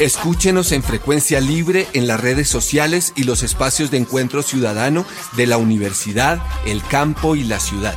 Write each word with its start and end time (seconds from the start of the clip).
Escúchenos 0.00 0.70
en 0.70 0.84
frecuencia 0.84 1.40
libre 1.40 1.86
en 1.92 2.06
las 2.06 2.20
redes 2.20 2.48
sociales 2.48 3.12
y 3.16 3.24
los 3.24 3.42
espacios 3.42 3.90
de 3.90 3.96
encuentro 3.96 4.42
ciudadano 4.42 5.04
de 5.36 5.48
la 5.48 5.56
universidad, 5.56 6.40
el 6.64 6.82
campo 6.84 7.34
y 7.34 7.42
la 7.42 7.58
ciudad. 7.58 7.96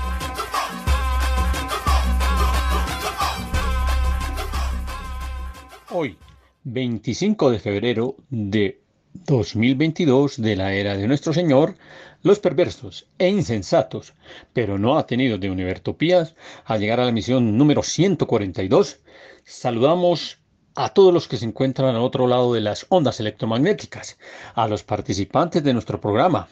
Hoy, 5.92 6.18
25 6.64 7.52
de 7.52 7.60
febrero 7.60 8.16
de 8.32 8.82
2022 9.14 10.42
de 10.42 10.56
la 10.56 10.74
era 10.74 10.98
de 10.98 11.08
nuestro 11.08 11.34
Señor, 11.34 11.76
los 12.24 12.40
perversos 12.40 13.06
e 13.20 13.30
insensatos, 13.30 14.14
pero 14.54 14.80
no 14.80 14.98
atenidos 14.98 15.40
de 15.40 15.52
Univertopías, 15.52 16.34
al 16.66 16.80
llegar 16.80 17.00
a 17.00 17.06
la 17.06 17.12
misión 17.12 17.58
número 17.58 17.84
142, 17.84 19.00
saludamos 19.44 20.41
a 20.76 20.90
todos 20.90 21.14
los 21.14 21.28
que 21.28 21.38
se 21.38 21.46
encuentran 21.46 21.96
al 21.96 22.02
otro 22.02 22.28
lado 22.28 22.54
de 22.54 22.62
las 22.62 22.86
ondas 22.90 23.20
electromagnéticas, 23.20 24.18
a 24.56 24.68
los 24.68 24.84
participantes 24.84 25.64
de 25.64 25.74
nuestro 25.74 26.00
programa, 26.00 26.48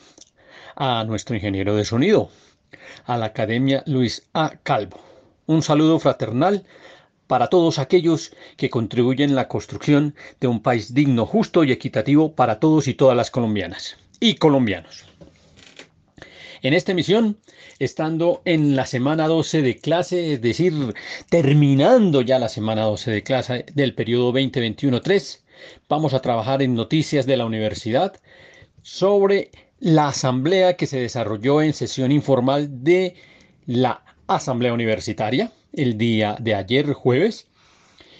a 0.75 1.03
nuestro 1.05 1.35
ingeniero 1.35 1.75
de 1.75 1.85
sonido, 1.85 2.29
a 3.05 3.17
la 3.17 3.27
Academia 3.27 3.83
Luis 3.85 4.23
A. 4.33 4.51
Calvo. 4.63 4.99
Un 5.45 5.63
saludo 5.63 5.99
fraternal 5.99 6.65
para 7.27 7.47
todos 7.47 7.79
aquellos 7.79 8.31
que 8.57 8.69
contribuyen 8.69 9.29
en 9.29 9.35
la 9.35 9.47
construcción 9.47 10.15
de 10.39 10.47
un 10.47 10.61
país 10.61 10.93
digno, 10.93 11.25
justo 11.25 11.63
y 11.63 11.71
equitativo 11.71 12.33
para 12.33 12.59
todos 12.59 12.87
y 12.87 12.93
todas 12.95 13.15
las 13.15 13.31
colombianas 13.31 13.97
y 14.19 14.35
colombianos. 14.35 15.05
En 16.61 16.73
esta 16.73 16.91
emisión, 16.91 17.37
estando 17.79 18.41
en 18.45 18.75
la 18.75 18.85
semana 18.85 19.27
12 19.27 19.61
de 19.61 19.77
clase, 19.77 20.33
es 20.33 20.41
decir, 20.41 20.73
terminando 21.29 22.21
ya 22.21 22.37
la 22.37 22.49
semana 22.49 22.83
12 22.83 23.11
de 23.11 23.23
clase 23.23 23.65
del 23.73 23.95
periodo 23.95 24.33
2021-3, 24.33 25.39
vamos 25.87 26.13
a 26.13 26.21
trabajar 26.21 26.61
en 26.61 26.75
noticias 26.75 27.25
de 27.25 27.37
la 27.37 27.45
universidad 27.45 28.13
sobre 28.81 29.51
la 29.79 30.09
asamblea 30.09 30.75
que 30.75 30.87
se 30.87 30.99
desarrolló 30.99 31.61
en 31.61 31.73
sesión 31.73 32.11
informal 32.11 32.83
de 32.83 33.15
la 33.65 34.03
asamblea 34.27 34.73
universitaria 34.73 35.51
el 35.73 35.97
día 35.97 36.35
de 36.39 36.55
ayer 36.55 36.93
jueves. 36.93 37.47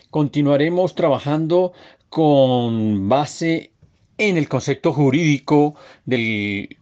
Continuaremos 0.10 0.96
trabajando 0.96 1.74
con 2.10 3.10
base 3.10 3.72
en 4.18 4.38
el 4.38 4.48
concepto 4.48 4.94
jurídico 4.94 5.76
de 6.06 6.78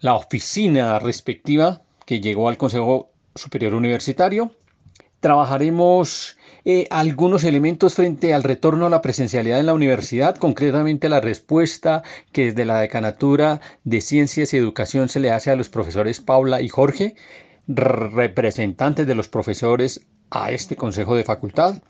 la 0.00 0.14
oficina 0.14 0.98
respectiva 0.98 1.82
llegó 2.20 2.48
al 2.48 2.56
Consejo 2.56 3.10
Superior 3.34 3.74
Universitario. 3.74 4.52
Trabajaremos 5.20 6.36
eh, 6.64 6.86
algunos 6.90 7.44
elementos 7.44 7.94
frente 7.94 8.34
al 8.34 8.42
retorno 8.42 8.86
a 8.86 8.90
la 8.90 9.02
presencialidad 9.02 9.58
en 9.58 9.66
la 9.66 9.74
universidad, 9.74 10.36
concretamente 10.36 11.08
la 11.08 11.20
respuesta 11.20 12.02
que 12.32 12.46
desde 12.46 12.64
la 12.64 12.80
Decanatura 12.80 13.60
de 13.84 14.00
Ciencias 14.00 14.52
y 14.52 14.58
Educación 14.58 15.08
se 15.08 15.20
le 15.20 15.30
hace 15.30 15.50
a 15.50 15.56
los 15.56 15.68
profesores 15.68 16.20
Paula 16.20 16.60
y 16.60 16.68
Jorge, 16.68 17.14
representantes 17.66 19.06
de 19.06 19.14
los 19.14 19.28
profesores 19.28 20.00
a 20.30 20.50
este 20.50 20.76
Consejo 20.76 21.16
de 21.16 21.24
Facultad. 21.24 21.82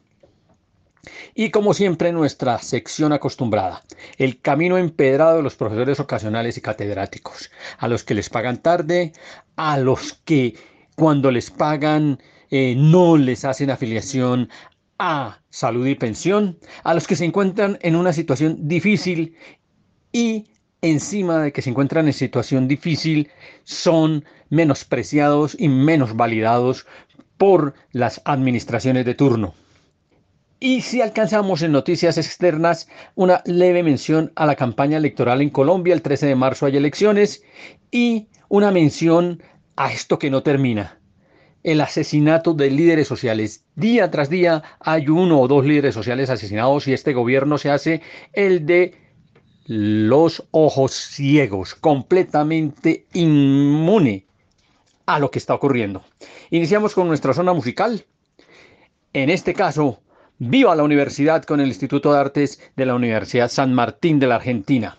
Y 1.35 1.51
como 1.51 1.75
siempre, 1.75 2.13
nuestra 2.13 2.59
sección 2.59 3.13
acostumbrada, 3.13 3.83
el 4.19 4.41
camino 4.41 4.79
empedrado 4.79 5.39
de 5.39 5.43
los 5.43 5.57
profesores 5.57 5.99
ocasionales 5.99 6.57
y 6.57 6.61
catedráticos, 6.61 7.51
a 7.79 7.89
los 7.89 8.05
que 8.05 8.15
les 8.15 8.31
pagan 8.31 8.63
tarde, 8.63 9.13
a 9.57 9.79
los 9.79 10.13
que 10.25 10.55
cuando 10.95 11.33
les 11.33 11.51
pagan 11.51 12.21
eh, 12.51 12.75
no 12.77 13.17
les 13.17 13.45
hacen 13.45 13.71
afiliación 13.71 14.49
a 14.99 15.41
salud 15.51 15.87
y 15.89 15.97
pensión, 15.97 16.59
a 16.85 16.95
los 16.95 17.09
que 17.09 17.17
se 17.17 17.25
encuentran 17.25 17.79
en 17.83 17.97
una 17.97 18.13
situación 18.13 18.69
difícil 18.69 19.37
y 20.13 20.53
encima 20.83 21.43
de 21.43 21.53
que 21.53 21.63
se 21.63 21.71
encuentran 21.71 22.07
en 22.07 22.13
situación 22.13 22.69
difícil 22.69 23.31
son 23.65 24.25
menospreciados 24.51 25.57
y 25.59 25.69
menos 25.69 26.15
validados 26.15 26.87
por 27.39 27.75
las 27.91 28.23
administraciones 28.25 29.05
de 29.05 29.15
turno. 29.15 29.55
Y 30.65 30.83
si 30.83 31.01
alcanzamos 31.01 31.63
en 31.63 31.73
noticias 31.73 32.19
externas 32.19 32.89
una 33.17 33.43
leve 33.47 33.83
mención 33.83 34.31
a 34.37 34.47
la 34.47 34.55
campaña 34.55 34.97
electoral 34.97 35.43
en 35.43 35.51
Colombia, 35.51 35.93
el 35.93 36.03
13 36.03 36.27
de 36.27 36.37
marzo 36.37 36.67
hay 36.67 36.77
elecciones, 36.77 37.43
y 37.91 38.29
una 38.49 38.71
mención 38.71 39.43
a 39.75 39.91
esto 39.91 40.21
que 40.21 40.31
no 40.31 40.45
termina, 40.45 41.01
el 41.65 41.81
asesinato 41.81 42.55
de 42.55 42.71
líderes 42.71 43.09
sociales. 43.09 43.65
Día 43.75 44.09
tras 44.13 44.31
día 44.31 44.63
hay 44.79 45.09
uno 45.09 45.41
o 45.41 45.49
dos 45.49 45.67
líderes 45.67 45.95
sociales 45.97 46.31
asesinados 46.31 46.87
y 46.87 46.93
este 46.93 47.13
gobierno 47.13 47.59
se 47.59 47.71
hace 47.71 48.01
el 48.33 48.65
de 48.65 48.95
los 49.67 50.47
ojos 50.53 50.93
ciegos, 50.93 51.75
completamente 51.75 53.07
inmune 53.15 54.27
a 55.07 55.19
lo 55.19 55.29
que 55.29 55.41
está 55.41 55.55
ocurriendo. 55.55 56.05
Iniciamos 56.51 56.95
con 56.95 57.09
nuestra 57.09 57.35
zona 57.35 57.53
musical. 57.53 58.05
En 59.13 59.29
este 59.29 59.55
caso, 59.55 59.99
viva 60.45 60.75
la 60.75 60.83
universidad 60.83 61.45
con 61.45 61.61
el 61.61 61.69
Instituto 61.69 62.13
de 62.13 62.19
Artes 62.19 62.61
de 62.75 62.87
la 62.87 62.97
Universidad 62.97 63.49
San 63.49 63.73
Martín 63.75 64.19
de 64.19 64.27
la 64.27 64.37
Argentina. 64.37 64.97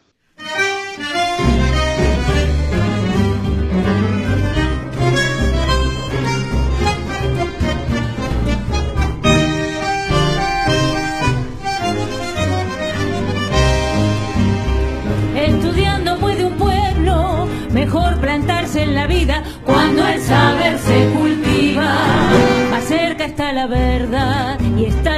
Estudiando 15.36 16.20
puede 16.20 16.46
un 16.46 16.56
pueblo 16.56 17.48
mejor 17.74 18.18
plantarse 18.22 18.84
en 18.84 18.96
la 18.96 19.08
vida 19.08 19.44
cuando 19.66 20.08
el 20.08 20.22
saber 20.22 20.80
se 20.80 21.10
cultiva. 21.12 21.96
Más 22.72 22.86
cerca 22.86 23.26
está 23.26 23.52
la 23.52 23.68
verdad 23.68 24.63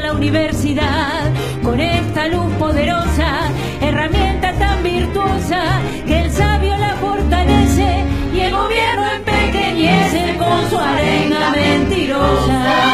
la 0.05 0.13
universidad 0.13 1.33
con 1.63 1.79
esta 1.79 2.27
luz 2.27 2.53
poderosa, 2.59 3.49
herramienta 3.81 4.53
tan 4.53 4.83
virtuosa 4.83 5.81
que 6.05 6.21
el 6.21 6.31
sabio 6.31 6.77
la 6.77 6.95
fortalece 6.97 8.03
y 8.31 8.39
el 8.41 8.51
gobierno 8.53 9.07
empequeñece 9.15 10.37
con 10.37 10.69
su 10.69 10.77
arenga 10.77 11.49
mentirosa. 11.49 12.85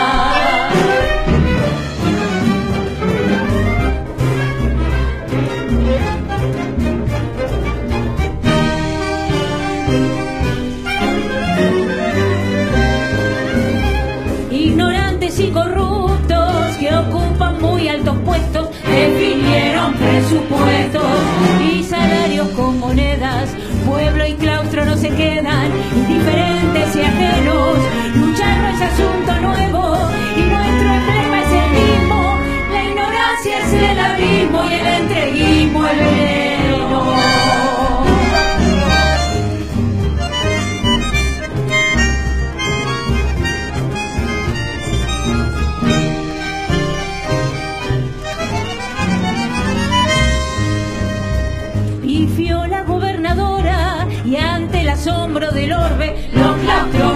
Indiferentes 27.02 27.61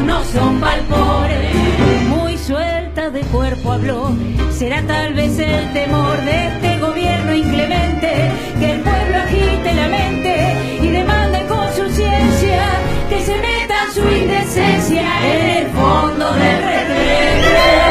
no 0.05 0.23
son 0.23 0.59
palpores. 0.59 1.55
Muy 2.09 2.37
suelta 2.37 3.09
de 3.09 3.21
cuerpo 3.21 3.63
pueblo. 3.63 4.15
Será 4.51 4.81
tal 4.83 5.13
vez 5.13 5.37
el 5.39 5.73
temor 5.73 6.17
de 6.23 6.47
este 6.47 6.79
gobierno 6.79 7.33
inclemente 7.33 8.31
que 8.59 8.71
el 8.71 8.81
pueblo 8.81 9.17
agite 9.17 9.73
la 9.73 9.87
mente 9.87 10.79
y 10.81 10.87
demande 10.87 11.45
con 11.47 11.67
su 11.73 11.89
ciencia 11.93 12.63
que 13.09 13.21
se 13.21 13.35
meta 13.37 13.75
su 13.93 14.01
indecencia 14.01 15.03
en 15.23 15.45
el 15.57 15.67
fondo 15.71 16.33
del 16.33 16.63
retrete. 16.63 17.84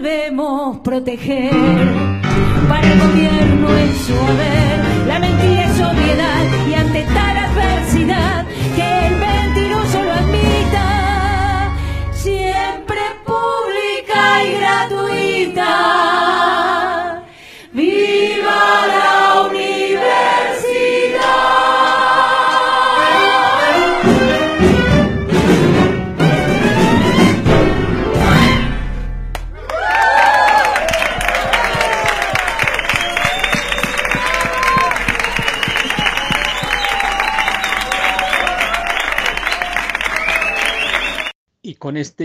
Debemos 0.00 0.78
proteger 0.78 1.50
para 2.68 2.92
el 2.92 3.00
gobierno 3.00 3.68
en 3.76 3.94
su 3.96 4.14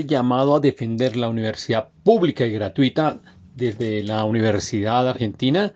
llamado 0.05 0.55
a 0.55 0.59
defender 0.59 1.15
la 1.15 1.29
universidad 1.29 1.89
pública 2.03 2.45
y 2.45 2.51
gratuita 2.51 3.19
desde 3.55 4.03
la 4.03 4.23
Universidad 4.25 5.07
Argentina, 5.07 5.73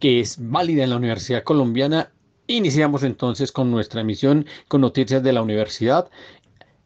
que 0.00 0.20
es 0.20 0.36
válida 0.38 0.84
en 0.84 0.90
la 0.90 0.96
Universidad 0.96 1.42
Colombiana, 1.42 2.10
iniciamos 2.46 3.02
entonces 3.02 3.52
con 3.52 3.70
nuestra 3.70 4.02
emisión 4.02 4.46
con 4.68 4.80
noticias 4.80 5.22
de 5.22 5.32
la 5.32 5.42
universidad. 5.42 6.10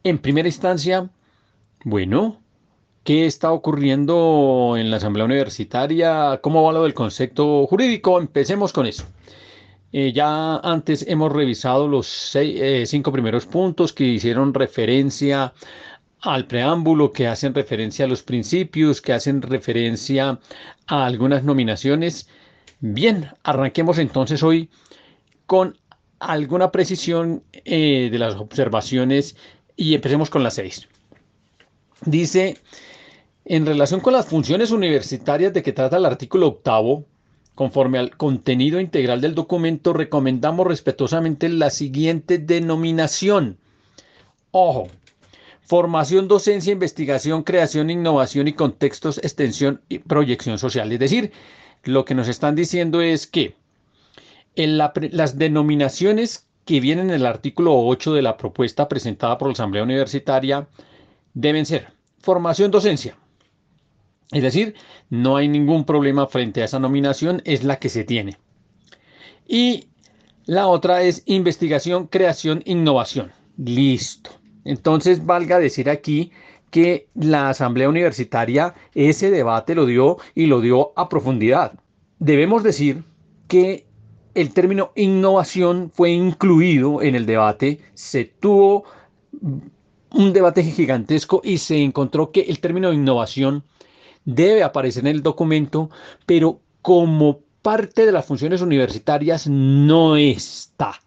En 0.04 0.18
primera 0.18 0.48
instancia, 0.48 1.10
bueno, 1.84 2.40
¿qué 3.04 3.26
está 3.26 3.52
ocurriendo 3.52 4.76
en 4.78 4.90
la 4.90 4.98
Asamblea 4.98 5.26
Universitaria? 5.26 6.40
¿Cómo 6.42 6.62
va 6.62 6.72
lo 6.72 6.84
del 6.84 6.94
concepto 6.94 7.66
jurídico? 7.66 8.18
Empecemos 8.18 8.72
con 8.72 8.86
eso. 8.86 9.04
Eh, 9.90 10.12
ya 10.12 10.56
antes 10.58 11.06
hemos 11.08 11.32
revisado 11.32 11.88
los 11.88 12.36
eh, 12.36 12.84
cinco 12.86 13.10
primeros 13.10 13.46
puntos 13.46 13.94
que 13.94 14.04
hicieron 14.04 14.52
referencia 14.52 15.54
al 16.20 16.46
preámbulo, 16.46 17.12
que 17.12 17.28
hacen 17.28 17.54
referencia 17.54 18.04
a 18.04 18.08
los 18.08 18.22
principios, 18.22 19.00
que 19.00 19.12
hacen 19.12 19.42
referencia 19.42 20.38
a 20.86 21.06
algunas 21.06 21.44
nominaciones. 21.44 22.28
Bien, 22.80 23.30
arranquemos 23.42 23.98
entonces 23.98 24.42
hoy 24.42 24.70
con 25.46 25.76
alguna 26.18 26.70
precisión 26.70 27.42
eh, 27.52 28.08
de 28.10 28.18
las 28.18 28.34
observaciones 28.34 29.36
y 29.76 29.94
empecemos 29.94 30.30
con 30.30 30.42
las 30.42 30.54
seis. 30.54 30.88
Dice, 32.04 32.58
en 33.44 33.66
relación 33.66 34.00
con 34.00 34.12
las 34.12 34.26
funciones 34.26 34.70
universitarias 34.70 35.52
de 35.52 35.62
que 35.62 35.72
trata 35.72 35.96
el 35.96 36.06
artículo 36.06 36.48
octavo, 36.48 37.06
conforme 37.54 37.98
al 37.98 38.16
contenido 38.16 38.80
integral 38.80 39.20
del 39.20 39.34
documento, 39.34 39.92
recomendamos 39.92 40.66
respetuosamente 40.66 41.48
la 41.48 41.70
siguiente 41.70 42.38
denominación. 42.38 43.58
Ojo, 44.52 44.88
formación, 45.68 46.28
docencia, 46.28 46.72
investigación, 46.72 47.42
creación, 47.42 47.90
innovación 47.90 48.48
y 48.48 48.54
contextos, 48.54 49.18
extensión 49.18 49.82
y 49.90 49.98
proyección 49.98 50.58
social. 50.58 50.90
Es 50.90 50.98
decir, 50.98 51.30
lo 51.84 52.06
que 52.06 52.14
nos 52.14 52.26
están 52.26 52.54
diciendo 52.54 53.02
es 53.02 53.26
que 53.26 53.54
las 54.56 55.38
denominaciones 55.38 56.46
que 56.64 56.80
vienen 56.80 57.10
en 57.10 57.16
el 57.16 57.26
artículo 57.26 57.78
8 57.78 58.14
de 58.14 58.22
la 58.22 58.38
propuesta 58.38 58.88
presentada 58.88 59.36
por 59.36 59.48
la 59.48 59.52
Asamblea 59.52 59.82
Universitaria 59.82 60.66
deben 61.34 61.66
ser 61.66 61.88
formación, 62.18 62.70
docencia. 62.70 63.18
Es 64.32 64.42
decir, 64.42 64.74
no 65.10 65.36
hay 65.36 65.48
ningún 65.48 65.84
problema 65.84 66.26
frente 66.28 66.62
a 66.62 66.64
esa 66.64 66.78
nominación, 66.78 67.42
es 67.44 67.62
la 67.62 67.78
que 67.78 67.90
se 67.90 68.04
tiene. 68.04 68.38
Y 69.46 69.88
la 70.46 70.66
otra 70.66 71.02
es 71.02 71.22
investigación, 71.26 72.06
creación, 72.06 72.62
innovación. 72.64 73.32
Listo. 73.58 74.37
Entonces, 74.68 75.24
valga 75.24 75.58
decir 75.58 75.88
aquí 75.88 76.30
que 76.70 77.08
la 77.14 77.48
Asamblea 77.48 77.88
Universitaria 77.88 78.74
ese 78.94 79.30
debate 79.30 79.74
lo 79.74 79.86
dio 79.86 80.18
y 80.34 80.44
lo 80.44 80.60
dio 80.60 80.92
a 80.94 81.08
profundidad. 81.08 81.72
Debemos 82.18 82.62
decir 82.62 83.02
que 83.48 83.86
el 84.34 84.52
término 84.52 84.92
innovación 84.94 85.90
fue 85.94 86.10
incluido 86.10 87.00
en 87.02 87.14
el 87.14 87.24
debate, 87.24 87.80
se 87.94 88.26
tuvo 88.26 88.84
un 90.12 90.32
debate 90.34 90.62
gigantesco 90.62 91.40
y 91.42 91.56
se 91.56 91.82
encontró 91.82 92.30
que 92.30 92.42
el 92.42 92.60
término 92.60 92.92
innovación 92.92 93.64
debe 94.26 94.62
aparecer 94.62 95.04
en 95.04 95.16
el 95.16 95.22
documento, 95.22 95.88
pero 96.26 96.60
como 96.82 97.40
parte 97.62 98.04
de 98.04 98.12
las 98.12 98.26
funciones 98.26 98.60
universitarias 98.60 99.46
no 99.48 100.16
está. 100.16 101.00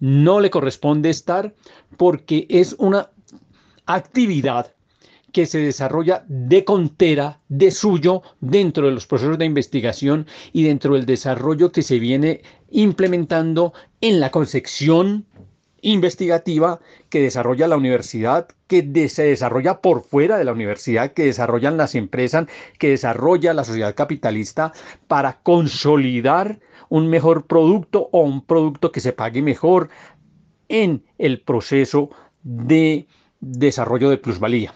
No 0.00 0.40
le 0.40 0.50
corresponde 0.50 1.10
estar 1.10 1.54
porque 1.96 2.46
es 2.48 2.74
una 2.78 3.10
actividad 3.86 4.72
que 5.32 5.46
se 5.46 5.58
desarrolla 5.58 6.24
de 6.28 6.64
contera, 6.64 7.40
de 7.48 7.70
suyo, 7.70 8.22
dentro 8.40 8.86
de 8.86 8.92
los 8.92 9.06
procesos 9.06 9.36
de 9.38 9.44
investigación 9.44 10.26
y 10.52 10.62
dentro 10.62 10.94
del 10.94 11.04
desarrollo 11.04 11.72
que 11.72 11.82
se 11.82 11.98
viene 11.98 12.40
implementando 12.70 13.74
en 14.00 14.18
la 14.18 14.30
concepción 14.30 15.26
investigativa 15.82 16.80
que 17.10 17.20
desarrolla 17.20 17.68
la 17.68 17.76
universidad, 17.76 18.48
que 18.66 19.08
se 19.08 19.24
desarrolla 19.24 19.80
por 19.80 20.02
fuera 20.02 20.38
de 20.38 20.44
la 20.44 20.52
universidad, 20.52 21.12
que 21.12 21.26
desarrollan 21.26 21.76
las 21.76 21.94
empresas, 21.94 22.46
que 22.78 22.90
desarrolla 22.90 23.54
la 23.54 23.64
sociedad 23.64 23.94
capitalista 23.94 24.72
para 25.06 25.38
consolidar 25.42 26.58
un 26.88 27.08
mejor 27.08 27.46
producto 27.46 28.08
o 28.12 28.20
un 28.20 28.44
producto 28.44 28.92
que 28.92 29.00
se 29.00 29.12
pague 29.12 29.42
mejor 29.42 29.88
en 30.68 31.04
el 31.18 31.40
proceso 31.40 32.10
de 32.42 33.06
desarrollo 33.40 34.10
de 34.10 34.18
plusvalía. 34.18 34.74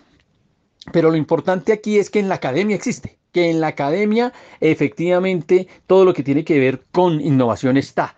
Pero 0.92 1.10
lo 1.10 1.16
importante 1.16 1.72
aquí 1.72 1.98
es 1.98 2.10
que 2.10 2.20
en 2.20 2.28
la 2.28 2.36
academia 2.36 2.76
existe, 2.76 3.18
que 3.32 3.50
en 3.50 3.60
la 3.60 3.68
academia 3.68 4.32
efectivamente 4.60 5.68
todo 5.86 6.04
lo 6.04 6.14
que 6.14 6.22
tiene 6.22 6.44
que 6.44 6.58
ver 6.58 6.84
con 6.90 7.20
innovación 7.20 7.76
está 7.76 8.16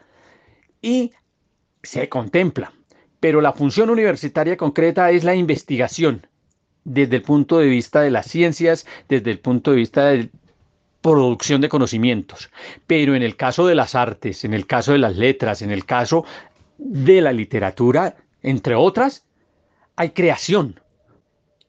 y 0.81 1.13
se 1.83 2.09
contempla. 2.09 2.73
Pero 3.21 3.41
la 3.41 3.53
función 3.53 3.91
universitaria 3.91 4.57
concreta 4.57 5.11
es 5.11 5.25
la 5.25 5.35
investigación 5.35 6.27
desde 6.85 7.17
el 7.17 7.23
punto 7.23 7.59
de 7.59 7.69
vista 7.69 8.01
de 8.01 8.11
las 8.11 8.27
ciencias, 8.27 8.87
desde 9.09 9.31
el 9.31 9.39
punto 9.39 9.71
de 9.71 9.77
vista 9.77 10.07
de 10.07 10.31
producción 11.03 11.61
de 11.61 11.69
conocimientos. 11.69 12.51
Pero 12.87 13.15
en 13.15 13.23
el 13.23 13.37
caso 13.37 13.67
de 13.67 13.75
las 13.75 13.95
artes, 13.95 14.45
en 14.45 14.55
el 14.55 14.67
caso 14.67 14.93
de 14.93 14.99
las 14.99 15.17
letras, 15.17 15.61
en 15.61 15.71
el 15.71 15.85
caso 15.85 16.25
de 16.79 17.21
la 17.21 17.33
literatura, 17.33 18.17
entre 18.43 18.75
otras, 18.75 19.25
hay 19.97 20.11
creación. 20.11 20.81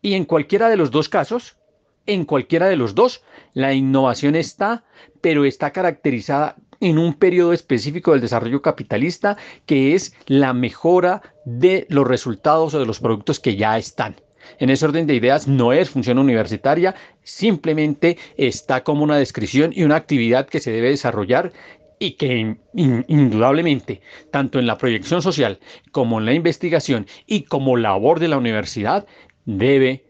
Y 0.02 0.14
en 0.14 0.26
cualquiera 0.26 0.70
de 0.70 0.78
los 0.78 0.92
dos 0.92 1.10
casos, 1.10 1.58
en 2.06 2.26
cualquiera 2.26 2.68
de 2.68 2.76
los 2.76 2.96
dos, 2.96 3.24
la 3.54 3.74
innovación 3.74 4.36
está, 4.36 4.84
pero 5.22 5.46
está 5.46 5.72
caracterizada 5.72 6.56
en 6.80 7.00
un 7.00 7.14
periodo 7.14 7.54
específico 7.54 8.12
del 8.12 8.22
desarrollo 8.22 8.62
capitalista, 8.62 9.38
que 9.66 9.96
es 9.96 10.14
la 10.26 10.54
mejora 10.54 11.22
de 11.46 11.88
los 11.90 12.06
resultados 12.06 12.74
o 12.74 12.80
de 12.80 12.86
los 12.86 13.00
productos 13.00 13.40
que 13.40 13.56
ya 13.56 13.78
están. 13.78 14.16
En 14.60 14.70
ese 14.70 14.86
orden 14.86 15.08
de 15.08 15.16
ideas 15.16 15.48
no 15.48 15.74
es 15.74 15.90
función 15.90 16.18
universitaria, 16.20 16.96
simplemente 17.24 18.18
está 18.38 18.84
como 18.84 19.04
una 19.04 19.18
descripción 19.18 19.72
y 19.76 19.84
una 19.84 19.96
actividad 19.96 20.48
que 20.48 20.60
se 20.60 20.72
debe 20.72 20.90
desarrollar 20.90 21.52
y 22.00 22.12
que 22.12 22.58
indudablemente, 22.74 24.02
tanto 24.32 24.60
en 24.60 24.68
la 24.68 24.78
proyección 24.78 25.22
social 25.22 25.60
como 25.92 26.20
en 26.20 26.26
la 26.26 26.34
investigación 26.34 27.08
y 27.26 27.44
como 27.44 27.78
labor 27.78 28.20
de 28.20 28.28
la 28.28 28.38
universidad, 28.38 29.06
debe 29.46 30.04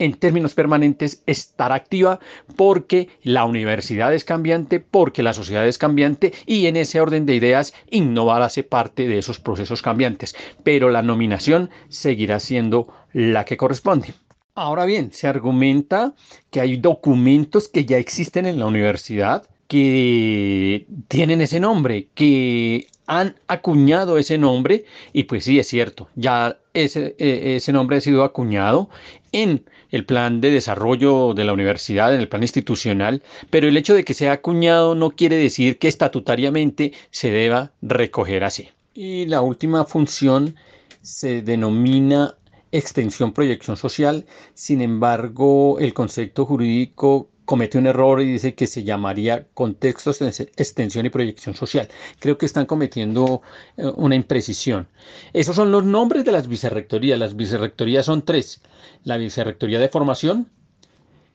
en 0.00 0.14
términos 0.14 0.54
permanentes 0.54 1.22
estar 1.26 1.70
activa 1.70 2.18
porque 2.56 3.08
la 3.22 3.44
universidad 3.44 4.12
es 4.12 4.24
cambiante, 4.24 4.80
porque 4.80 5.22
la 5.22 5.34
sociedad 5.34 5.68
es 5.68 5.78
cambiante 5.78 6.32
y 6.46 6.66
en 6.66 6.76
ese 6.76 7.00
orden 7.00 7.26
de 7.26 7.36
ideas 7.36 7.72
innovar 7.90 8.42
hace 8.42 8.64
parte 8.64 9.06
de 9.06 9.18
esos 9.18 9.38
procesos 9.38 9.82
cambiantes. 9.82 10.34
Pero 10.64 10.90
la 10.90 11.02
nominación 11.02 11.70
seguirá 11.88 12.40
siendo 12.40 12.88
la 13.12 13.44
que 13.44 13.56
corresponde. 13.56 14.14
Ahora 14.54 14.84
bien, 14.84 15.12
se 15.12 15.28
argumenta 15.28 16.14
que 16.50 16.60
hay 16.60 16.76
documentos 16.78 17.68
que 17.68 17.84
ya 17.84 17.98
existen 17.98 18.46
en 18.46 18.58
la 18.58 18.66
universidad 18.66 19.44
que 19.68 20.86
tienen 21.06 21.40
ese 21.40 21.60
nombre, 21.60 22.08
que 22.14 22.88
han 23.06 23.36
acuñado 23.46 24.18
ese 24.18 24.38
nombre 24.38 24.84
y 25.12 25.24
pues 25.24 25.44
sí, 25.44 25.58
es 25.58 25.68
cierto, 25.68 26.08
ya 26.14 26.58
ese, 26.74 27.14
e, 27.18 27.56
ese 27.56 27.72
nombre 27.72 27.96
ha 27.96 28.00
sido 28.00 28.24
acuñado 28.24 28.88
en 29.32 29.64
el 29.90 30.04
plan 30.04 30.40
de 30.40 30.50
desarrollo 30.50 31.34
de 31.34 31.44
la 31.44 31.52
universidad, 31.52 32.14
en 32.14 32.20
el 32.20 32.28
plan 32.28 32.42
institucional, 32.42 33.22
pero 33.50 33.68
el 33.68 33.76
hecho 33.76 33.94
de 33.94 34.04
que 34.04 34.14
sea 34.14 34.32
acuñado 34.32 34.94
no 34.94 35.10
quiere 35.10 35.36
decir 35.36 35.78
que 35.78 35.88
estatutariamente 35.88 36.92
se 37.10 37.30
deba 37.30 37.72
recoger 37.82 38.44
así. 38.44 38.68
Y 38.94 39.26
la 39.26 39.40
última 39.40 39.84
función 39.84 40.56
se 41.02 41.42
denomina 41.42 42.34
extensión 42.72 43.32
proyección 43.32 43.76
social, 43.76 44.26
sin 44.54 44.80
embargo 44.80 45.78
el 45.80 45.92
concepto 45.92 46.46
jurídico 46.46 47.29
comete 47.50 47.78
un 47.78 47.88
error 47.88 48.22
y 48.22 48.26
dice 48.26 48.54
que 48.54 48.68
se 48.68 48.84
llamaría 48.84 49.44
contextos, 49.54 50.20
extensión 50.22 51.04
y 51.04 51.10
proyección 51.10 51.56
social. 51.56 51.88
Creo 52.20 52.38
que 52.38 52.46
están 52.46 52.64
cometiendo 52.64 53.42
eh, 53.76 53.90
una 53.96 54.14
imprecisión. 54.14 54.86
Esos 55.32 55.56
son 55.56 55.72
los 55.72 55.84
nombres 55.84 56.24
de 56.24 56.30
las 56.30 56.46
vicerrectorías. 56.46 57.18
Las 57.18 57.34
vicerrectorías 57.34 58.06
son 58.06 58.24
tres. 58.24 58.60
La 59.02 59.16
vicerrectoría 59.16 59.80
de 59.80 59.88
formación, 59.88 60.48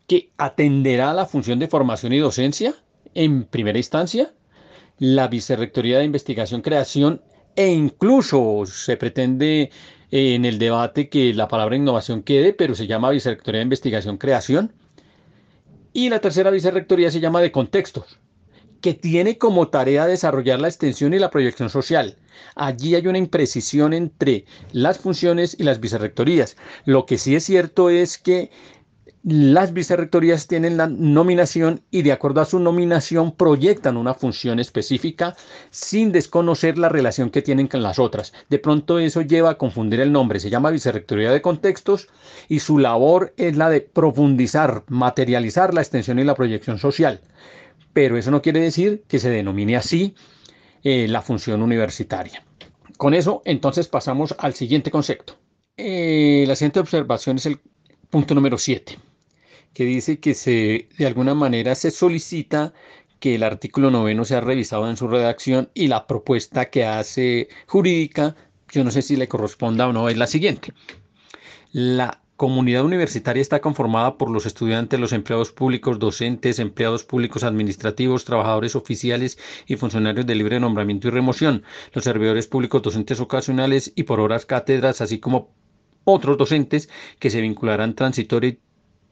que 0.08 0.30
atenderá 0.38 1.12
a 1.12 1.14
la 1.14 1.26
función 1.26 1.60
de 1.60 1.68
formación 1.68 2.14
y 2.14 2.20
docencia 2.20 2.76
en 3.14 3.44
primera 3.44 3.78
instancia. 3.78 4.32
La 4.98 5.28
vicerrectoría 5.28 5.98
de 5.98 6.06
investigación, 6.06 6.62
creación 6.62 7.24
e 7.58 7.68
incluso 7.74 8.66
se 8.66 8.96
pretende 8.96 9.70
eh, 10.12 10.36
en 10.36 10.46
el 10.46 10.60
debate 10.60 11.10
que 11.10 11.34
la 11.34 11.50
palabra 11.50 11.76
innovación 11.76 12.24
quede, 12.24 12.54
pero 12.54 12.74
se 12.74 12.88
llama 12.88 13.10
vicerrectoría 13.10 13.60
de 13.60 13.64
investigación, 13.64 14.18
creación 14.18 14.72
y 15.96 16.10
la 16.10 16.20
tercera 16.20 16.52
vicerrectoría 16.52 17.10
se 17.10 17.22
llama 17.22 17.40
de 17.40 17.54
contextos, 17.54 18.20
que 18.82 18.94
tiene 18.94 19.38
como 19.38 19.70
tarea 19.70 20.06
desarrollar 20.06 20.60
la 20.60 20.68
extensión 20.68 21.14
y 21.14 21.20
la 21.20 21.30
proyección 21.30 21.70
social. 21.70 22.18
Allí 22.54 22.96
hay 22.96 23.08
una 23.08 23.18
imprecisión 23.18 23.94
entre 23.94 24.44
las 24.74 25.00
funciones 25.00 25.56
y 25.58 25.64
las 25.64 25.80
vicerrectorías. 25.80 26.58
Lo 26.84 27.06
que 27.06 27.18
sí 27.18 27.34
es 27.34 27.46
cierto 27.46 27.90
es 27.90 28.18
que 28.18 28.52
las 29.28 29.74
vicerrectorías 29.74 30.46
tienen 30.46 30.78
la 30.78 30.86
nominación 30.86 31.82
y 31.90 32.04
de 32.04 32.12
acuerdo 32.12 32.42
a 32.42 32.46
su 32.46 32.60
nominación 32.60 33.32
proyectan 33.32 33.98
una 33.98 34.14
función 34.14 34.60
específica 34.60 35.36
sin 35.72 36.12
desconocer 36.12 36.78
la 36.78 36.90
relación 36.90 37.32
que 37.32 37.42
tienen 37.42 37.68
con 37.68 37.82
las 37.82 37.98
otras. 37.98 38.34
De 38.50 38.60
pronto 38.60 39.00
eso 39.00 39.24
lleva 39.24 39.50
a 39.50 39.58
confundir 39.58 40.00
el 40.00 40.12
nombre. 40.12 40.40
Se 40.40 40.52
llama 40.52 40.70
vicerrectoría 40.70 41.32
de 41.32 41.42
contextos 41.42 42.08
y 42.50 42.60
su 42.60 42.78
labor 42.78 43.34
es 43.36 43.58
la 43.58 43.72
de 43.72 43.82
profundizar, 43.82 44.84
materializar 44.90 45.74
la 45.74 45.82
extensión 45.82 46.20
y 46.20 46.24
la 46.24 46.36
proyección 46.36 46.78
social. 46.78 47.20
Pero 47.94 48.18
eso 48.18 48.30
no 48.30 48.44
quiere 48.44 48.60
decir 48.60 49.06
que 49.08 49.18
se 49.18 49.32
denomine 49.32 49.76
así 49.76 50.14
eh, 50.84 51.08
la 51.08 51.24
función 51.24 51.64
universitaria. 51.64 52.44
Con 52.96 53.16
eso 53.16 53.42
entonces 53.46 53.88
pasamos 53.88 54.36
al 54.38 54.54
siguiente 54.54 54.92
concepto. 54.92 55.36
Eh, 55.78 56.46
la 56.48 56.56
siguiente 56.56 56.80
observación 56.80 57.38
es 57.38 57.48
el 57.48 57.60
punto 58.12 58.36
número 58.36 58.60
7 58.60 59.00
que 59.76 59.84
dice 59.84 60.20
que 60.20 60.34
se, 60.34 60.88
de 60.98 61.06
alguna 61.06 61.36
manera 61.36 61.76
se 61.76 61.92
solicita 61.92 62.74
que 63.20 63.36
el 63.36 63.44
artículo 63.44 63.92
noveno 63.92 64.24
sea 64.24 64.40
revisado 64.40 64.90
en 64.90 64.96
su 64.96 65.08
redacción 65.10 65.70
y 65.74 65.90
la 65.90 66.08
propuesta 66.08 66.70
que 66.70 66.86
hace 66.86 67.50
jurídica, 67.68 68.36
yo 68.72 68.86
no 68.86 68.92
sé 68.92 69.02
si 69.02 69.18
le 69.18 69.28
corresponda 69.28 69.88
o 69.88 69.94
no, 69.94 70.08
es 70.08 70.18
la 70.18 70.28
siguiente. 70.28 70.74
La 71.74 72.22
comunidad 72.38 72.86
universitaria 72.86 73.42
está 73.42 73.60
conformada 73.60 74.18
por 74.18 74.30
los 74.30 74.46
estudiantes, 74.46 74.98
los 74.98 75.12
empleados 75.12 75.52
públicos, 75.52 76.00
docentes, 76.00 76.60
empleados 76.60 77.04
públicos 77.04 77.44
administrativos, 77.44 78.24
trabajadores 78.24 78.78
oficiales 78.78 79.38
y 79.68 79.76
funcionarios 79.76 80.26
de 80.26 80.36
libre 80.36 80.62
nombramiento 80.62 81.10
y 81.10 81.12
remoción, 81.12 81.64
los 81.92 82.06
servidores 82.06 82.48
públicos 82.48 82.82
docentes 82.82 83.20
ocasionales 83.20 83.92
y 83.94 84.04
por 84.04 84.22
horas 84.22 84.46
cátedras, 84.46 85.02
así 85.02 85.20
como 85.20 85.54
otros 86.06 86.38
docentes 86.38 86.88
que 87.20 87.30
se 87.30 87.42
vincularán 87.42 87.94
transitoria 87.94 88.56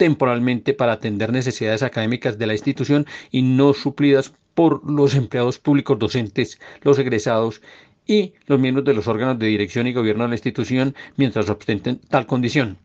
temporalmente 0.03 0.73
para 0.73 0.91
atender 0.91 1.31
necesidades 1.31 1.81
académicas 1.81 2.37
de 2.37 2.45
la 2.45 2.51
institución 2.51 3.05
y 3.31 3.41
no 3.41 3.73
suplidas 3.73 4.33
por 4.53 4.83
los 4.83 5.15
empleados 5.15 5.59
públicos 5.59 5.97
docentes, 5.97 6.59
los 6.81 6.99
egresados 6.99 7.61
y 8.05 8.33
los 8.47 8.59
miembros 8.59 8.83
de 8.83 8.93
los 8.93 9.07
órganos 9.07 9.39
de 9.39 9.47
dirección 9.47 9.87
y 9.87 9.93
gobierno 9.93 10.23
de 10.23 10.31
la 10.31 10.35
institución 10.35 10.93
mientras 11.15 11.49
ostenten 11.49 12.01
tal 12.09 12.25
condición. 12.25 12.77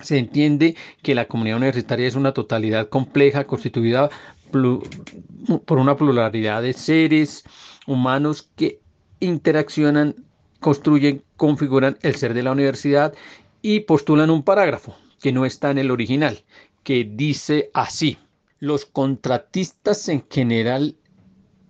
Se 0.00 0.18
entiende 0.18 0.74
que 1.02 1.14
la 1.14 1.26
comunidad 1.26 1.58
universitaria 1.58 2.08
es 2.08 2.16
una 2.16 2.32
totalidad 2.32 2.88
compleja 2.88 3.46
constituida 3.46 4.10
por 4.50 5.78
una 5.78 5.96
pluralidad 5.96 6.62
de 6.62 6.72
seres 6.72 7.44
humanos 7.86 8.50
que 8.56 8.80
interaccionan, 9.20 10.16
construyen, 10.58 11.22
configuran 11.36 11.96
el 12.02 12.16
ser 12.16 12.34
de 12.34 12.42
la 12.42 12.50
universidad 12.50 13.14
y 13.62 13.78
postulan 13.78 14.30
un 14.30 14.42
parágrafo 14.42 14.96
que 15.20 15.32
no 15.32 15.46
está 15.46 15.70
en 15.70 15.78
el 15.78 15.90
original, 15.90 16.44
que 16.82 17.04
dice 17.04 17.70
así, 17.74 18.18
los 18.58 18.86
contratistas 18.86 20.08
en 20.08 20.24
general 20.28 20.96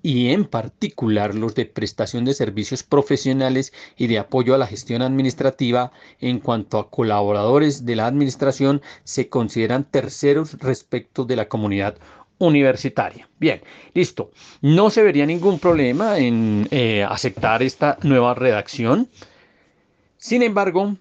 y 0.03 0.29
en 0.31 0.45
particular 0.45 1.35
los 1.35 1.55
de 1.55 1.67
prestación 1.67 2.25
de 2.25 2.35
servicios 2.35 2.83
profesionales 2.83 3.73
y 3.97 4.07
de 4.07 4.19
apoyo 4.19 4.55
a 4.55 4.59
la 4.59 4.67
gestión 4.67 5.03
administrativa 5.03 5.93
en 6.21 6.39
cuanto 6.41 6.79
a 6.79 6.91
colaboradores 6.91 7.85
de 7.85 7.97
la 7.97 8.07
administración 8.07 8.81
se 9.05 9.29
consideran 9.29 9.85
terceros 9.85 10.59
respecto 10.59 11.25
de 11.25 11.37
la 11.37 11.49
comunidad 11.49 11.97
universitaria. 12.39 13.29
Bien, 13.39 13.61
listo. 13.93 14.31
No 14.63 14.89
se 14.89 15.03
vería 15.03 15.27
ningún 15.27 15.59
problema 15.59 16.19
en 16.19 16.67
eh, 16.71 17.05
aceptar 17.05 17.63
esta 17.63 17.99
nueva 18.03 18.35
redacción. 18.35 19.11
Sin 20.17 20.43
embargo, 20.43 20.97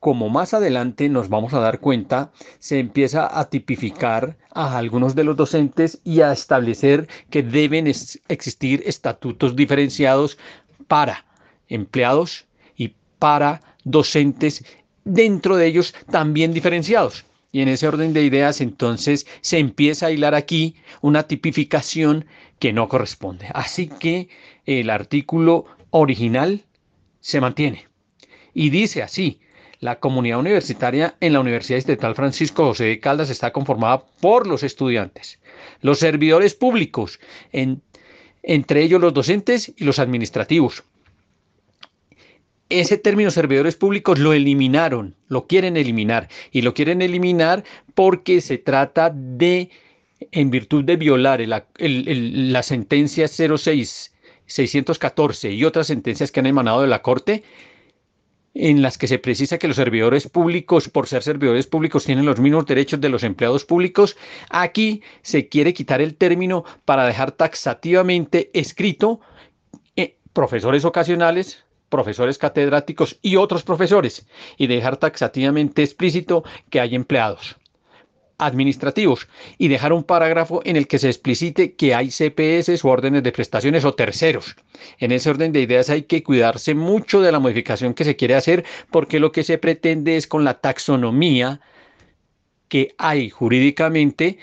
como 0.00 0.28
más 0.28 0.54
adelante 0.54 1.08
nos 1.08 1.28
vamos 1.28 1.54
a 1.54 1.60
dar 1.60 1.80
cuenta, 1.80 2.30
se 2.58 2.78
empieza 2.78 3.38
a 3.38 3.48
tipificar 3.48 4.36
a 4.52 4.78
algunos 4.78 5.14
de 5.14 5.24
los 5.24 5.36
docentes 5.36 6.00
y 6.04 6.20
a 6.20 6.32
establecer 6.32 7.08
que 7.30 7.42
deben 7.42 7.86
existir 7.86 8.82
estatutos 8.86 9.56
diferenciados 9.56 10.38
para 10.86 11.24
empleados 11.68 12.46
y 12.76 12.94
para 13.18 13.60
docentes, 13.84 14.64
dentro 15.04 15.56
de 15.56 15.66
ellos 15.66 15.94
también 16.10 16.52
diferenciados. 16.52 17.24
Y 17.50 17.62
en 17.62 17.68
ese 17.68 17.88
orden 17.88 18.12
de 18.12 18.22
ideas, 18.22 18.60
entonces 18.60 19.26
se 19.40 19.58
empieza 19.58 20.06
a 20.06 20.10
hilar 20.10 20.34
aquí 20.34 20.76
una 21.00 21.24
tipificación 21.24 22.26
que 22.58 22.72
no 22.72 22.88
corresponde. 22.88 23.48
Así 23.54 23.88
que 23.88 24.28
el 24.66 24.90
artículo 24.90 25.64
original 25.90 26.64
se 27.20 27.40
mantiene. 27.40 27.86
Y 28.52 28.70
dice 28.70 29.02
así, 29.02 29.40
la 29.80 30.00
comunidad 30.00 30.40
universitaria 30.40 31.14
en 31.20 31.32
la 31.32 31.40
Universidad 31.40 31.78
Estatal 31.78 32.14
Francisco 32.14 32.66
José 32.66 32.84
de 32.84 33.00
Caldas 33.00 33.30
está 33.30 33.52
conformada 33.52 34.02
por 34.20 34.46
los 34.46 34.62
estudiantes, 34.62 35.38
los 35.82 35.98
servidores 35.98 36.54
públicos, 36.54 37.20
entre 37.52 38.82
ellos 38.82 39.00
los 39.00 39.14
docentes 39.14 39.72
y 39.76 39.84
los 39.84 39.98
administrativos. 39.98 40.82
Ese 42.70 42.98
término 42.98 43.30
servidores 43.30 43.76
públicos 43.76 44.18
lo 44.18 44.34
eliminaron, 44.34 45.14
lo 45.28 45.46
quieren 45.46 45.76
eliminar 45.76 46.28
y 46.52 46.62
lo 46.62 46.74
quieren 46.74 47.00
eliminar 47.00 47.64
porque 47.94 48.40
se 48.42 48.58
trata 48.58 49.10
de, 49.10 49.70
en 50.32 50.50
virtud 50.50 50.84
de 50.84 50.96
violar 50.96 51.40
la 51.40 52.62
sentencia 52.62 53.26
06 53.26 54.12
614 54.48 55.52
y 55.52 55.64
otras 55.64 55.86
sentencias 55.86 56.32
que 56.32 56.40
han 56.40 56.46
emanado 56.46 56.80
de 56.80 56.88
la 56.88 57.02
Corte, 57.02 57.44
en 58.54 58.82
las 58.82 58.98
que 58.98 59.06
se 59.06 59.18
precisa 59.18 59.58
que 59.58 59.68
los 59.68 59.76
servidores 59.76 60.28
públicos, 60.28 60.88
por 60.88 61.06
ser 61.06 61.22
servidores 61.22 61.66
públicos, 61.66 62.04
tienen 62.04 62.26
los 62.26 62.40
mismos 62.40 62.66
derechos 62.66 63.00
de 63.00 63.08
los 63.08 63.22
empleados 63.22 63.64
públicos, 63.64 64.16
aquí 64.50 65.02
se 65.22 65.48
quiere 65.48 65.74
quitar 65.74 66.00
el 66.00 66.16
término 66.16 66.64
para 66.84 67.06
dejar 67.06 67.32
taxativamente 67.32 68.50
escrito 68.58 69.20
eh, 69.96 70.16
profesores 70.32 70.84
ocasionales, 70.84 71.64
profesores 71.88 72.38
catedráticos 72.38 73.18
y 73.22 73.36
otros 73.36 73.62
profesores, 73.62 74.26
y 74.56 74.66
dejar 74.66 74.96
taxativamente 74.96 75.82
explícito 75.82 76.44
que 76.70 76.80
hay 76.80 76.94
empleados 76.94 77.56
administrativos 78.38 79.28
y 79.58 79.68
dejar 79.68 79.92
un 79.92 80.04
parágrafo 80.04 80.62
en 80.64 80.76
el 80.76 80.86
que 80.86 80.98
se 80.98 81.08
explicite 81.08 81.74
que 81.74 81.94
hay 81.94 82.10
CPS 82.10 82.84
o 82.84 82.88
órdenes 82.88 83.22
de 83.22 83.32
prestaciones 83.32 83.84
o 83.84 83.94
terceros. 83.94 84.56
En 84.98 85.12
ese 85.12 85.28
orden 85.28 85.52
de 85.52 85.60
ideas 85.60 85.90
hay 85.90 86.02
que 86.02 86.22
cuidarse 86.22 86.74
mucho 86.74 87.20
de 87.20 87.32
la 87.32 87.40
modificación 87.40 87.94
que 87.94 88.04
se 88.04 88.16
quiere 88.16 88.36
hacer 88.36 88.64
porque 88.90 89.20
lo 89.20 89.32
que 89.32 89.44
se 89.44 89.58
pretende 89.58 90.16
es 90.16 90.26
con 90.26 90.44
la 90.44 90.54
taxonomía 90.54 91.60
que 92.68 92.94
hay 92.98 93.30
jurídicamente 93.30 94.38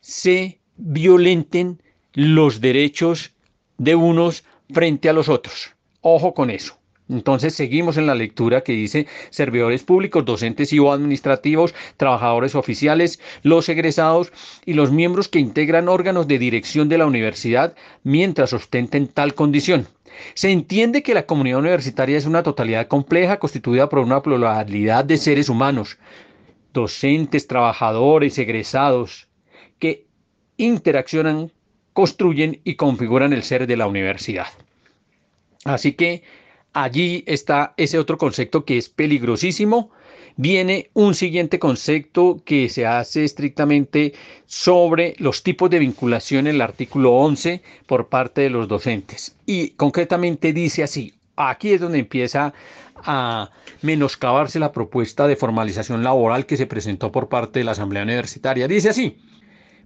se 0.00 0.60
violenten 0.76 1.82
los 2.12 2.60
derechos 2.60 3.32
de 3.78 3.94
unos 3.94 4.44
frente 4.70 5.08
a 5.08 5.12
los 5.12 5.28
otros. 5.28 5.74
Ojo 6.00 6.34
con 6.34 6.50
eso. 6.50 6.81
Entonces 7.08 7.54
seguimos 7.54 7.96
en 7.96 8.06
la 8.06 8.14
lectura 8.14 8.62
que 8.62 8.72
dice 8.72 9.06
servidores 9.30 9.82
públicos, 9.82 10.24
docentes 10.24 10.72
y 10.72 10.78
o 10.78 10.92
administrativos, 10.92 11.74
trabajadores 11.96 12.54
oficiales, 12.54 13.20
los 13.42 13.68
egresados 13.68 14.32
y 14.64 14.74
los 14.74 14.92
miembros 14.92 15.28
que 15.28 15.38
integran 15.38 15.88
órganos 15.88 16.28
de 16.28 16.38
dirección 16.38 16.88
de 16.88 16.98
la 16.98 17.06
universidad 17.06 17.74
mientras 18.02 18.52
ostenten 18.52 19.08
tal 19.08 19.34
condición. 19.34 19.88
Se 20.34 20.50
entiende 20.50 21.02
que 21.02 21.14
la 21.14 21.26
comunidad 21.26 21.58
universitaria 21.58 22.18
es 22.18 22.26
una 22.26 22.42
totalidad 22.42 22.86
compleja 22.86 23.38
constituida 23.38 23.88
por 23.88 24.00
una 24.00 24.22
pluralidad 24.22 25.04
de 25.04 25.16
seres 25.16 25.48
humanos, 25.48 25.98
docentes, 26.72 27.46
trabajadores, 27.46 28.38
egresados, 28.38 29.28
que 29.78 30.06
interaccionan, 30.56 31.50
construyen 31.92 32.60
y 32.64 32.76
configuran 32.76 33.32
el 33.32 33.42
ser 33.42 33.66
de 33.66 33.76
la 33.76 33.86
universidad. 33.86 34.46
Así 35.64 35.92
que 35.92 36.22
allí 36.72 37.24
está 37.26 37.74
ese 37.76 37.98
otro 37.98 38.18
concepto 38.18 38.64
que 38.64 38.78
es 38.78 38.88
peligrosísimo. 38.88 39.90
Viene 40.36 40.90
un 40.94 41.14
siguiente 41.14 41.58
concepto 41.58 42.40
que 42.44 42.68
se 42.70 42.86
hace 42.86 43.24
estrictamente 43.24 44.14
sobre 44.46 45.14
los 45.18 45.42
tipos 45.42 45.68
de 45.68 45.78
vinculación 45.78 46.46
en 46.46 46.54
el 46.54 46.62
artículo 46.62 47.12
11 47.12 47.62
por 47.86 48.08
parte 48.08 48.40
de 48.42 48.50
los 48.50 48.66
docentes. 48.66 49.36
Y 49.44 49.70
concretamente 49.70 50.54
dice 50.54 50.82
así, 50.82 51.14
aquí 51.36 51.72
es 51.72 51.80
donde 51.80 51.98
empieza 51.98 52.54
a 53.04 53.50
menoscabarse 53.82 54.58
la 54.58 54.72
propuesta 54.72 55.26
de 55.26 55.36
formalización 55.36 56.02
laboral 56.02 56.46
que 56.46 56.56
se 56.56 56.66
presentó 56.66 57.12
por 57.12 57.28
parte 57.28 57.58
de 57.58 57.64
la 57.64 57.72
Asamblea 57.72 58.04
Universitaria. 58.04 58.68
Dice 58.68 58.90
así, 58.90 59.18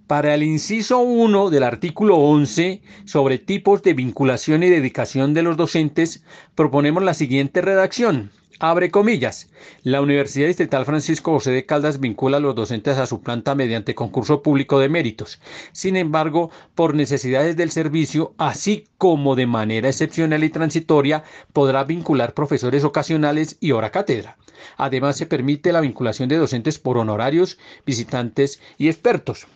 para 0.06 0.34
el 0.34 0.42
inciso 0.42 1.00
1 1.00 1.50
del 1.50 1.64
artículo 1.64 2.16
11 2.16 2.80
sobre 3.04 3.38
tipos 3.38 3.82
de 3.82 3.94
vinculación 3.94 4.62
y 4.62 4.70
dedicación 4.70 5.34
de 5.34 5.42
los 5.42 5.56
docentes, 5.56 6.22
proponemos 6.54 7.02
la 7.02 7.14
siguiente 7.14 7.60
redacción. 7.60 8.30
Abre 8.58 8.90
comillas. 8.90 9.50
La 9.82 10.00
Universidad 10.00 10.46
Distrital 10.46 10.86
Francisco 10.86 11.32
José 11.32 11.50
de 11.50 11.66
Caldas 11.66 12.00
vincula 12.00 12.38
a 12.38 12.40
los 12.40 12.54
docentes 12.54 12.96
a 12.96 13.06
su 13.06 13.20
planta 13.20 13.54
mediante 13.54 13.94
concurso 13.94 14.42
público 14.42 14.78
de 14.78 14.88
méritos. 14.88 15.40
Sin 15.72 15.94
embargo, 15.96 16.50
por 16.75 16.94
necesidades 16.94 17.56
del 17.56 17.70
servicio, 17.70 18.32
así 18.38 18.86
como 18.96 19.34
de 19.34 19.46
manera 19.46 19.88
excepcional 19.88 20.42
y 20.42 20.48
transitoria, 20.48 21.22
podrá 21.52 21.84
vincular 21.84 22.32
profesores 22.32 22.82
ocasionales 22.84 23.58
y 23.60 23.72
hora 23.72 23.90
cátedra. 23.90 24.38
Además, 24.78 25.16
se 25.16 25.26
permite 25.26 25.72
la 25.72 25.82
vinculación 25.82 26.30
de 26.30 26.38
docentes 26.38 26.78
por 26.78 26.96
honorarios, 26.96 27.58
visitantes 27.84 28.60
y 28.78 28.88
expertos. 28.88 29.46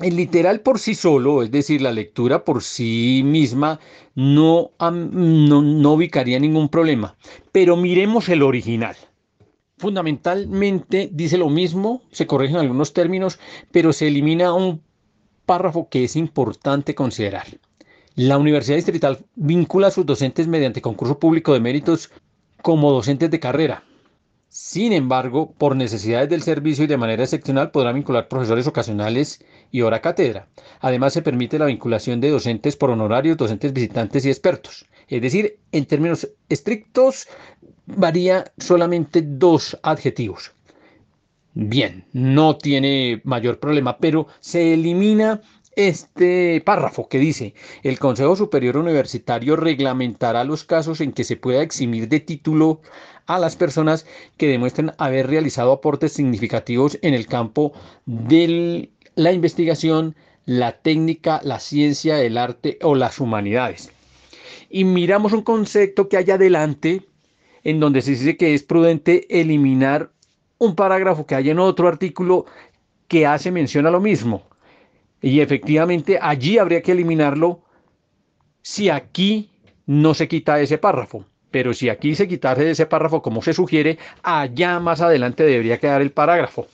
El 0.00 0.16
literal 0.16 0.60
por 0.60 0.78
sí 0.78 0.94
solo, 0.94 1.42
es 1.42 1.50
decir, 1.50 1.82
la 1.82 1.92
lectura 1.92 2.42
por 2.42 2.62
sí 2.62 3.20
misma, 3.22 3.80
no, 4.14 4.70
no, 4.80 5.92
ubicaría 5.92 6.38
ningún 6.38 6.70
problema. 6.70 7.16
Pero 7.52 7.76
miremos 7.76 8.30
el 8.30 8.42
original. 8.42 8.96
Fundamentalmente 9.76 11.10
dice 11.12 11.36
lo 11.36 11.50
mismo, 11.50 12.02
se 12.12 12.26
corrigen 12.26 12.56
algunos 12.56 12.94
términos, 12.94 13.38
pero 13.72 13.92
se 13.92 14.08
elimina 14.08 14.54
un 14.54 14.82
párrafo 15.44 15.88
que 15.90 16.04
es 16.04 16.16
importante 16.16 16.94
considerar. 16.94 17.46
La 18.14 18.38
Universidad 18.38 18.76
Distrital 18.76 19.18
vincula 19.34 19.88
a 19.88 19.90
sus 19.90 20.06
docentes 20.06 20.46
mediante 20.46 20.80
concurso 20.80 21.18
público 21.18 21.52
de 21.52 21.60
méritos 21.60 22.10
como 22.62 22.90
docentes 22.90 23.30
de 23.30 23.40
carrera, 23.40 23.84
sin 24.50 24.92
embargo, 24.92 25.54
por 25.56 25.76
necesidades 25.76 26.28
del 26.28 26.42
servicio 26.42 26.82
y 26.82 26.88
de 26.88 26.96
manera 26.96 27.22
excepcional 27.22 27.70
podrá 27.70 27.92
vincular 27.92 28.26
profesores 28.26 28.66
ocasionales 28.66 29.44
y 29.70 29.82
hora 29.82 30.00
cátedra. 30.00 30.48
Además, 30.80 31.12
se 31.12 31.22
permite 31.22 31.56
la 31.56 31.66
vinculación 31.66 32.20
de 32.20 32.30
docentes 32.30 32.74
por 32.74 32.90
honorarios, 32.90 33.36
docentes 33.36 33.72
visitantes 33.72 34.26
y 34.26 34.28
expertos. 34.28 34.86
Es 35.06 35.22
decir, 35.22 35.60
en 35.70 35.86
términos 35.86 36.28
estrictos, 36.48 37.28
varía 37.86 38.52
solamente 38.58 39.22
dos 39.24 39.78
adjetivos. 39.84 40.50
Bien, 41.54 42.04
no 42.12 42.56
tiene 42.56 43.20
mayor 43.22 43.60
problema, 43.60 43.98
pero 43.98 44.26
se 44.40 44.74
elimina 44.74 45.42
este 45.76 46.60
párrafo 46.60 47.08
que 47.08 47.18
dice, 47.18 47.54
el 47.82 47.98
Consejo 48.00 48.34
Superior 48.34 48.76
Universitario 48.76 49.54
reglamentará 49.54 50.42
los 50.42 50.64
casos 50.64 51.00
en 51.00 51.12
que 51.12 51.24
se 51.24 51.36
pueda 51.36 51.62
eximir 51.62 52.08
de 52.08 52.20
título 52.20 52.82
a 53.30 53.38
las 53.38 53.54
personas 53.54 54.06
que 54.36 54.48
demuestren 54.48 54.92
haber 54.98 55.28
realizado 55.28 55.70
aportes 55.70 56.12
significativos 56.12 56.98
en 57.02 57.14
el 57.14 57.26
campo 57.26 57.72
de 58.04 58.90
la 59.14 59.32
investigación, 59.32 60.16
la 60.46 60.72
técnica, 60.72 61.40
la 61.44 61.60
ciencia, 61.60 62.20
el 62.20 62.36
arte 62.36 62.78
o 62.82 62.96
las 62.96 63.20
humanidades. 63.20 63.92
Y 64.68 64.82
miramos 64.84 65.32
un 65.32 65.42
concepto 65.42 66.08
que 66.08 66.16
hay 66.16 66.30
adelante 66.30 67.06
en 67.62 67.78
donde 67.78 68.02
se 68.02 68.12
dice 68.12 68.36
que 68.36 68.52
es 68.52 68.64
prudente 68.64 69.26
eliminar 69.40 70.10
un 70.58 70.74
parágrafo 70.74 71.24
que 71.24 71.36
hay 71.36 71.50
en 71.50 71.60
otro 71.60 71.86
artículo 71.86 72.46
que 73.06 73.26
hace 73.26 73.52
mención 73.52 73.86
a 73.86 73.92
lo 73.92 74.00
mismo. 74.00 74.42
Y 75.22 75.40
efectivamente 75.40 76.18
allí 76.20 76.58
habría 76.58 76.82
que 76.82 76.92
eliminarlo 76.92 77.62
si 78.62 78.88
aquí 78.88 79.50
no 79.86 80.14
se 80.14 80.26
quita 80.26 80.60
ese 80.60 80.78
párrafo. 80.78 81.24
Pero 81.50 81.74
si 81.74 81.88
aquí 81.88 82.14
se 82.14 82.28
quitase 82.28 82.70
ese 82.70 82.86
párrafo 82.86 83.22
como 83.22 83.42
se 83.42 83.52
sugiere, 83.52 83.98
allá 84.22 84.78
más 84.80 85.00
adelante 85.00 85.44
debería 85.44 85.78
quedar 85.78 86.02
el 86.02 86.12
parágrafo. 86.12 86.66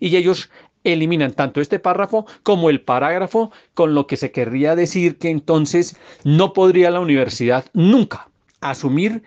Y 0.00 0.16
ellos 0.16 0.50
eliminan 0.84 1.32
tanto 1.32 1.60
este 1.60 1.78
párrafo 1.78 2.26
como 2.42 2.70
el 2.70 2.80
parágrafo, 2.80 3.50
con 3.72 3.94
lo 3.94 4.06
que 4.06 4.16
se 4.16 4.30
querría 4.30 4.76
decir 4.76 5.16
que 5.18 5.30
entonces 5.30 5.96
no 6.24 6.52
podría 6.52 6.90
la 6.90 7.00
universidad 7.00 7.64
nunca 7.72 8.28
asumir 8.60 9.22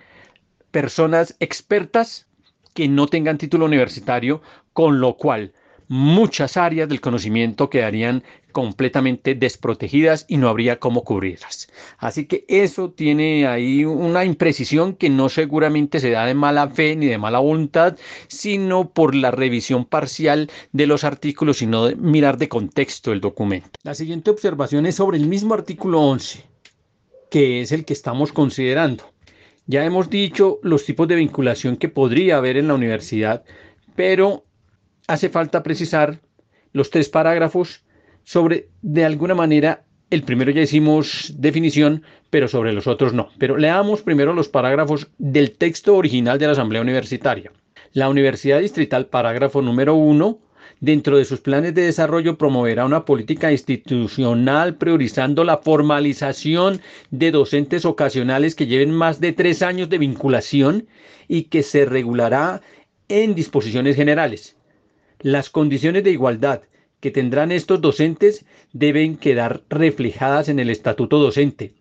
personas 0.71 1.35
expertas 1.39 2.27
que 2.73 2.87
no 2.87 3.07
tengan 3.07 3.37
título 3.37 3.65
universitario, 3.65 4.41
con 4.73 4.99
lo 4.99 5.17
cual 5.17 5.53
muchas 5.87 6.57
áreas 6.57 6.89
del 6.89 7.01
conocimiento 7.01 7.69
quedarían 7.69 8.23
completamente 8.51 9.35
desprotegidas 9.35 10.25
y 10.27 10.37
no 10.37 10.49
habría 10.49 10.79
cómo 10.79 11.03
cubrirlas. 11.03 11.67
Así 11.99 12.25
que 12.25 12.43
eso 12.47 12.89
tiene 12.89 13.45
ahí 13.47 13.85
una 13.85 14.25
imprecisión 14.25 14.95
que 14.95 15.09
no 15.09 15.29
seguramente 15.29 15.99
se 15.99 16.09
da 16.09 16.25
de 16.25 16.33
mala 16.33 16.67
fe 16.69 16.95
ni 16.95 17.05
de 17.05 17.19
mala 17.19 17.37
voluntad, 17.37 17.97
sino 18.27 18.89
por 18.89 19.13
la 19.13 19.29
revisión 19.29 19.85
parcial 19.85 20.49
de 20.71 20.87
los 20.87 21.03
artículos 21.03 21.61
y 21.61 21.67
no 21.67 21.85
de 21.85 21.95
mirar 21.95 22.39
de 22.39 22.49
contexto 22.49 23.11
el 23.11 23.21
documento. 23.21 23.69
La 23.83 23.93
siguiente 23.93 24.31
observación 24.31 24.87
es 24.87 24.95
sobre 24.95 25.17
el 25.17 25.27
mismo 25.27 25.53
artículo 25.53 26.01
11, 26.01 26.43
que 27.29 27.61
es 27.61 27.71
el 27.71 27.85
que 27.85 27.93
estamos 27.93 28.31
considerando. 28.33 29.03
Ya 29.67 29.85
hemos 29.85 30.09
dicho 30.09 30.59
los 30.63 30.83
tipos 30.85 31.07
de 31.07 31.15
vinculación 31.15 31.77
que 31.77 31.89
podría 31.89 32.37
haber 32.37 32.57
en 32.57 32.69
la 32.69 32.73
universidad, 32.73 33.43
pero 33.95 34.46
hace 35.07 35.29
falta 35.29 35.63
precisar 35.63 36.19
los 36.73 36.89
tres 36.89 37.09
parágrafos 37.09 37.81
sobre, 38.23 38.67
de 38.81 39.05
alguna 39.05 39.33
manera, 39.33 39.83
el 40.09 40.23
primero 40.23 40.51
ya 40.51 40.61
hicimos 40.61 41.33
definición, 41.37 42.03
pero 42.29 42.47
sobre 42.47 42.73
los 42.73 42.87
otros 42.87 43.13
no. 43.13 43.29
Pero 43.37 43.57
leamos 43.57 44.01
primero 44.01 44.33
los 44.33 44.49
parágrafos 44.49 45.07
del 45.17 45.51
texto 45.51 45.95
original 45.95 46.37
de 46.37 46.45
la 46.45 46.51
Asamblea 46.51 46.81
Universitaria. 46.81 47.51
La 47.93 48.09
Universidad 48.09 48.59
Distrital, 48.59 49.07
parágrafo 49.07 49.61
número 49.61 49.95
uno, 49.95 50.39
dentro 50.81 51.17
de 51.17 51.25
sus 51.25 51.39
planes 51.39 51.73
de 51.73 51.83
desarrollo 51.83 52.37
promoverá 52.37 52.85
una 52.85 53.05
política 53.05 53.51
institucional 53.51 54.75
priorizando 54.75 55.43
la 55.43 55.57
formalización 55.57 56.81
de 57.09 57.31
docentes 57.31 57.85
ocasionales 57.85 58.55
que 58.55 58.67
lleven 58.67 58.91
más 58.91 59.19
de 59.21 59.31
tres 59.31 59.61
años 59.61 59.89
de 59.89 59.97
vinculación 59.97 60.87
y 61.29 61.43
que 61.43 61.63
se 61.63 61.85
regulará 61.85 62.61
en 63.07 63.35
disposiciones 63.35 63.95
generales. 63.95 64.56
Las 65.19 65.49
condiciones 65.49 66.03
de 66.03 66.11
igualdad 66.11 66.61
que 66.99 67.09
tendrán 67.09 67.51
estos 67.51 67.81
docentes 67.81 68.45
deben 68.71 69.17
quedar 69.17 69.63
reflejadas 69.69 70.47
en 70.47 70.59
el 70.59 70.69
estatuto 70.69 71.17
docente, 71.17 71.73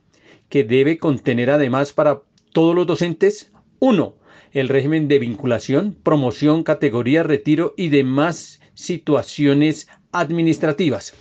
que 0.49 0.65
debe 0.65 0.99
contener 0.99 1.51
además 1.51 1.93
para 1.93 2.23
todos 2.53 2.75
los 2.75 2.87
docentes 2.87 3.53
1. 3.79 4.15
El 4.53 4.69
régimen 4.69 5.07
de 5.09 5.19
vinculación, 5.19 5.95
promoción, 6.03 6.63
categoría, 6.63 7.23
retiro 7.23 7.75
y 7.77 7.89
demás 7.89 8.61
situaciones 8.73 9.89
administrativas. 10.13 11.13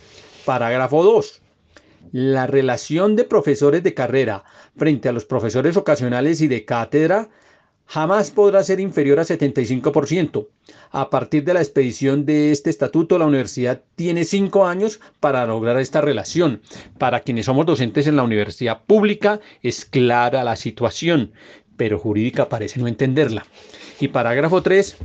Parágrafo 0.45 1.03
2. 1.03 1.41
La 2.13 2.47
relación 2.47 3.17
de 3.17 3.25
profesores 3.25 3.83
de 3.83 3.93
carrera 3.93 4.45
frente 4.77 5.09
a 5.09 5.11
los 5.11 5.25
profesores 5.25 5.75
ocasionales 5.75 6.39
y 6.39 6.47
de 6.47 6.63
cátedra 6.63 7.29
jamás 7.87 8.31
podrá 8.31 8.63
ser 8.63 8.79
inferior 8.79 9.19
a 9.19 9.23
75%. 9.25 10.47
A 10.91 11.09
partir 11.09 11.43
de 11.43 11.53
la 11.53 11.61
expedición 11.61 12.25
de 12.25 12.51
este 12.51 12.69
estatuto, 12.69 13.17
la 13.17 13.25
universidad 13.25 13.81
tiene 13.95 14.25
cinco 14.25 14.65
años 14.65 14.99
para 15.19 15.45
lograr 15.45 15.79
esta 15.79 16.01
relación. 16.01 16.61
Para 16.97 17.21
quienes 17.21 17.45
somos 17.45 17.65
docentes 17.65 18.07
en 18.07 18.15
la 18.15 18.23
universidad 18.23 18.81
pública, 18.85 19.39
es 19.61 19.85
clara 19.85 20.43
la 20.43 20.55
situación, 20.55 21.31
pero 21.77 21.99
jurídica 21.99 22.49
parece 22.49 22.79
no 22.79 22.87
entenderla. 22.87 23.45
Y 23.99 24.07
parágrafo 24.07 24.61
3. 24.61 24.97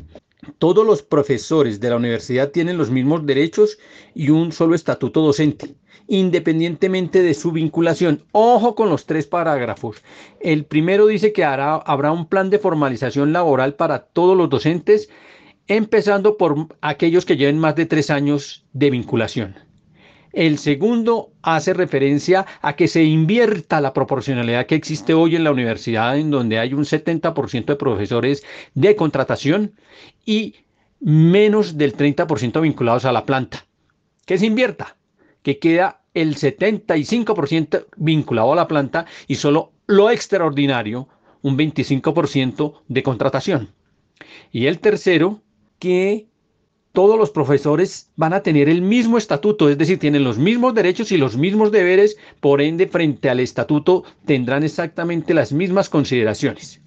Todos 0.59 0.87
los 0.87 1.03
profesores 1.03 1.81
de 1.81 1.91
la 1.91 1.97
universidad 1.97 2.51
tienen 2.51 2.79
los 2.79 2.91
mismos 2.91 3.27
derechos 3.27 3.79
y 4.15 4.31
un 4.31 4.53
solo 4.53 4.75
estatuto 4.75 5.21
docente 5.21 5.75
independientemente 6.11 7.23
de 7.23 7.35
su 7.35 7.53
vinculación. 7.53 8.25
Ojo 8.33 8.75
con 8.75 8.91
los 8.91 9.07
tres 9.07 9.29
parágrafos. 9.29 10.03
El 10.41 10.65
primero 10.65 11.07
dice 11.07 11.33
que 11.33 11.45
habrá 11.45 12.13
un 12.13 12.27
plan 12.27 12.51
de 12.51 12.59
formalización 12.59 13.33
laboral 13.33 13.75
para 13.75 14.01
todos 14.01 14.37
los 14.37 14.51
docentes, 14.51 15.09
empezando 15.69 16.37
por 16.37 16.67
aquellos 16.81 17.25
que 17.25 17.37
lleven 17.37 17.61
más 17.61 17.77
de 17.77 17.87
tres 17.87 18.11
años 18.11 18.65
de 18.73 18.91
vinculación. 18.91 19.55
El 20.33 20.59
segundo 20.59 21.31
hace 21.43 21.75
referencia 21.75 22.45
a 22.61 22.75
que 22.75 22.89
se 22.89 23.05
invierta 23.05 23.81
la 23.81 23.93
proporcionalidad 23.93 24.67
que 24.67 24.75
existe 24.75 25.15
hoy 25.15 25.37
en 25.37 25.45
la 25.45 25.53
universidad, 25.53 26.19
en 26.19 26.33
donde 26.33 26.59
hay 26.59 26.75
un 26.75 26.85
70% 26.85 27.67
de 27.67 27.77
profesores 27.77 28.43
de 28.75 28.97
contratación 28.97 29.75
y 30.27 30.57
menos 30.99 31.79
del 31.79 31.97
30% 31.97 32.61
vinculados 32.61 33.05
a 33.05 33.13
la 33.13 33.25
planta. 33.25 33.65
Que 34.27 34.39
se 34.39 34.47
invierta, 34.47 34.97
que 35.43 35.59
queda 35.59 36.00
el 36.15 36.37
75% 36.37 37.87
vinculado 37.97 38.53
a 38.53 38.57
la 38.57 38.69
planta 38.69 39.07
y 39.27 39.37
solo 39.37 39.73
lo 39.87 40.11
extraordinario, 40.11 41.09
un 41.43 41.57
25% 41.57 42.75
de 42.89 43.03
contratación. 43.03 43.73
Y 44.53 44.67
el 44.67 44.79
tercero, 44.79 45.41
que 45.79 46.27
todos 46.93 47.19
los 47.19 47.31
profesores 47.31 48.11
van 48.17 48.33
a 48.33 48.43
tener 48.43 48.69
el 48.69 48.83
mismo 48.83 49.17
estatuto, 49.17 49.69
es 49.69 49.79
decir, 49.79 49.99
tienen 49.99 50.25
los 50.25 50.39
mismos 50.39 50.75
derechos 50.75 51.13
y 51.13 51.17
los 51.17 51.37
mismos 51.37 51.71
deberes, 51.71 52.17
por 52.41 52.61
ende, 52.61 52.89
frente 52.89 53.31
al 53.31 53.41
estatuto 53.41 54.05
tendrán 54.27 54.65
exactamente 54.65 55.35
las 55.35 55.53
mismas 55.53 55.89
consideraciones. 55.89 56.81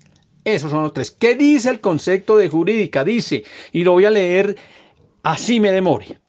Esos 0.44 0.72
son 0.72 0.84
los 0.84 0.94
tres. 0.94 1.12
¿Qué 1.12 1.36
dice 1.36 1.70
el 1.70 1.80
concepto 1.80 2.36
de 2.36 2.50
jurídica? 2.50 3.06
Dice, 3.06 3.46
y 3.72 3.84
lo 3.84 3.94
voy 3.94 4.06
a 4.06 4.12
leer 4.12 4.58
así 5.24 5.60
me 5.62 5.72
demore. 5.72 6.20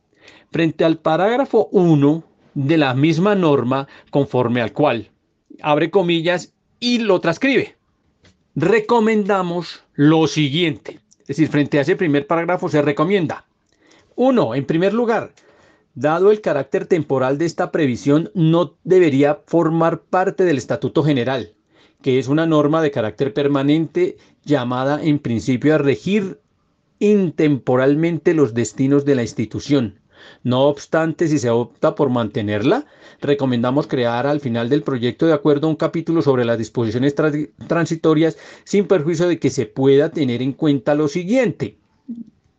Frente 0.52 0.84
al 0.84 0.98
parágrafo 0.98 1.68
1 1.72 2.24
de 2.54 2.76
la 2.76 2.94
misma 2.94 3.34
norma 3.34 3.88
conforme 4.10 4.60
al 4.60 4.72
cual 4.72 5.10
abre 5.62 5.90
comillas 5.90 6.52
y 6.80 6.98
lo 6.98 7.20
transcribe. 7.20 7.76
Recomendamos 8.54 9.82
lo 9.94 10.26
siguiente, 10.26 11.00
es 11.20 11.28
decir, 11.28 11.48
frente 11.48 11.78
a 11.78 11.82
ese 11.82 11.96
primer 11.96 12.26
parágrafo 12.26 12.68
se 12.68 12.82
recomienda. 12.82 13.46
Uno, 14.14 14.54
en 14.54 14.64
primer 14.64 14.94
lugar, 14.94 15.32
dado 15.94 16.30
el 16.30 16.40
carácter 16.40 16.86
temporal 16.86 17.38
de 17.38 17.46
esta 17.46 17.72
previsión, 17.72 18.30
no 18.34 18.74
debería 18.84 19.40
formar 19.46 20.02
parte 20.02 20.44
del 20.44 20.58
Estatuto 20.58 21.02
General, 21.02 21.52
que 22.02 22.18
es 22.18 22.28
una 22.28 22.46
norma 22.46 22.82
de 22.82 22.90
carácter 22.90 23.32
permanente 23.32 24.16
llamada 24.44 25.02
en 25.02 25.18
principio 25.18 25.74
a 25.74 25.78
regir 25.78 26.38
intemporalmente 27.00 28.34
los 28.34 28.54
destinos 28.54 29.04
de 29.04 29.14
la 29.16 29.22
institución 29.22 29.98
no 30.44 30.64
obstante, 30.64 31.26
si 31.26 31.38
se 31.38 31.48
opta 31.48 31.94
por 31.94 32.10
mantenerla, 32.10 32.84
recomendamos 33.20 33.86
crear 33.86 34.26
al 34.26 34.40
final 34.40 34.68
del 34.68 34.82
proyecto 34.82 35.26
de 35.26 35.32
acuerdo 35.32 35.68
un 35.68 35.76
capítulo 35.76 36.20
sobre 36.20 36.44
las 36.44 36.58
disposiciones 36.58 37.14
transitorias 37.66 38.36
sin 38.64 38.86
perjuicio 38.86 39.26
de 39.26 39.38
que 39.38 39.48
se 39.48 39.64
pueda 39.64 40.10
tener 40.10 40.42
en 40.42 40.52
cuenta 40.52 40.94
lo 40.94 41.08
siguiente. 41.08 41.78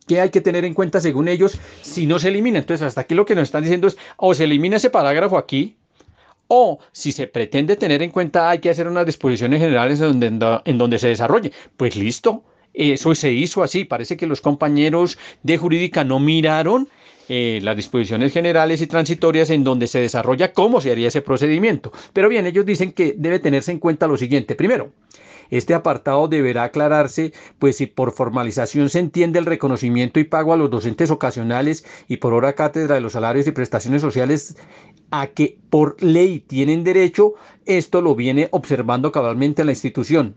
¿Qué 0.08 0.20
hay 0.20 0.32
que 0.32 0.42
tener 0.42 0.66
en 0.66 0.74
cuenta 0.74 1.00
según 1.00 1.28
ellos 1.28 1.60
si 1.84 2.08
no 2.08 2.18
se 2.18 2.30
elimina? 2.30 2.60
Entonces, 2.60 2.86
hasta 2.86 3.02
aquí 3.02 3.14
lo 3.14 3.26
que 3.26 3.36
nos 3.36 3.44
están 3.44 3.64
diciendo 3.64 3.88
es 3.88 3.98
o 4.18 4.34
se 4.34 4.46
elimina 4.46 4.78
ese 4.78 4.90
parágrafo 4.90 5.38
aquí, 5.38 5.78
o 6.48 6.80
si 6.92 7.12
se 7.12 7.28
pretende 7.28 7.76
tener 7.76 8.02
en 8.02 8.12
cuenta 8.12 8.50
hay 8.50 8.60
que 8.60 8.70
hacer 8.70 8.88
unas 8.88 9.06
disposiciones 9.06 9.60
generales 9.60 10.02
en 10.02 10.20
donde, 10.20 10.60
en 10.66 10.78
donde 10.78 11.00
se 11.00 11.10
desarrolle. 11.10 11.52
Pues 11.78 11.96
listo, 11.96 12.44
eso 12.74 13.14
se 13.14 13.32
hizo 13.32 13.64
así. 13.64 13.86
Parece 13.86 14.18
que 14.18 14.28
los 14.28 14.42
compañeros 14.42 15.18
de 15.44 15.58
jurídica 15.58 16.04
no 16.04 16.20
miraron 16.20 16.90
eh, 17.28 17.60
las 17.64 17.76
disposiciones 17.76 18.34
generales 18.34 18.82
y 18.82 18.88
transitorias 18.88 19.50
en 19.50 19.64
donde 19.64 19.88
se 19.88 20.00
desarrolla 20.00 20.54
cómo 20.54 20.82
se 20.82 20.92
haría 20.92 21.08
ese 21.08 21.22
procedimiento. 21.22 21.92
Pero 22.14 22.30
bien, 22.30 22.46
ellos 22.46 22.66
dicen 22.66 22.92
que 22.92 23.16
debe 23.18 23.40
tenerse 23.40 23.72
en 23.72 23.80
cuenta 23.80 24.08
lo 24.08 24.18
siguiente. 24.18 24.56
Primero, 24.56 24.92
este 25.50 25.74
apartado 25.74 26.28
deberá 26.28 26.64
aclararse, 26.64 27.34
pues 27.60 27.78
si 27.78 27.86
por 27.86 28.12
formalización 28.12 28.90
se 28.90 29.00
entiende 29.00 29.40
el 29.40 29.46
reconocimiento 29.46 30.20
y 30.20 30.24
pago 30.24 30.54
a 30.54 30.58
los 30.58 30.70
docentes 30.70 31.12
ocasionales 31.12 31.86
y 32.08 32.18
por 32.18 32.34
hora 32.34 32.54
cátedra 32.54 32.96
de 32.96 33.02
los 33.02 33.14
salarios 33.14 33.48
y 33.48 33.52
prestaciones 33.52 34.02
sociales 34.02 34.56
a 35.12 35.28
que 35.28 35.58
por 35.70 36.02
ley 36.04 36.40
tienen 36.40 36.84
derecho, 36.84 37.36
esto 37.66 38.02
lo 38.02 38.16
viene 38.16 38.48
observando 38.52 39.12
cabalmente 39.12 39.64
la 39.64 39.72
institución 39.72 40.36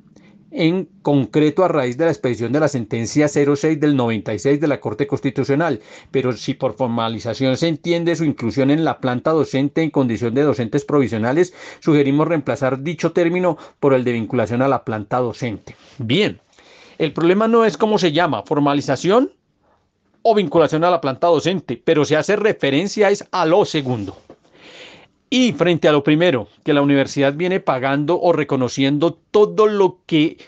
en 0.59 0.89
concreto 1.03 1.65
a 1.65 1.69
raíz 1.69 1.97
de 1.97 2.05
la 2.05 2.11
expedición 2.11 2.51
de 2.53 2.59
la 2.59 2.67
sentencia 2.67 3.29
06 3.29 3.79
del 3.79 3.95
96 3.95 4.61
de 4.61 4.67
la 4.67 4.81
Corte 4.81 5.07
Constitucional, 5.07 5.81
pero 6.11 6.33
si 6.33 6.55
por 6.55 6.75
formalización 6.75 7.57
se 7.57 7.69
entiende 7.69 8.17
su 8.17 8.25
inclusión 8.25 8.73
en 8.73 8.85
la 8.85 8.99
planta 8.99 9.31
docente 9.31 9.83
en 9.83 9.91
condición 9.91 10.35
de 10.35 10.43
docentes 10.43 10.85
provisionales, 10.85 11.55
sugerimos 11.79 12.27
reemplazar 12.27 12.83
dicho 12.83 13.13
término 13.13 13.57
por 13.79 13.95
el 13.95 14.03
de 14.03 14.15
vinculación 14.15 14.61
a 14.61 14.69
la 14.69 14.85
planta 14.85 15.19
docente. 15.19 15.77
Bien, 15.99 16.41
el 16.99 17.13
problema 17.13 17.47
no 17.47 17.65
es 17.65 17.77
cómo 17.77 17.97
se 17.97 18.11
llama, 18.11 18.43
formalización 18.43 19.31
o 20.23 20.35
vinculación 20.35 20.83
a 20.83 20.91
la 20.91 21.01
planta 21.01 21.29
docente, 21.29 21.81
pero 21.83 22.05
se 22.05 22.17
hace 22.17 22.35
referencia 22.35 23.11
es 23.11 23.25
a 23.31 23.47
lo 23.47 23.65
segundo. 23.65 24.17
Y 25.31 25.53
frente 25.53 25.89
a 25.89 25.93
lo 25.93 26.03
primero, 26.03 26.49
que 26.65 26.73
la 26.73 26.83
universidad 26.83 27.35
viene 27.35 27.61
pagando 27.61 28.21
o 28.21 28.33
reconociendo 28.33 29.19
todo 29.31 29.67
lo 29.67 30.01
que 30.07 30.39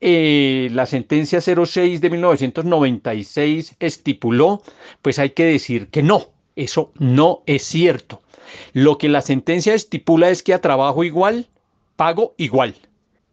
eh, 0.00 0.70
la 0.72 0.86
sentencia 0.86 1.40
06 1.42 2.00
de 2.00 2.10
1996 2.10 3.76
estipuló, 3.78 4.62
pues 5.02 5.18
hay 5.18 5.30
que 5.30 5.44
decir 5.44 5.88
que 5.88 6.02
no, 6.02 6.28
eso 6.56 6.90
no 6.98 7.42
es 7.44 7.64
cierto. 7.64 8.22
Lo 8.72 8.96
que 8.96 9.10
la 9.10 9.20
sentencia 9.20 9.74
estipula 9.74 10.30
es 10.30 10.42
que 10.42 10.54
a 10.54 10.60
trabajo 10.60 11.04
igual, 11.04 11.46
pago 11.96 12.34
igual. 12.38 12.74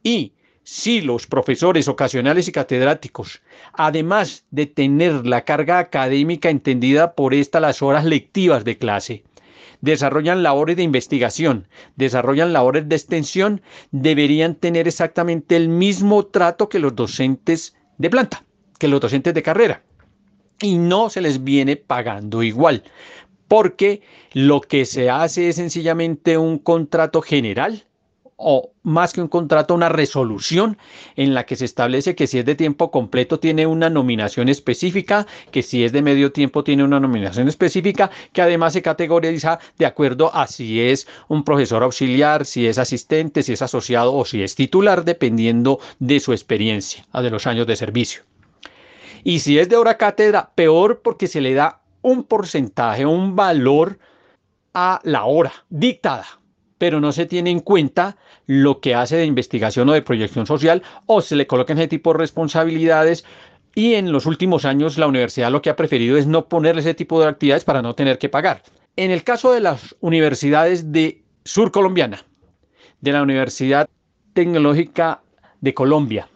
Y 0.04 0.34
si 0.63 1.00
los 1.00 1.26
profesores 1.26 1.88
ocasionales 1.88 2.50
y 2.50 2.52
catedráticos, 2.52 3.41
además 3.72 4.43
de 4.52 4.65
tener 4.65 5.26
la 5.26 5.46
carga 5.46 5.80
académica 5.80 6.50
entendida 6.50 7.13
por 7.13 7.34
esta 7.34 7.62
las 7.62 7.82
horas 7.82 8.04
lectivas 8.04 8.65
de 8.65 8.78
clase, 8.78 9.24
desarrollan 9.88 10.43
labores 10.43 10.76
de 10.76 10.84
investigación, 10.84 11.67
desarrollan 11.95 12.54
labores 12.54 12.88
de 12.88 12.95
extensión, 12.95 13.62
deberían 13.91 14.56
tener 14.56 14.88
exactamente 14.88 15.56
el 15.56 15.69
mismo 15.69 16.26
trato 16.26 16.69
que 16.69 16.80
los 16.80 16.95
docentes 16.95 17.76
de 17.97 18.10
planta, 18.10 18.43
que 18.80 18.88
los 18.88 19.02
docentes 19.02 19.34
de 19.34 19.43
carrera. 19.43 19.84
Y 20.62 20.78
no 20.78 21.10
se 21.10 21.21
les 21.21 21.43
viene 21.43 21.76
pagando 21.76 22.43
igual, 22.43 22.84
porque 23.47 24.02
lo 24.34 24.62
que 24.62 24.86
se 24.86 25.10
hace 25.10 25.50
es 25.50 25.56
sencillamente 25.56 26.38
un 26.38 26.58
contrato 26.60 27.21
general 27.21 27.87
o 28.38 28.71
más 28.84 29.13
que 29.13 29.21
un 29.21 29.28
contrato, 29.28 29.73
una 29.73 29.89
resolución 29.89 30.78
en 31.15 31.34
la 31.34 31.45
que 31.45 31.56
se 31.56 31.65
establece 31.65 32.15
que 32.15 32.28
si 32.28 32.38
es 32.38 32.45
de 32.45 32.54
tiempo 32.54 32.91
completo 32.91 33.39
tiene 33.39 33.65
una 33.65 33.89
nominación 33.89 34.47
específica, 34.47 35.26
que 35.52 35.63
si 35.63 35.84
es 35.84 35.91
de 35.91 36.04
medio 36.04 36.32
tiempo 36.32 36.63
tiene 36.63 36.84
una 36.84 37.00
nominación 37.00 37.47
específica, 37.47 38.12
que 38.32 38.43
además 38.43 38.73
se 38.73 38.84
categoriza 38.84 39.60
de 39.78 39.88
acuerdo 39.88 40.34
a 40.34 40.45
si 40.45 40.80
es 40.80 41.08
un 41.28 41.43
profesor 41.43 41.82
auxiliar, 41.82 42.45
si 42.45 42.67
es 42.67 42.78
asistente, 42.78 43.41
si 43.41 43.54
es 43.54 43.62
asociado 43.63 44.13
o 44.13 44.23
si 44.23 44.43
es 44.43 44.54
titular, 44.54 45.04
dependiendo 45.04 45.80
de 45.97 46.19
su 46.19 46.32
experiencia, 46.32 47.06
de 47.12 47.32
los 47.32 47.47
años 47.47 47.65
de 47.65 47.76
servicio. 47.76 48.21
Y 49.23 49.39
si 49.39 49.58
es 49.58 49.67
de 49.67 49.78
hora 49.78 49.97
cátedra, 49.97 50.52
peor 50.54 51.02
porque 51.04 51.26
se 51.28 51.41
le 51.41 51.56
da 51.56 51.82
un 52.04 52.23
porcentaje, 52.23 53.06
un 53.06 53.36
valor 53.36 53.97
a 54.76 55.02
la 55.04 55.26
hora 55.26 55.65
dictada 55.69 56.28
pero 56.78 57.00
no 57.00 57.12
se 57.12 57.26
tiene 57.26 57.50
en 57.50 57.60
cuenta 57.60 58.18
lo 58.46 58.80
que 58.80 58.96
hace 58.96 59.18
de 59.18 59.26
investigación 59.26 59.90
o 59.90 59.94
de 59.94 60.02
proyección 60.02 60.46
social 60.46 60.84
o 61.06 61.22
se 61.22 61.36
le 61.36 61.48
colocan 61.48 61.78
ese 61.78 61.88
tipo 61.88 62.13
de 62.13 62.20
responsabilidades 62.20 63.26
y 63.76 63.96
en 63.96 64.12
los 64.12 64.26
últimos 64.26 64.66
años 64.66 64.98
la 64.98 65.08
universidad 65.08 65.52
lo 65.52 65.62
que 65.62 65.70
ha 65.70 65.76
preferido 65.76 66.18
es 66.18 66.28
no 66.28 66.48
ponerle 66.48 66.82
ese 66.82 66.94
tipo 66.94 67.20
de 67.22 67.28
actividades 67.28 67.63
para 67.63 67.82
no 67.82 67.94
tener 67.94 68.18
que 68.18 68.30
pagar. 68.30 68.63
En 68.96 69.12
el 69.12 69.24
caso 69.24 69.52
de 69.52 69.60
las 69.60 69.96
universidades 70.00 70.92
de 70.92 71.24
Sur 71.46 71.72
Colombiana, 71.72 72.26
de 73.02 73.13
la 73.13 73.22
Universidad 73.22 73.88
Tecnológica 74.34 75.22
de 75.62 75.74
Colombia, 75.74 76.28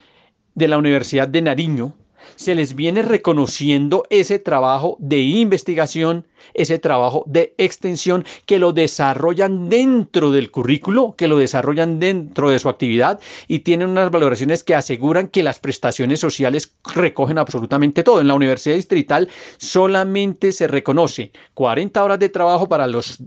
de 0.53 0.67
la 0.67 0.77
Universidad 0.77 1.27
de 1.27 1.41
Nariño, 1.41 1.95
se 2.35 2.55
les 2.55 2.75
viene 2.75 3.01
reconociendo 3.01 4.05
ese 4.09 4.39
trabajo 4.39 4.97
de 4.99 5.19
investigación, 5.21 6.25
ese 6.53 6.79
trabajo 6.79 7.23
de 7.27 7.53
extensión 7.57 8.25
que 8.45 8.59
lo 8.59 8.73
desarrollan 8.73 9.69
dentro 9.69 10.31
del 10.31 10.51
currículo, 10.51 11.15
que 11.17 11.27
lo 11.27 11.37
desarrollan 11.37 11.99
dentro 11.99 12.49
de 12.49 12.59
su 12.59 12.69
actividad 12.69 13.19
y 13.47 13.59
tienen 13.59 13.89
unas 13.89 14.11
valoraciones 14.11 14.63
que 14.63 14.75
aseguran 14.75 15.27
que 15.27 15.43
las 15.43 15.59
prestaciones 15.59 16.19
sociales 16.19 16.73
recogen 16.95 17.37
absolutamente 17.37 18.03
todo. 18.03 18.21
En 18.21 18.27
la 18.27 18.35
Universidad 18.35 18.75
Distrital 18.75 19.29
solamente 19.57 20.51
se 20.51 20.67
reconoce 20.67 21.31
40 21.53 22.03
horas 22.03 22.19
de 22.19 22.29
trabajo 22.29 22.67
para 22.67 22.87
los 22.87 23.19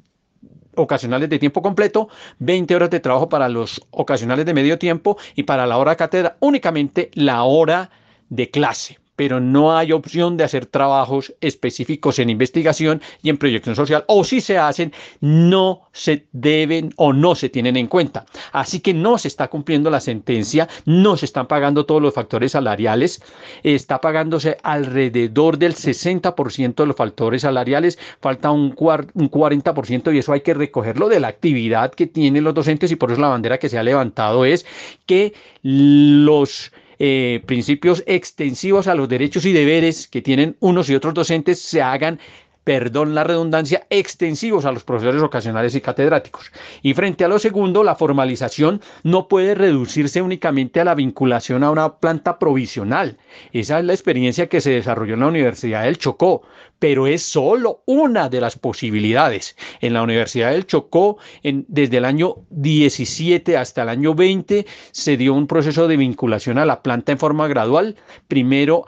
ocasionales 0.76 1.30
de 1.30 1.38
tiempo 1.38 1.62
completo, 1.62 2.08
20 2.38 2.74
horas 2.74 2.90
de 2.90 3.00
trabajo 3.00 3.28
para 3.28 3.48
los 3.48 3.80
ocasionales 3.90 4.44
de 4.44 4.54
medio 4.54 4.78
tiempo 4.78 5.16
y 5.34 5.44
para 5.44 5.66
la 5.66 5.78
hora 5.78 5.96
cátedra 5.96 6.36
únicamente 6.40 7.10
la 7.14 7.44
hora 7.44 7.90
de 8.28 8.50
clase 8.50 8.98
pero 9.16 9.40
no 9.40 9.76
hay 9.76 9.92
opción 9.92 10.36
de 10.36 10.44
hacer 10.44 10.66
trabajos 10.66 11.34
específicos 11.40 12.18
en 12.18 12.30
investigación 12.30 13.00
y 13.22 13.30
en 13.30 13.38
proyección 13.38 13.76
social, 13.76 14.04
o 14.08 14.24
si 14.24 14.40
se 14.40 14.58
hacen, 14.58 14.92
no 15.20 15.88
se 15.92 16.26
deben 16.32 16.92
o 16.96 17.12
no 17.12 17.34
se 17.34 17.48
tienen 17.48 17.76
en 17.76 17.86
cuenta. 17.86 18.26
Así 18.52 18.80
que 18.80 18.92
no 18.92 19.18
se 19.18 19.28
está 19.28 19.48
cumpliendo 19.48 19.90
la 19.90 20.00
sentencia, 20.00 20.68
no 20.84 21.16
se 21.16 21.26
están 21.26 21.46
pagando 21.46 21.86
todos 21.86 22.02
los 22.02 22.14
factores 22.14 22.52
salariales, 22.52 23.22
está 23.62 24.00
pagándose 24.00 24.56
alrededor 24.62 25.58
del 25.58 25.74
60% 25.74 26.74
de 26.74 26.86
los 26.86 26.96
factores 26.96 27.42
salariales, 27.42 27.98
falta 28.20 28.50
un, 28.50 28.74
un 29.14 29.30
40% 29.30 30.14
y 30.14 30.18
eso 30.18 30.32
hay 30.32 30.40
que 30.40 30.54
recogerlo 30.54 31.08
de 31.08 31.20
la 31.20 31.28
actividad 31.28 31.92
que 31.92 32.06
tienen 32.06 32.44
los 32.44 32.54
docentes 32.54 32.90
y 32.90 32.96
por 32.96 33.12
eso 33.12 33.20
la 33.20 33.28
bandera 33.28 33.58
que 33.58 33.68
se 33.68 33.78
ha 33.78 33.82
levantado 33.82 34.44
es 34.44 34.66
que 35.06 35.34
los 35.62 36.72
eh, 36.98 37.42
principios 37.46 38.02
extensivos 38.06 38.86
a 38.88 38.94
los 38.94 39.08
derechos 39.08 39.44
y 39.44 39.52
deberes 39.52 40.08
que 40.08 40.22
tienen 40.22 40.56
unos 40.60 40.88
y 40.90 40.94
otros 40.94 41.14
docentes 41.14 41.60
se 41.60 41.82
hagan 41.82 42.18
perdón 42.64 43.14
la 43.14 43.24
redundancia, 43.24 43.86
extensivos 43.90 44.64
a 44.64 44.72
los 44.72 44.84
profesores 44.84 45.22
ocasionales 45.22 45.74
y 45.74 45.82
catedráticos. 45.82 46.50
Y 46.82 46.94
frente 46.94 47.24
a 47.24 47.28
lo 47.28 47.38
segundo, 47.38 47.84
la 47.84 47.94
formalización 47.94 48.80
no 49.02 49.28
puede 49.28 49.54
reducirse 49.54 50.22
únicamente 50.22 50.80
a 50.80 50.84
la 50.84 50.94
vinculación 50.94 51.62
a 51.62 51.70
una 51.70 51.96
planta 51.96 52.38
provisional. 52.38 53.18
Esa 53.52 53.78
es 53.78 53.84
la 53.84 53.92
experiencia 53.92 54.48
que 54.48 54.62
se 54.62 54.70
desarrolló 54.70 55.14
en 55.14 55.20
la 55.20 55.28
Universidad 55.28 55.84
del 55.84 55.98
Chocó, 55.98 56.42
pero 56.78 57.06
es 57.06 57.22
solo 57.22 57.82
una 57.86 58.28
de 58.28 58.40
las 58.40 58.58
posibilidades. 58.58 59.56
En 59.80 59.94
la 59.94 60.02
Universidad 60.02 60.50
del 60.50 60.66
Chocó, 60.66 61.18
en, 61.42 61.64
desde 61.68 61.98
el 61.98 62.04
año 62.04 62.36
17 62.50 63.56
hasta 63.56 63.82
el 63.82 63.88
año 63.88 64.14
20, 64.14 64.66
se 64.90 65.16
dio 65.16 65.34
un 65.34 65.46
proceso 65.46 65.88
de 65.88 65.96
vinculación 65.96 66.58
a 66.58 66.66
la 66.66 66.82
planta 66.82 67.12
en 67.12 67.18
forma 67.18 67.48
gradual, 67.48 67.96
primero 68.28 68.84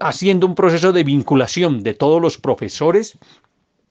haciendo 0.00 0.46
un 0.46 0.54
proceso 0.54 0.92
de 0.92 1.04
vinculación 1.04 1.82
de 1.82 1.94
todos 1.94 2.20
los 2.20 2.38
profesores 2.38 3.18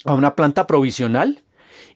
a 0.06 0.13
una 0.13 0.36
planta 0.36 0.67
provisional 0.67 1.43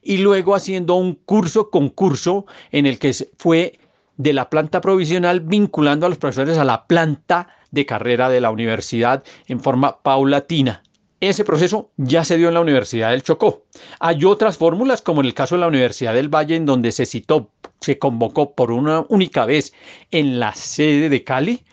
y 0.02 0.18
luego 0.18 0.54
haciendo 0.54 0.94
un 0.94 1.14
curso 1.14 1.70
concurso 1.70 2.46
en 2.70 2.86
el 2.86 2.98
que 2.98 3.12
fue 3.36 3.78
de 4.16 4.32
la 4.32 4.48
planta 4.48 4.80
provisional 4.80 5.40
vinculando 5.40 6.06
a 6.06 6.08
los 6.08 6.18
profesores 6.18 6.58
a 6.58 6.64
la 6.64 6.86
planta 6.86 7.48
de 7.70 7.86
carrera 7.86 8.28
de 8.28 8.40
la 8.40 8.50
universidad 8.50 9.24
en 9.46 9.60
forma 9.60 10.02
paulatina. 10.02 10.82
Ese 11.20 11.44
proceso 11.44 11.90
ya 11.96 12.24
se 12.24 12.36
dio 12.36 12.48
en 12.48 12.54
la 12.54 12.60
Universidad 12.60 13.10
del 13.10 13.22
Chocó. 13.22 13.64
Hay 14.00 14.24
otras 14.24 14.58
fórmulas, 14.58 15.00
como 15.00 15.20
en 15.20 15.26
el 15.26 15.34
caso 15.34 15.54
de 15.54 15.62
la 15.62 15.68
Universidad 15.68 16.12
del 16.12 16.28
Valle, 16.28 16.56
en 16.56 16.66
donde 16.66 16.92
se 16.92 17.06
citó, 17.06 17.50
se 17.80 17.98
convocó 17.98 18.54
por 18.54 18.70
una 18.70 19.04
única 19.08 19.46
vez 19.46 19.72
en 20.10 20.38
la 20.38 20.54
sede 20.54 21.08
de 21.08 21.24
Cali 21.24 21.64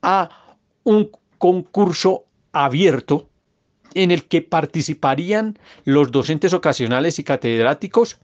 a 0.00 0.30
un 0.84 1.10
concurso 1.36 2.24
abierto 2.52 3.28
en 3.94 4.10
el 4.10 4.24
que 4.24 4.42
participarían 4.42 5.58
los 5.84 6.10
docentes 6.10 6.54
ocasionales 6.54 7.18
y 7.18 7.24
catedráticos 7.24 8.18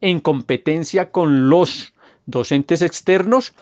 en 0.00 0.20
competencia 0.20 1.10
con 1.10 1.48
los 1.48 1.94
docentes 2.26 2.82
externos, 2.82 3.54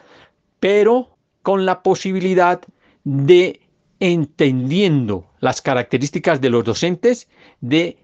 pero 0.58 1.16
con 1.42 1.64
la 1.64 1.82
posibilidad 1.82 2.60
de, 3.06 3.60
entendiendo 4.00 5.30
las 5.38 5.62
características 5.62 6.40
de 6.40 6.50
los 6.50 6.64
docentes, 6.64 7.28
de 7.60 7.96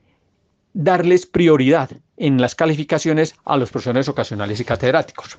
darles 0.74 1.26
prioridad 1.26 1.90
en 2.16 2.40
las 2.40 2.54
calificaciones 2.54 3.34
a 3.44 3.56
los 3.56 3.70
profesores 3.70 4.08
ocasionales 4.08 4.60
y 4.60 4.64
catedráticos. 4.64 5.38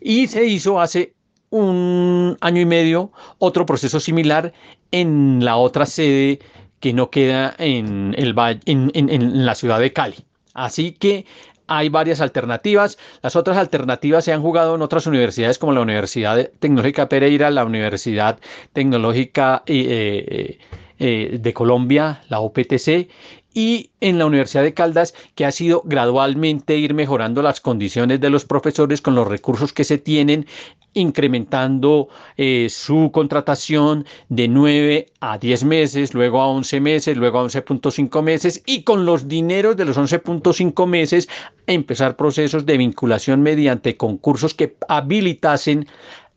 Y 0.00 0.28
se 0.28 0.46
hizo 0.46 0.80
hace 0.80 1.12
un 1.50 2.38
año 2.40 2.62
y 2.62 2.64
medio 2.64 3.12
otro 3.38 3.66
proceso 3.66 4.00
similar 4.00 4.54
en 4.92 5.44
la 5.44 5.56
otra 5.56 5.84
sede 5.84 6.38
que 6.80 6.94
no 6.94 7.10
queda 7.10 7.54
en, 7.58 8.14
en, 8.16 9.44
la 9.44 9.54
ciudad 9.54 9.78
de 9.78 9.92
Cali. 9.92 10.16
Así 10.54 10.92
que 10.92 11.26
hay 11.76 11.88
varias 11.88 12.20
alternativas. 12.20 12.98
Las 13.22 13.36
otras 13.36 13.56
alternativas 13.56 14.24
se 14.24 14.32
han 14.32 14.42
jugado 14.42 14.74
en 14.74 14.82
otras 14.82 15.06
universidades 15.06 15.58
como 15.58 15.72
la 15.72 15.80
Universidad 15.80 16.50
Tecnológica 16.58 17.08
Pereira, 17.08 17.50
la 17.50 17.64
Universidad 17.64 18.38
Tecnológica 18.72 19.62
eh, 19.66 20.24
eh, 20.28 20.58
eh, 20.98 21.38
de 21.38 21.52
Colombia, 21.52 22.22
la 22.28 22.40
OPTC, 22.40 23.08
y 23.54 23.90
en 24.00 24.18
la 24.18 24.26
Universidad 24.26 24.62
de 24.62 24.74
Caldas, 24.74 25.14
que 25.34 25.44
ha 25.44 25.52
sido 25.52 25.82
gradualmente 25.84 26.76
ir 26.76 26.94
mejorando 26.94 27.42
las 27.42 27.60
condiciones 27.60 28.20
de 28.20 28.30
los 28.30 28.44
profesores 28.44 29.00
con 29.00 29.14
los 29.14 29.28
recursos 29.28 29.72
que 29.72 29.84
se 29.84 29.98
tienen 29.98 30.46
incrementando 30.94 32.08
eh, 32.36 32.68
su 32.70 33.10
contratación 33.12 34.06
de 34.28 34.48
9 34.48 35.06
a 35.20 35.38
10 35.38 35.64
meses, 35.64 36.14
luego 36.14 36.40
a 36.40 36.48
11 36.48 36.80
meses, 36.80 37.16
luego 37.16 37.40
a 37.40 37.44
11.5 37.44 38.22
meses 38.22 38.62
y 38.66 38.82
con 38.82 39.06
los 39.06 39.28
dineros 39.28 39.76
de 39.76 39.86
los 39.86 39.96
11.5 39.96 40.86
meses 40.86 41.28
empezar 41.66 42.16
procesos 42.16 42.66
de 42.66 42.76
vinculación 42.76 43.42
mediante 43.42 43.96
concursos 43.96 44.54
que 44.54 44.76
habilitasen 44.88 45.86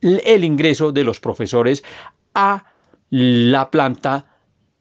el 0.02 0.44
ingreso 0.44 0.92
de 0.92 1.04
los 1.04 1.20
profesores 1.20 1.84
a 2.34 2.66
la 3.10 3.70
planta 3.72 4.26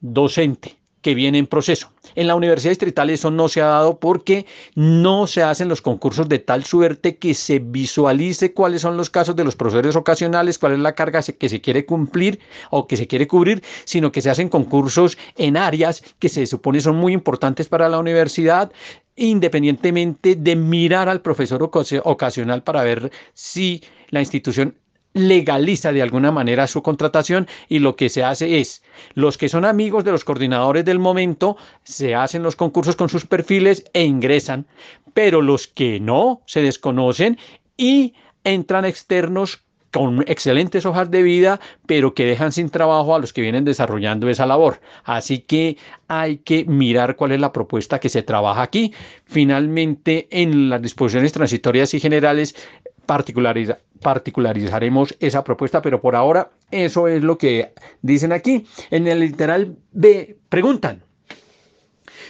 docente 0.00 0.83
que 1.04 1.14
viene 1.14 1.36
en 1.36 1.46
proceso. 1.46 1.92
En 2.14 2.26
la 2.26 2.34
Universidad 2.34 2.70
Distrital 2.70 3.10
eso 3.10 3.30
no 3.30 3.48
se 3.50 3.60
ha 3.60 3.66
dado 3.66 4.00
porque 4.00 4.46
no 4.74 5.26
se 5.26 5.42
hacen 5.42 5.68
los 5.68 5.82
concursos 5.82 6.30
de 6.30 6.38
tal 6.38 6.64
suerte 6.64 7.18
que 7.18 7.34
se 7.34 7.58
visualice 7.58 8.54
cuáles 8.54 8.80
son 8.80 8.96
los 8.96 9.10
casos 9.10 9.36
de 9.36 9.44
los 9.44 9.54
profesores 9.54 9.96
ocasionales, 9.96 10.58
cuál 10.58 10.72
es 10.72 10.78
la 10.78 10.94
carga 10.94 11.20
que 11.22 11.48
se 11.50 11.60
quiere 11.60 11.84
cumplir 11.84 12.40
o 12.70 12.86
que 12.86 12.96
se 12.96 13.06
quiere 13.06 13.28
cubrir, 13.28 13.62
sino 13.84 14.10
que 14.10 14.22
se 14.22 14.30
hacen 14.30 14.48
concursos 14.48 15.18
en 15.36 15.58
áreas 15.58 16.02
que 16.18 16.30
se 16.30 16.46
supone 16.46 16.80
son 16.80 16.96
muy 16.96 17.12
importantes 17.12 17.68
para 17.68 17.90
la 17.90 17.98
universidad, 17.98 18.72
independientemente 19.14 20.36
de 20.36 20.56
mirar 20.56 21.10
al 21.10 21.20
profesor 21.20 21.62
ocasional 21.62 22.62
para 22.62 22.82
ver 22.82 23.12
si 23.34 23.82
la 24.08 24.20
institución 24.20 24.74
legaliza 25.14 25.92
de 25.92 26.02
alguna 26.02 26.30
manera 26.30 26.66
su 26.66 26.82
contratación 26.82 27.48
y 27.68 27.78
lo 27.78 27.96
que 27.96 28.08
se 28.08 28.24
hace 28.24 28.60
es, 28.60 28.82
los 29.14 29.38
que 29.38 29.48
son 29.48 29.64
amigos 29.64 30.04
de 30.04 30.10
los 30.12 30.24
coordinadores 30.24 30.84
del 30.84 30.98
momento, 30.98 31.56
se 31.84 32.14
hacen 32.14 32.42
los 32.42 32.56
concursos 32.56 32.96
con 32.96 33.08
sus 33.08 33.24
perfiles 33.24 33.84
e 33.94 34.04
ingresan, 34.04 34.66
pero 35.14 35.40
los 35.40 35.68
que 35.68 36.00
no 36.00 36.42
se 36.46 36.62
desconocen 36.62 37.38
y 37.76 38.14
entran 38.42 38.84
externos 38.84 39.64
con 39.94 40.24
excelentes 40.26 40.84
hojas 40.86 41.08
de 41.08 41.22
vida, 41.22 41.60
pero 41.86 42.14
que 42.14 42.26
dejan 42.26 42.50
sin 42.50 42.68
trabajo 42.68 43.14
a 43.14 43.20
los 43.20 43.32
que 43.32 43.42
vienen 43.42 43.64
desarrollando 43.64 44.28
esa 44.28 44.44
labor. 44.44 44.80
Así 45.04 45.38
que 45.38 45.76
hay 46.08 46.38
que 46.38 46.64
mirar 46.64 47.14
cuál 47.14 47.30
es 47.30 47.40
la 47.40 47.52
propuesta 47.52 48.00
que 48.00 48.08
se 48.08 48.24
trabaja 48.24 48.62
aquí. 48.62 48.92
Finalmente, 49.24 50.26
en 50.32 50.68
las 50.68 50.82
disposiciones 50.82 51.32
transitorias 51.32 51.94
y 51.94 52.00
generales, 52.00 52.56
particularizaremos 53.06 55.16
esa 55.20 55.44
propuesta, 55.44 55.82
pero 55.82 56.00
por 56.00 56.16
ahora 56.16 56.50
eso 56.70 57.08
es 57.08 57.22
lo 57.22 57.38
que 57.38 57.72
dicen 58.02 58.32
aquí. 58.32 58.66
En 58.90 59.06
el 59.06 59.20
literal 59.20 59.76
B 59.92 60.36
preguntan, 60.48 61.02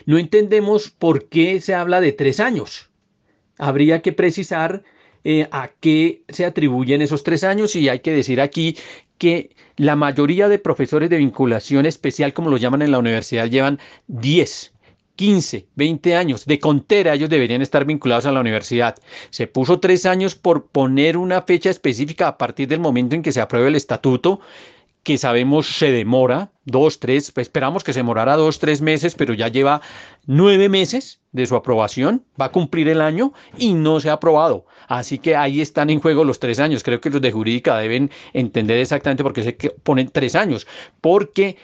no 0.07 0.19
entendemos 0.19 0.91
por 0.91 1.29
qué 1.29 1.61
se 1.61 1.75
habla 1.75 2.01
de 2.01 2.13
tres 2.13 2.41
años. 2.41 2.91
Habría 3.59 4.03
que 4.03 4.13
precisar 4.13 4.83
eh, 5.25 5.49
a 5.51 5.71
qué 5.81 6.23
se 6.29 6.45
atribuyen 6.45 7.01
esos 7.01 7.23
tres 7.23 7.45
años 7.45 7.75
y 7.77 7.89
hay 7.89 8.01
que 8.01 8.13
decir 8.13 8.41
aquí 8.41 8.77
que 9.17 9.57
la 9.77 9.97
mayoría 9.97 10.49
de 10.49 10.59
profesores 10.59 11.09
de 11.09 11.17
vinculación 11.17 11.87
especial, 11.87 12.35
como 12.35 12.51
lo 12.51 12.59
llaman 12.59 12.83
en 12.83 12.91
la 12.91 12.99
universidad, 12.99 13.49
llevan 13.49 13.79
10 14.09 14.74
15, 15.17 15.69
20 15.75 16.17
años 16.17 16.45
de 16.45 16.59
contera, 16.59 17.15
ellos 17.15 17.31
deberían 17.31 17.63
estar 17.63 17.85
vinculados 17.85 18.27
a 18.27 18.33
la 18.33 18.41
universidad. 18.41 18.97
Se 19.31 19.47
puso 19.47 19.81
tres 19.81 20.07
años 20.07 20.35
por 20.35 20.67
poner 20.67 21.17
una 21.17 21.43
fecha 21.43 21.71
específica 21.71 22.29
a 22.29 22.39
partir 22.39 22.69
del 22.69 22.81
momento 22.81 23.15
en 23.15 23.23
que 23.23 23.33
se 23.33 23.41
apruebe 23.41 23.69
el 23.69 23.77
estatuto 23.77 24.41
que 25.05 25.19
sabemos 25.19 25.67
se 25.67 25.93
demora 25.93 26.51
dos, 26.65 26.99
tres, 26.99 27.31
pues 27.31 27.47
esperamos 27.47 27.85
que 27.85 27.93
se 27.93 28.01
demorara 28.01 28.37
dos, 28.37 28.59
tres 28.59 28.81
meses, 28.81 29.15
pero 29.15 29.35
ya 29.35 29.49
lleva 29.49 29.83
nueve 30.27 30.71
meses 30.71 31.21
de 31.31 31.47
su 31.47 31.55
aprobación, 31.57 32.25
va 32.41 32.47
a 32.47 32.53
cumplir 32.53 32.89
el 32.89 33.03
año 33.03 33.35
y 33.59 33.75
no 33.75 34.01
se 34.01 34.09
ha 34.09 34.15
aprobado. 34.15 34.65
Así 34.89 35.19
que 35.19 35.37
ahí 35.37 35.61
están 35.61 35.91
en 35.91 36.01
juego 36.01 36.25
los 36.25 36.39
tres 36.39 36.59
años. 36.59 36.83
Creo 36.83 37.03
que 37.03 37.11
los 37.11 37.21
de 37.21 37.33
jurídica 37.33 37.77
deben 37.77 38.11
entender 38.33 38.79
exactamente 38.79 39.23
por 39.23 39.35
qué 39.35 39.43
se 39.43 39.53
ponen 39.83 40.09
tres 40.09 40.35
años, 40.35 40.67
porque 41.03 41.59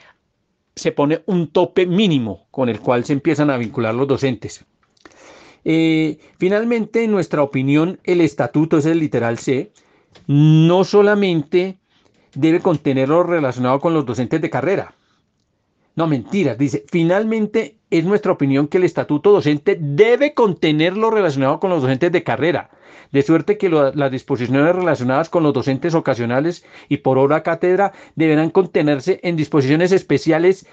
se 0.81 0.91
pone 0.91 1.21
un 1.27 1.47
tope 1.47 1.85
mínimo 1.85 2.47
con 2.49 2.67
el 2.67 2.79
cual 2.79 3.05
se 3.05 3.13
empiezan 3.13 3.51
a 3.51 3.57
vincular 3.57 3.93
los 3.93 4.07
docentes. 4.07 4.65
Eh, 5.63 6.17
finalmente, 6.39 7.03
en 7.03 7.11
nuestra 7.11 7.43
opinión, 7.43 7.99
el 8.03 8.19
estatuto 8.21 8.79
es 8.79 8.85
el 8.87 8.99
literal 8.99 9.37
C. 9.37 9.71
No 10.25 10.83
solamente 10.83 11.77
debe 12.33 12.61
contener 12.61 13.09
lo 13.09 13.21
relacionado 13.21 13.79
con 13.79 13.93
los 13.93 14.05
docentes 14.05 14.41
de 14.41 14.49
carrera. 14.49 14.95
No, 15.95 16.07
mentiras. 16.07 16.57
Dice, 16.57 16.83
finalmente 16.89 17.77
es 17.91 18.03
nuestra 18.03 18.31
opinión 18.31 18.67
que 18.67 18.77
el 18.77 18.85
estatuto 18.85 19.31
docente 19.31 19.77
debe 19.79 20.33
contener 20.33 20.97
lo 20.97 21.11
relacionado 21.11 21.59
con 21.59 21.69
los 21.69 21.81
docentes 21.83 22.11
de 22.11 22.23
carrera. 22.23 22.71
De 23.11 23.21
suerte 23.21 23.57
que 23.57 23.69
las 23.69 24.11
disposiciones 24.11 24.75
relacionadas 24.75 25.29
con 25.29 25.43
los 25.43 25.53
docentes 25.53 25.93
ocasionales 25.95 26.63
y 26.87 26.97
por 26.97 27.17
hora 27.17 27.43
cátedra 27.43 27.91
deberán 28.15 28.49
contenerse 28.49 29.19
en 29.23 29.35
disposiciones 29.35 29.91
especiales 29.91 30.65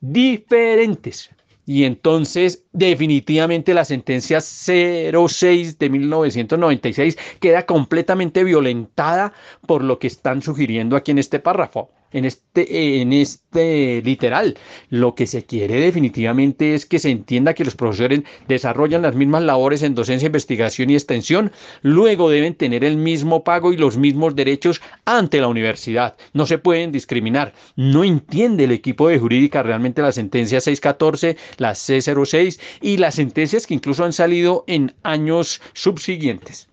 diferentes. 0.00 1.30
Y 1.64 1.84
entonces 1.84 2.64
definitivamente 2.72 3.74
la 3.74 3.84
sentencia 3.84 4.40
06 4.40 5.78
de 5.78 5.90
1996 5.90 7.18
queda 7.40 7.66
completamente 7.66 8.42
violentada 8.42 9.32
por 9.66 9.84
lo 9.84 9.98
que 9.98 10.08
están 10.08 10.42
sugiriendo 10.42 10.96
aquí 10.96 11.12
en 11.12 11.18
este 11.18 11.38
párrafo 11.38 11.90
en 12.12 12.24
este, 12.24 13.00
en 13.00 13.12
este 13.12 14.02
literal. 14.02 14.56
Lo 14.90 15.14
que 15.14 15.26
se 15.26 15.44
quiere 15.44 15.80
definitivamente 15.80 16.74
es 16.74 16.86
que 16.86 16.98
se 16.98 17.10
entienda 17.10 17.54
que 17.54 17.64
los 17.64 17.74
profesores 17.74 18.22
desarrollan 18.48 19.02
las 19.02 19.14
mismas 19.14 19.42
labores 19.42 19.82
en 19.82 19.94
docencia, 19.94 20.26
investigación 20.26 20.90
y 20.90 20.94
extensión, 20.94 21.52
luego 21.82 22.30
deben 22.30 22.54
tener 22.54 22.84
el 22.84 22.96
mismo 22.96 23.44
pago 23.44 23.72
y 23.72 23.76
los 23.76 23.96
mismos 23.96 24.34
derechos 24.34 24.80
ante 25.04 25.40
la 25.40 25.48
universidad. 25.48 26.16
No 26.32 26.46
se 26.46 26.58
pueden 26.58 26.92
discriminar. 26.92 27.52
No 27.76 28.04
entiende 28.04 28.64
el 28.64 28.72
equipo 28.72 29.08
de 29.08 29.18
jurídica 29.18 29.62
realmente 29.62 30.02
la 30.02 30.12
sentencia 30.12 30.60
614, 30.60 31.36
la 31.58 31.72
C06 31.72 32.60
y 32.80 32.96
las 32.96 33.14
sentencias 33.14 33.66
que 33.66 33.74
incluso 33.74 34.04
han 34.04 34.12
salido 34.12 34.64
en 34.66 34.94
años 35.02 35.60
subsiguientes 35.72 36.71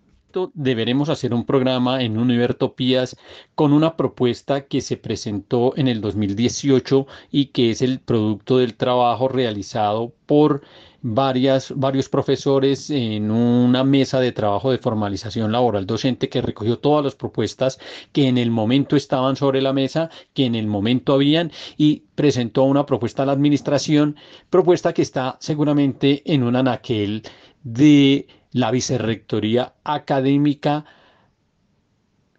deberemos 0.54 1.10
hacer 1.10 1.34
un 1.34 1.46
programa 1.46 2.04
en 2.04 2.18
Univertopías 2.18 3.15
con 3.56 3.74
una 3.74 3.96
propuesta 3.98 4.68
que 4.68 4.82
se 4.82 4.98
presentó 4.98 5.74
en 5.76 5.88
el 5.88 6.02
2018 6.02 7.08
y 7.32 7.48
que 7.48 7.72
es 7.72 7.82
el 7.82 8.00
producto 8.00 8.58
del 8.58 8.76
trabajo 8.76 9.28
realizado 9.28 10.13
por 10.26 10.62
varias, 11.02 11.74
varios 11.76 12.10
profesores 12.10 12.89
en 12.89 13.32
una 13.32 13.84
mesa 13.84 14.20
de 14.20 14.32
trabajo 14.32 14.72
de 14.72 14.78
formalización 14.78 15.52
laboral 15.52 15.86
docente 15.86 16.30
que 16.30 16.42
recogió 16.42 16.78
todas 16.80 17.04
las 17.04 17.15
propuestas 17.15 17.80
que 18.12 18.28
en 18.28 18.38
el 18.38 18.52
momento 18.52 18.96
estaban 18.96 19.36
sobre 19.36 19.62
la 19.62 19.74
mesa, 19.74 20.10
que 20.34 20.46
en 20.46 20.56
el 20.56 20.68
momento 20.68 21.13
habían 21.13 21.52
y 21.78 22.04
presentó 22.15 22.63
una 22.63 22.86
propuesta 22.86 23.24
a 23.24 23.26
la 23.26 23.32
administración, 23.32 24.15
propuesta 24.50 24.94
que 24.94 25.02
está 25.02 25.38
seguramente 25.39 26.22
en 26.26 26.44
un 26.44 26.56
anaquel 26.56 27.24
de 27.63 28.28
la 28.51 28.71
vicerrectoría 28.71 29.73
académica, 29.83 30.85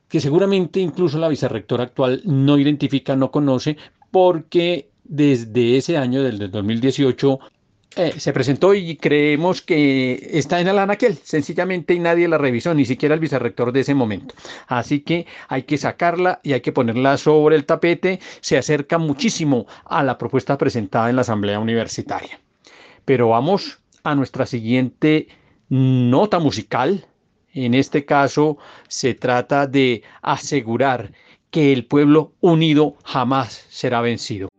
que 0.08 0.20
seguramente 0.20 0.80
incluso 0.80 1.18
la 1.18 1.28
vicerrectora 1.28 1.84
actual 1.84 2.22
no 2.24 2.58
identifica, 2.58 3.14
no 3.16 3.30
conoce, 3.30 3.76
porque 4.10 4.90
desde 5.04 5.76
ese 5.76 5.96
año, 5.96 6.22
del 6.22 6.50
2018, 6.50 7.38
eh, 7.96 8.14
se 8.18 8.32
presentó 8.32 8.72
y 8.72 8.96
creemos 8.96 9.62
que 9.62 10.30
está 10.32 10.60
en 10.60 10.68
el 10.68 10.78
anaquel, 10.78 11.18
sencillamente 11.24 11.92
y 11.92 11.98
nadie 11.98 12.28
la 12.28 12.38
revisó, 12.38 12.72
ni 12.72 12.84
siquiera 12.84 13.14
el 13.14 13.20
vicerrector 13.20 13.72
de 13.72 13.80
ese 13.80 13.94
momento. 13.94 14.34
Así 14.68 15.00
que 15.00 15.26
hay 15.48 15.64
que 15.64 15.76
sacarla 15.76 16.40
y 16.44 16.52
hay 16.52 16.60
que 16.60 16.70
ponerla 16.70 17.16
sobre 17.16 17.56
el 17.56 17.66
tapete. 17.66 18.20
Se 18.40 18.56
acerca 18.56 18.98
muchísimo 18.98 19.66
a 19.84 20.04
la 20.04 20.18
propuesta 20.18 20.56
presentada 20.56 21.10
en 21.10 21.16
la 21.16 21.22
Asamblea 21.22 21.58
Universitaria. 21.58 22.38
Pero 23.04 23.30
vamos 23.30 23.80
a 24.04 24.14
nuestra 24.14 24.46
siguiente 24.46 25.26
nota 25.70 26.38
musical. 26.38 27.06
En 27.52 27.74
este 27.74 28.04
caso 28.04 28.58
se 28.88 29.14
trata 29.14 29.66
de 29.66 30.02
asegurar 30.20 31.12
que 31.50 31.72
el 31.72 31.86
pueblo 31.86 32.34
unido 32.40 32.96
jamás 33.04 33.66
será 33.70 34.02
vencido. 34.02 34.49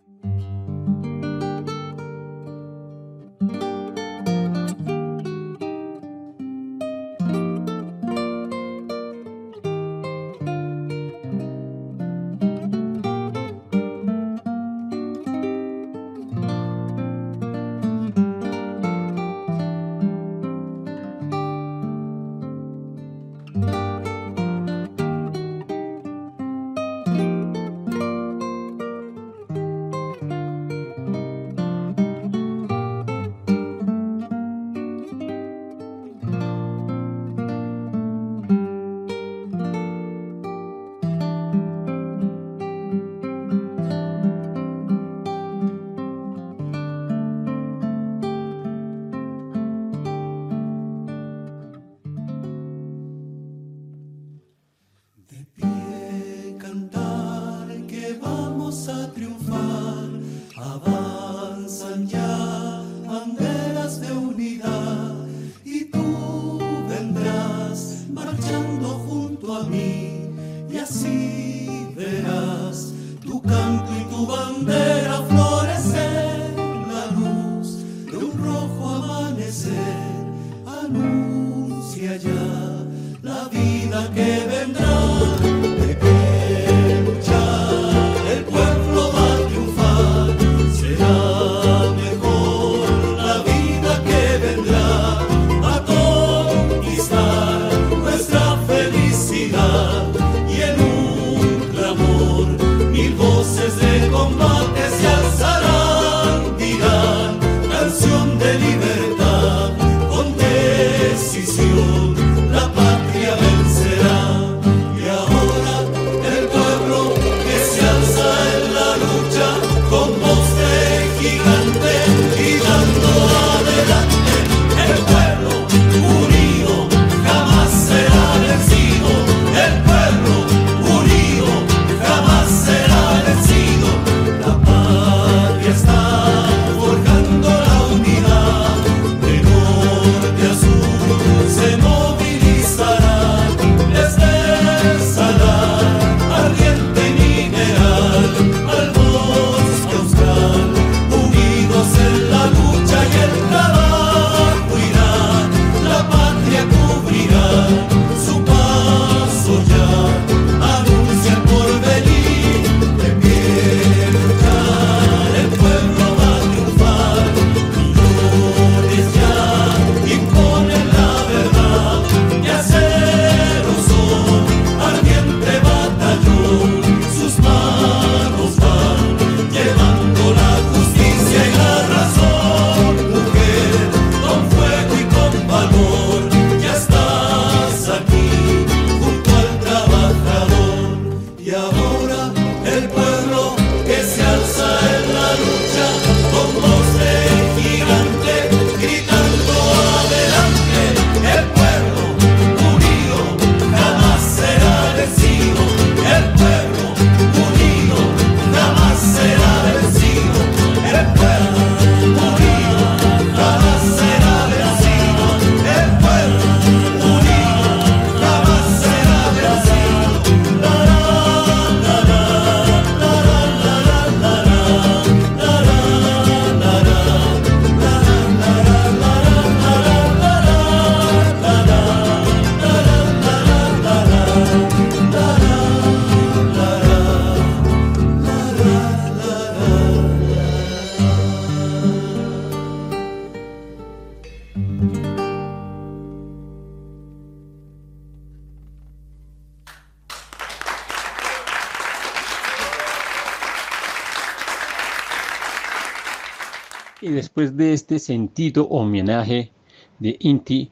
Después 257.41 257.57
de 257.57 257.73
este 257.73 257.99
sentido 257.99 258.67
homenaje 258.67 259.51
de 259.99 260.15
Inti 260.19 260.69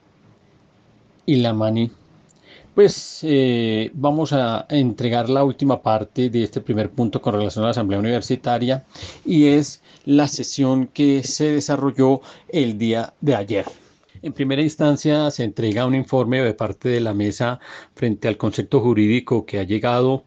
y 1.26 1.36
Lamani, 1.38 1.89
pues 2.76 3.22
eh, 3.24 3.89
vamos 3.93 4.34
a 4.34 4.67
entregar 4.70 5.30
la 5.30 5.43
última 5.43 5.82
parte 5.82 6.30
de 6.30 6.43
este 6.43 6.61
primer 6.61 6.91
punto 6.91 7.22
con 7.22 7.34
relación 7.34 7.63
a 7.63 7.67
la 7.67 7.72
Asamblea 7.72 7.99
Universitaria 7.99 8.86
y 9.26 9.47
es 9.47 9.82
la 10.05 10.28
sesión 10.28 10.88
que 10.88 11.24
se 11.24 11.53
desarrolló 11.53 12.22
el 12.49 12.78
día 12.78 13.13
de 13.20 13.36
ayer. 13.36 13.65
En 14.22 14.34
primera 14.34 14.61
instancia 14.61 15.32
se 15.32 15.43
entrega 15.43 15.88
un 15.88 15.95
informe 15.95 16.41
de 16.41 16.53
parte 16.53 16.89
de 16.89 16.99
la 16.99 17.13
mesa 17.13 17.59
frente 17.95 18.28
al 18.28 18.38
concepto 18.38 18.80
jurídico 18.80 19.45
que 19.45 19.59
ha 19.59 19.63
llegado 19.63 20.24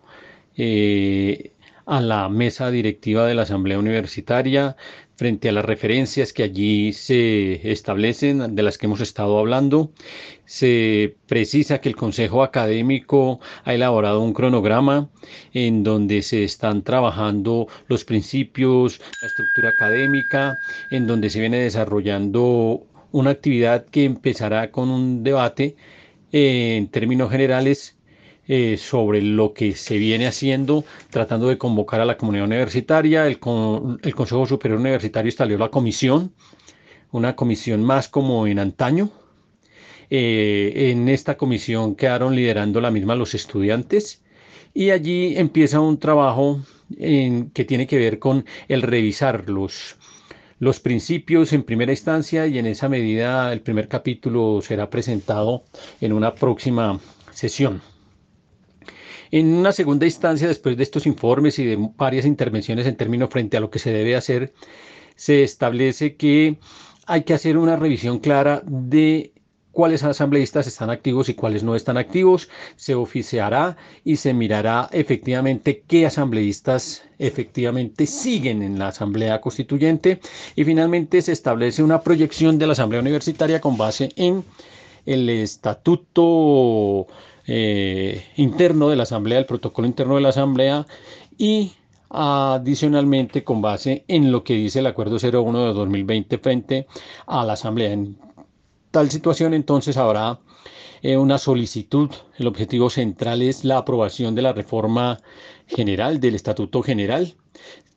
eh, 0.57 1.53
a 1.87 2.01
la 2.01 2.29
mesa 2.29 2.71
directiva 2.71 3.27
de 3.27 3.35
la 3.35 3.43
Asamblea 3.43 3.79
Universitaria, 3.79 4.77
frente 5.17 5.49
a 5.49 5.53
las 5.53 5.65
referencias 5.65 6.33
que 6.33 6.43
allí 6.43 6.93
se 6.93 7.71
establecen, 7.71 8.55
de 8.55 8.63
las 8.63 8.79
que 8.79 8.87
hemos 8.87 9.01
estado 9.01 9.39
hablando. 9.39 9.93
Se 10.45 11.17
precisa 11.27 11.81
que 11.81 11.89
el 11.89 11.97
Consejo 11.97 12.43
Académico 12.43 13.41
ha 13.65 13.75
elaborado 13.75 14.21
un 14.21 14.33
cronograma 14.33 15.09
en 15.53 15.83
donde 15.83 16.23
se 16.23 16.45
están 16.45 16.83
trabajando 16.83 17.69
los 17.89 18.05
principios, 18.05 19.01
la 19.21 19.29
estructura 19.29 19.71
académica, 19.71 20.59
en 20.91 21.07
donde 21.07 21.31
se 21.31 21.41
viene 21.41 21.59
desarrollando 21.59 22.87
una 23.13 23.31
actividad 23.31 23.87
que 23.87 24.05
empezará 24.05 24.71
con 24.71 24.91
un 24.91 25.23
debate 25.23 25.77
en 26.33 26.89
términos 26.89 27.31
generales 27.31 27.97
eh, 28.49 28.77
sobre 28.77 29.23
lo 29.23 29.53
que 29.53 29.77
se 29.77 29.99
viene 29.99 30.27
haciendo, 30.27 30.85
tratando 31.11 31.49
de 31.49 31.59
convocar 31.59 32.01
a 32.01 32.05
la 32.05 32.17
comunidad 32.17 32.47
universitaria. 32.47 33.27
El, 33.27 33.39
el 34.03 34.15
Consejo 34.15 34.47
Superior 34.47 34.81
Universitario 34.81 35.29
instaló 35.29 35.57
la 35.59 35.69
comisión, 35.69 36.33
una 37.13 37.37
comisión 37.37 37.85
más 37.85 38.09
como 38.09 38.47
en 38.47 38.59
antaño. 38.59 39.11
Eh, 40.11 40.91
en 40.91 41.09
esta 41.09 41.37
comisión 41.37 41.95
quedaron 41.95 42.35
liderando 42.35 42.81
la 42.81 42.91
misma 42.91 43.15
los 43.15 43.35
estudiantes 43.35 44.23
y 44.75 44.91
allí 44.91 45.37
empieza 45.39 45.81
un 45.81 45.99
trabajo 45.99 46.61
en, 46.99 47.51
que 47.51 47.65
tiene 47.65 47.87
que 47.87 47.97
ver 47.97 48.19
con 48.19 48.45
el 48.69 48.83
revisar 48.83 49.49
los, 49.49 49.97
los 50.59 50.81
principios 50.81 51.53
en 51.53 51.63
primera 51.63 51.93
instancia 51.93 52.47
y 52.47 52.59
en 52.59 52.67
esa 52.67 52.89
medida 52.89 53.53
el 53.53 53.61
primer 53.61 53.89
capítulo 53.89 54.61
será 54.63 54.91
presentado 54.91 55.63
en 56.01 56.13
una 56.13 56.35
próxima 56.35 57.01
sesión. 57.31 57.92
En 59.33 59.55
una 59.55 59.73
segunda 59.73 60.05
instancia, 60.05 60.47
después 60.47 60.77
de 60.77 60.83
estos 60.83 61.07
informes 61.07 61.59
y 61.59 61.65
de 61.65 61.79
varias 61.97 62.27
intervenciones 62.27 62.87
en 62.87 62.97
términos 62.97 63.31
frente 63.31 63.57
a 63.57 63.61
lo 63.61 63.71
que 63.71 63.79
se 63.79 63.91
debe 63.91 64.15
hacer, 64.15 64.53
se 65.17 65.43
establece 65.43 66.17
que 66.17 66.59
hay 67.07 67.23
que 67.23 67.33
hacer 67.33 67.57
una 67.57 67.77
revisión 67.77 68.19
clara 68.19 68.63
de 68.67 69.33
cuáles 69.71 70.03
asambleístas 70.03 70.67
están 70.67 70.91
activos 70.91 71.31
y 71.31 71.35
cuáles 71.35 71.63
no 71.63 71.75
están 71.75 71.97
activos, 71.97 72.51
se 72.77 72.95
oficiará 72.95 73.79
y 74.05 74.17
se 74.17 74.35
mirará 74.35 74.91
efectivamente 74.93 75.83
qué 75.87 76.05
asambleístas 76.05 77.03
efectivamente 77.19 78.07
siguen 78.07 78.63
en 78.63 78.79
la 78.79 78.89
Asamblea 78.89 79.41
Constituyente. 79.41 80.21
Y 80.57 80.65
finalmente 80.65 81.23
se 81.23 81.33
establece 81.33 81.83
una 81.83 82.03
proyección 82.03 82.59
de 82.59 82.67
la 82.67 82.75
Asamblea 82.75 83.01
Universitaria 83.01 83.63
con 83.63 83.79
base 83.79 84.11
en 84.17 84.45
el 85.07 85.31
estatuto 85.31 87.07
eh, 87.47 88.25
interno 88.37 88.89
de 88.89 88.97
la 88.97 89.03
Asamblea, 89.05 89.39
el 89.39 89.47
protocolo 89.47 89.87
interno 89.87 90.17
de 90.17 90.21
la 90.21 90.31
Asamblea 90.31 90.87
y 91.39 91.73
adicionalmente 92.11 93.43
con 93.43 93.63
base 93.63 94.05
en 94.07 94.31
lo 94.31 94.45
que 94.45 94.55
dice 94.55 94.81
el 94.81 94.87
Acuerdo 94.87 95.17
01 95.17 95.67
de 95.67 95.73
2020 95.73 96.39
frente 96.39 96.87
a 97.27 97.45
la 97.45 97.55
Asamblea. 97.55 97.93
En 97.93 98.19
tal 98.91 99.11
situación 99.11 99.55
entonces 99.55 99.97
habrá 99.97 100.39
eh, 101.03 101.17
una 101.17 101.39
solicitud. 101.39 102.11
El 102.37 102.47
objetivo 102.47 102.91
central 102.91 103.43
es 103.43 103.65
la 103.65 103.79
aprobación 103.79 104.35
de 104.35 104.43
la 104.43 104.53
reforma 104.53 105.19
general, 105.67 106.21
del 106.21 106.35
Estatuto 106.35 106.83
General. 106.83 107.35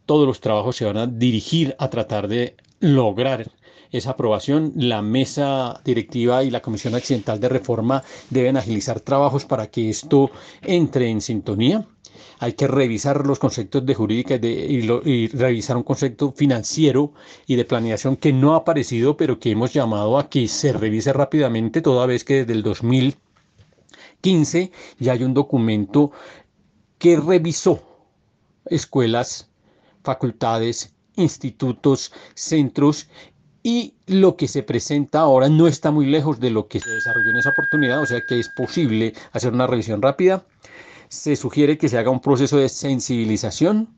Todos 0.05 0.25
los 0.25 0.39
trabajos 0.39 0.75
se 0.75 0.85
van 0.85 0.97
a 0.97 1.07
dirigir 1.07 1.75
a 1.77 1.89
tratar 1.89 2.27
de 2.27 2.55
lograr 2.79 3.51
esa 3.97 4.11
aprobación. 4.11 4.73
La 4.75 5.01
mesa 5.01 5.81
directiva 5.83 6.43
y 6.43 6.51
la 6.51 6.61
Comisión 6.61 6.95
Accidental 6.95 7.39
de 7.39 7.49
Reforma 7.49 8.03
deben 8.29 8.57
agilizar 8.57 8.99
trabajos 8.99 9.45
para 9.45 9.67
que 9.67 9.89
esto 9.89 10.29
entre 10.61 11.09
en 11.09 11.21
sintonía. 11.21 11.87
Hay 12.39 12.53
que 12.53 12.67
revisar 12.67 13.25
los 13.25 13.39
conceptos 13.39 13.85
de 13.85 13.95
jurídica 13.95 14.35
y, 14.35 15.27
revisar 15.27 15.77
un 15.77 15.83
concepto 15.83 16.33
financiero 16.33 17.13
y 17.47 17.55
de 17.55 17.65
planeación 17.65 18.17
que 18.17 18.33
no 18.33 18.53
ha 18.53 18.57
aparecido, 18.57 19.15
pero 19.15 19.39
que 19.39 19.51
hemos 19.51 19.73
llamado 19.73 20.17
a 20.17 20.29
que 20.29 20.47
se 20.47 20.73
revise 20.73 21.13
rápidamente, 21.13 21.81
toda 21.81 22.05
vez 22.05 22.23
que 22.23 22.39
desde 22.39 22.53
el 22.53 22.63
2015 22.63 24.71
ya 24.99 25.13
hay 25.13 25.23
un 25.23 25.33
documento 25.33 26.11
que 26.97 27.17
revisó 27.17 27.81
escuelas, 28.65 29.49
facultades, 30.03 30.93
institutos, 31.15 32.11
centros 32.33 33.09
y 33.65 33.95
lo 34.05 34.37
que 34.37 34.47
se 34.47 34.61
presenta 34.61 35.21
ahora 35.21 35.49
no 35.49 35.65
está 35.65 35.89
muy 35.89 36.05
lejos 36.05 36.39
de 36.39 36.51
lo 36.51 36.67
que 36.67 36.79
se 36.79 36.87
desarrolló 36.87 37.31
en 37.31 37.37
esa 37.37 37.49
oportunidad, 37.49 37.99
o 37.99 38.05
sea 38.05 38.21
que 38.21 38.39
es 38.39 38.47
posible 38.47 39.15
hacer 39.31 39.53
una 39.53 39.65
revisión 39.65 40.03
rápida. 40.03 40.45
Se 41.09 41.35
sugiere 41.35 41.79
que 41.79 41.89
se 41.89 41.97
haga 41.97 42.11
un 42.11 42.19
proceso 42.19 42.57
de 42.57 42.69
sensibilización, 42.69 43.89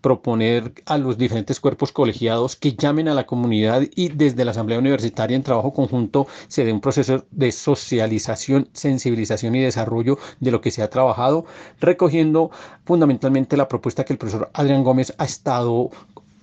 proponer 0.00 0.72
a 0.86 0.98
los 0.98 1.18
diferentes 1.18 1.60
cuerpos 1.60 1.92
colegiados 1.92 2.56
que 2.56 2.74
llamen 2.74 3.06
a 3.06 3.14
la 3.14 3.26
comunidad 3.26 3.82
y 3.94 4.08
desde 4.08 4.44
la 4.44 4.50
Asamblea 4.50 4.80
Universitaria 4.80 5.36
en 5.36 5.44
trabajo 5.44 5.72
conjunto 5.72 6.26
se 6.48 6.64
dé 6.64 6.72
un 6.72 6.80
proceso 6.80 7.26
de 7.30 7.52
socialización, 7.52 8.68
sensibilización 8.72 9.54
y 9.54 9.60
desarrollo 9.60 10.18
de 10.40 10.50
lo 10.50 10.60
que 10.60 10.72
se 10.72 10.82
ha 10.82 10.90
trabajado, 10.90 11.44
recogiendo 11.78 12.50
fundamentalmente 12.84 13.56
la 13.56 13.68
propuesta 13.68 14.04
que 14.04 14.14
el 14.14 14.18
profesor 14.18 14.50
Adrián 14.52 14.82
Gómez 14.82 15.14
ha 15.18 15.24
estado 15.26 15.90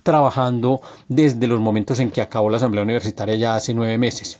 trabajando 0.04 0.82
desde 1.08 1.48
los 1.48 1.58
momentos 1.58 1.98
en 1.98 2.12
que 2.12 2.20
acabó 2.20 2.48
la 2.50 2.58
Asamblea 2.58 2.84
Universitaria 2.84 3.34
ya 3.34 3.56
hace 3.56 3.74
nueve 3.74 3.98
meses. 3.98 4.38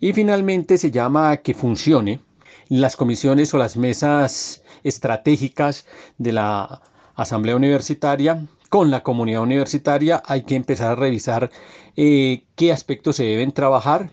Y 0.00 0.12
finalmente 0.12 0.76
se 0.76 0.90
llama 0.90 1.30
a 1.30 1.36
que 1.38 1.54
funcione 1.54 2.20
las 2.68 2.96
comisiones 2.96 3.54
o 3.54 3.58
las 3.58 3.78
mesas 3.78 4.62
estratégicas 4.84 5.86
de 6.18 6.32
la 6.32 6.82
Asamblea 7.14 7.56
Universitaria 7.56 8.46
con 8.68 8.90
la 8.90 9.02
comunidad 9.02 9.42
universitaria. 9.42 10.22
Hay 10.26 10.42
que 10.42 10.56
empezar 10.56 10.90
a 10.90 10.96
revisar 10.96 11.50
eh, 11.96 12.44
qué 12.56 12.72
aspectos 12.72 13.16
se 13.16 13.24
deben 13.24 13.52
trabajar, 13.52 14.10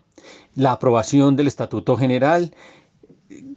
la 0.56 0.74
aprobación 0.74 1.36
del 1.36 1.48
Estatuto 1.48 1.98
General, 1.98 2.54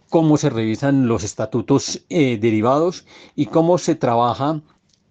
cómo 0.09 0.39
se 0.39 0.51
revisan 0.51 1.07
los 1.07 1.23
estatutos 1.23 2.03
eh, 2.09 2.39
derivados 2.39 3.05
y 3.35 3.47
cómo 3.47 3.77
se 3.77 3.95
trabaja 3.95 4.63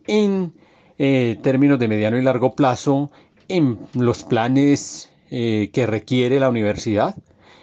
en 0.07 0.53
eh, 0.97 1.37
términos 1.41 1.79
de 1.79 1.87
mediano 1.87 2.17
y 2.17 2.21
largo 2.21 2.53
plazo 2.53 3.11
en 3.47 3.77
los 3.93 4.23
planes 4.23 5.09
eh, 5.29 5.69
que 5.73 5.85
requiere 5.85 6.39
la 6.39 6.49
universidad, 6.49 7.15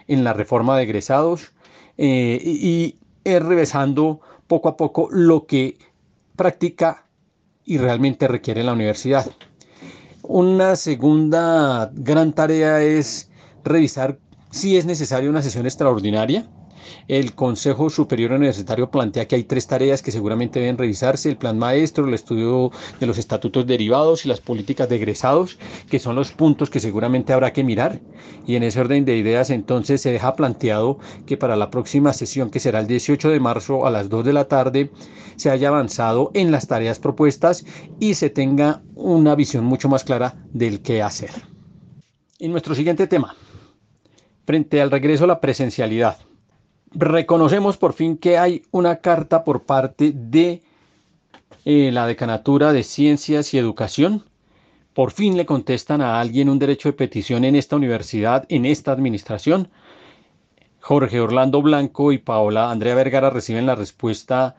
en 0.09 0.25
la 0.25 0.33
reforma 0.33 0.77
de 0.77 0.85
egresados 0.85 1.53
eh, 1.99 2.41
y, 2.43 2.97
y 3.25 3.39
revesando 3.39 4.21
poco 4.47 4.69
a 4.69 4.77
poco 4.77 5.09
lo 5.11 5.47
que 5.47 5.79
practica 6.37 7.07
y 7.65 7.79
realmente 7.79 8.29
requiere 8.29 8.63
la 8.65 8.73
universidad. 8.73 9.31
Una 10.23 10.77
segunda 10.77 11.91
gran 11.95 12.33
tarea 12.33 12.83
es 12.83 13.31
revisar 13.65 14.19
si 14.51 14.77
es 14.77 14.85
necesaria 14.85 15.31
una 15.31 15.43
sesión 15.43 15.67
extraordinaria 15.67 16.47
el 17.09 17.35
Consejo 17.35 17.91
Superior 17.91 18.33
Universitario 18.33 18.91
plantea 18.91 19.27
que 19.27 19.37
hay 19.37 19.45
tres 19.45 19.67
tareas 19.67 20.03
que 20.03 20.13
seguramente 20.13 20.61
deben 20.61 20.79
revisarse, 20.79 21.29
el 21.29 21.37
plan 21.37 21.59
maestro, 21.59 22.07
el 22.07 22.15
estudio 22.15 22.71
de 23.01 23.07
los 23.07 23.19
estatutos 23.19 23.67
derivados 23.67 24.25
y 24.25 24.29
las 24.29 24.41
políticas 24.41 24.89
de 24.89 24.97
egresados, 24.97 25.59
que 25.91 25.99
son 25.99 26.17
los 26.17 26.33
puntos 26.33 26.71
que 26.71 26.81
seguramente 26.81 27.33
habrá 27.33 27.53
que 27.53 27.65
mirar. 27.65 28.01
Y 28.47 28.57
en 28.57 28.63
ese 28.63 28.81
orden 28.81 29.05
de 29.05 29.17
ideas 29.17 29.51
entonces 29.51 30.01
se 30.01 30.13
deja 30.13 30.35
planteado 30.35 30.99
que 31.27 31.37
para 31.37 31.57
la 31.57 31.71
próxima 31.71 32.13
sesión, 32.13 32.51
que 32.51 32.61
será 32.61 32.81
el 32.81 32.87
18 32.87 33.31
de 33.31 33.41
marzo 33.41 33.87
a 33.87 33.91
las 33.91 34.09
2 34.09 34.25
de 34.25 34.33
la 34.33 34.47
tarde, 34.47 34.91
se 35.37 35.51
haya 35.51 35.69
avanzado 35.69 36.31
en 36.35 36.51
las 36.51 36.67
tareas 36.67 36.99
propuestas 36.99 37.65
y 37.99 38.15
se 38.15 38.31
tenga 38.31 38.83
una 38.95 39.35
visión 39.35 39.65
mucho 39.65 39.89
más 39.89 40.05
clara 40.05 40.37
del 40.53 40.83
qué 40.83 41.03
hacer. 41.03 41.31
Y 42.39 42.49
nuestro 42.49 42.75
siguiente 42.75 43.07
tema, 43.07 43.37
frente 44.45 44.81
al 44.81 44.91
regreso 44.91 45.25
a 45.25 45.29
la 45.29 45.41
presencialidad 45.41 46.19
reconocemos 46.95 47.77
por 47.77 47.93
fin 47.93 48.17
que 48.17 48.39
hay 48.39 48.63
una 48.71 48.97
carta 48.97 49.45
por 49.45 49.65
parte 49.65 50.13
de 50.15 50.63
eh, 51.65 51.91
la 51.93 52.07
Decanatura 52.07 52.73
de 52.73 52.83
Ciencias 52.83 53.55
y 53.55 53.59
Educación. 53.59 54.25
Por 54.95 55.13
fin 55.13 55.37
le 55.37 55.47
contestan 55.47 56.03
a 56.03 56.21
alguien 56.21 56.49
un 56.49 56.59
derecho 56.59 56.89
de 56.89 56.95
petición 56.95 57.45
en 57.45 57.57
esta 57.57 57.77
universidad, 57.77 58.45
en 58.49 58.67
esta 58.67 58.93
administración. 58.93 59.69
Jorge 60.81 61.21
Orlando 61.21 61.63
Blanco 61.63 62.13
y 62.13 62.19
Paola 62.19 62.71
Andrea 62.71 62.95
Vergara 62.95 63.31
reciben 63.31 63.67
la 63.67 63.75
respuesta 63.75 64.57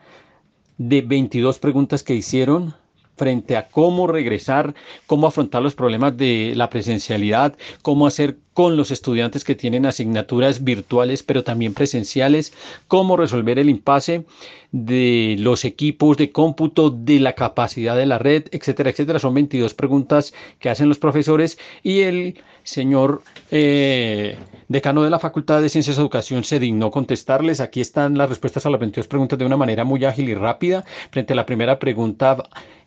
de 0.77 1.01
22 1.01 1.59
preguntas 1.59 2.01
que 2.01 2.15
hicieron 2.15 2.73
frente 3.15 3.55
a 3.57 3.67
cómo 3.67 4.07
regresar, 4.07 4.73
cómo 5.05 5.27
afrontar 5.27 5.61
los 5.61 5.75
problemas 5.75 6.17
de 6.17 6.53
la 6.55 6.69
presencialidad, 6.69 7.55
cómo 7.81 8.07
hacer 8.07 8.37
con 8.53 8.77
los 8.77 8.91
estudiantes 8.91 9.43
que 9.43 9.55
tienen 9.55 9.85
asignaturas 9.85 10.63
virtuales 10.63 11.23
pero 11.23 11.43
también 11.43 11.73
presenciales, 11.73 12.53
cómo 12.87 13.17
resolver 13.17 13.59
el 13.59 13.69
impasse 13.69 14.25
de 14.71 15.35
los 15.39 15.65
equipos 15.65 16.17
de 16.17 16.31
cómputo, 16.31 16.89
de 16.89 17.19
la 17.19 17.33
capacidad 17.33 17.95
de 17.95 18.05
la 18.05 18.17
red, 18.17 18.45
etcétera, 18.51 18.89
etcétera. 18.89 19.19
Son 19.19 19.33
22 19.33 19.73
preguntas 19.73 20.33
que 20.59 20.69
hacen 20.69 20.89
los 20.89 20.99
profesores 20.99 21.57
y 21.83 22.01
el 22.01 22.41
señor 22.63 23.23
eh, 23.51 24.37
decano 24.67 25.03
de 25.03 25.09
la 25.09 25.19
Facultad 25.19 25.61
de 25.61 25.69
Ciencias 25.69 25.95
de 25.95 26.01
Educación 26.01 26.43
se 26.43 26.59
dignó 26.59 26.91
contestarles. 26.91 27.59
Aquí 27.59 27.81
están 27.81 28.17
las 28.17 28.29
respuestas 28.29 28.65
a 28.65 28.69
las 28.69 28.79
22 28.79 29.07
preguntas 29.07 29.37
de 29.37 29.45
una 29.45 29.57
manera 29.57 29.83
muy 29.83 30.03
ágil 30.05 30.29
y 30.29 30.35
rápida. 30.35 30.83
Frente 31.11 31.33
a 31.33 31.35
la 31.35 31.45
primera 31.45 31.79
pregunta 31.79 32.37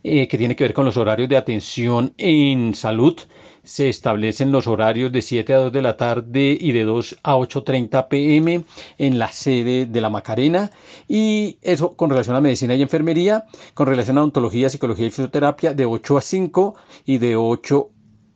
eh, 0.03 0.27
que 0.27 0.37
tiene 0.37 0.55
que 0.55 0.63
ver 0.63 0.73
con 0.73 0.85
los 0.85 0.97
horarios 0.97 1.29
de 1.29 1.37
atención 1.37 2.13
en 2.17 2.75
salud, 2.75 3.17
se 3.63 3.89
establecen 3.89 4.51
los 4.51 4.65
horarios 4.65 5.11
de 5.11 5.21
7 5.21 5.53
a 5.53 5.57
2 5.57 5.73
de 5.73 5.81
la 5.81 5.97
tarde 5.97 6.57
y 6.59 6.71
de 6.71 6.83
2 6.85 7.17
a 7.21 7.35
8.30 7.35 8.07
pm 8.07 8.63
en 8.97 9.19
la 9.19 9.29
sede 9.31 9.85
de 9.85 10.01
la 10.01 10.09
Macarena. 10.09 10.71
Y 11.07 11.57
eso 11.61 11.95
con 11.95 12.09
relación 12.09 12.37
a 12.37 12.41
medicina 12.41 12.75
y 12.75 12.81
enfermería, 12.81 13.43
con 13.73 13.87
relación 13.87 14.17
a 14.17 14.21
odontología, 14.21 14.69
psicología 14.69 15.07
y 15.07 15.09
fisioterapia, 15.09 15.73
de 15.73 15.85
8 15.85 16.17
a 16.17 16.21
5 16.21 16.75
y 17.05 17.17
de 17.17 17.35
8 17.35 17.89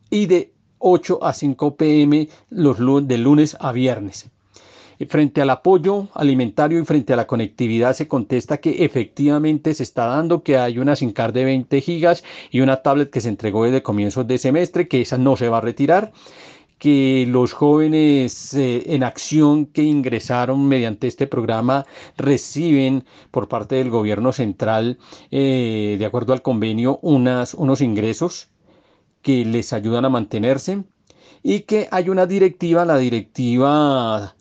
y 0.10 0.26
de 0.26 0.54
8 0.82 1.24
a 1.24 1.34
5 1.34 1.76
pm 1.76 2.28
los 2.50 2.78
de 3.08 3.18
lunes 3.18 3.56
a 3.60 3.72
viernes. 3.72 4.30
Frente 5.10 5.42
al 5.42 5.50
apoyo 5.50 6.10
alimentario 6.14 6.80
y 6.80 6.86
frente 6.86 7.14
a 7.14 7.16
la 7.16 7.26
conectividad 7.26 7.96
se 7.96 8.08
contesta 8.08 8.58
que 8.58 8.86
efectivamente 8.86 9.74
se 9.74 9.84
está 9.84 10.06
dando, 10.06 10.44
que 10.44 10.58
hay 10.58 10.78
una 10.78 10.96
SIM 10.96 11.12
card 11.12 11.34
de 11.34 11.46
20 11.46 11.82
gigas 11.82 12.24
y 12.52 12.62
una 12.62 12.84
tablet 12.84 13.10
que 13.10 13.22
se 13.22 13.30
entregó 13.30 13.64
desde 13.64 13.82
comienzos 13.82 14.28
de 14.28 14.38
semestre, 14.38 14.88
que 14.88 15.02
esa 15.02 15.18
no 15.18 15.36
se 15.38 15.50
va 15.50 15.58
a 15.58 15.62
retirar 15.62 16.12
que 16.78 17.28
los 17.28 17.54
jóvenes 17.54 18.56
eh, 18.56 18.96
en 18.96 19.04
acción 19.04 19.68
que 19.68 19.84
ingresaron 19.84 20.68
mediante 20.68 21.06
este 21.06 21.28
programa 21.28 21.86
reciben 22.18 23.06
por 23.30 23.48
parte 23.48 23.76
del 23.76 23.92
gobierno 23.92 24.34
central, 24.34 24.98
eh, 25.30 25.98
de 26.00 26.06
acuerdo 26.08 26.34
al 26.34 26.42
convenio, 26.42 26.98
unas, 27.04 27.54
unos 27.54 27.82
ingresos 27.82 28.50
que 29.22 29.46
les 29.46 29.74
ayudan 29.74 30.06
a 30.06 30.10
mantenerse 30.10 30.84
y 31.44 31.62
que 31.62 31.88
hay 31.92 32.10
una 32.10 32.26
directiva, 32.26 32.86
la 32.86 32.98
directiva 32.98 34.36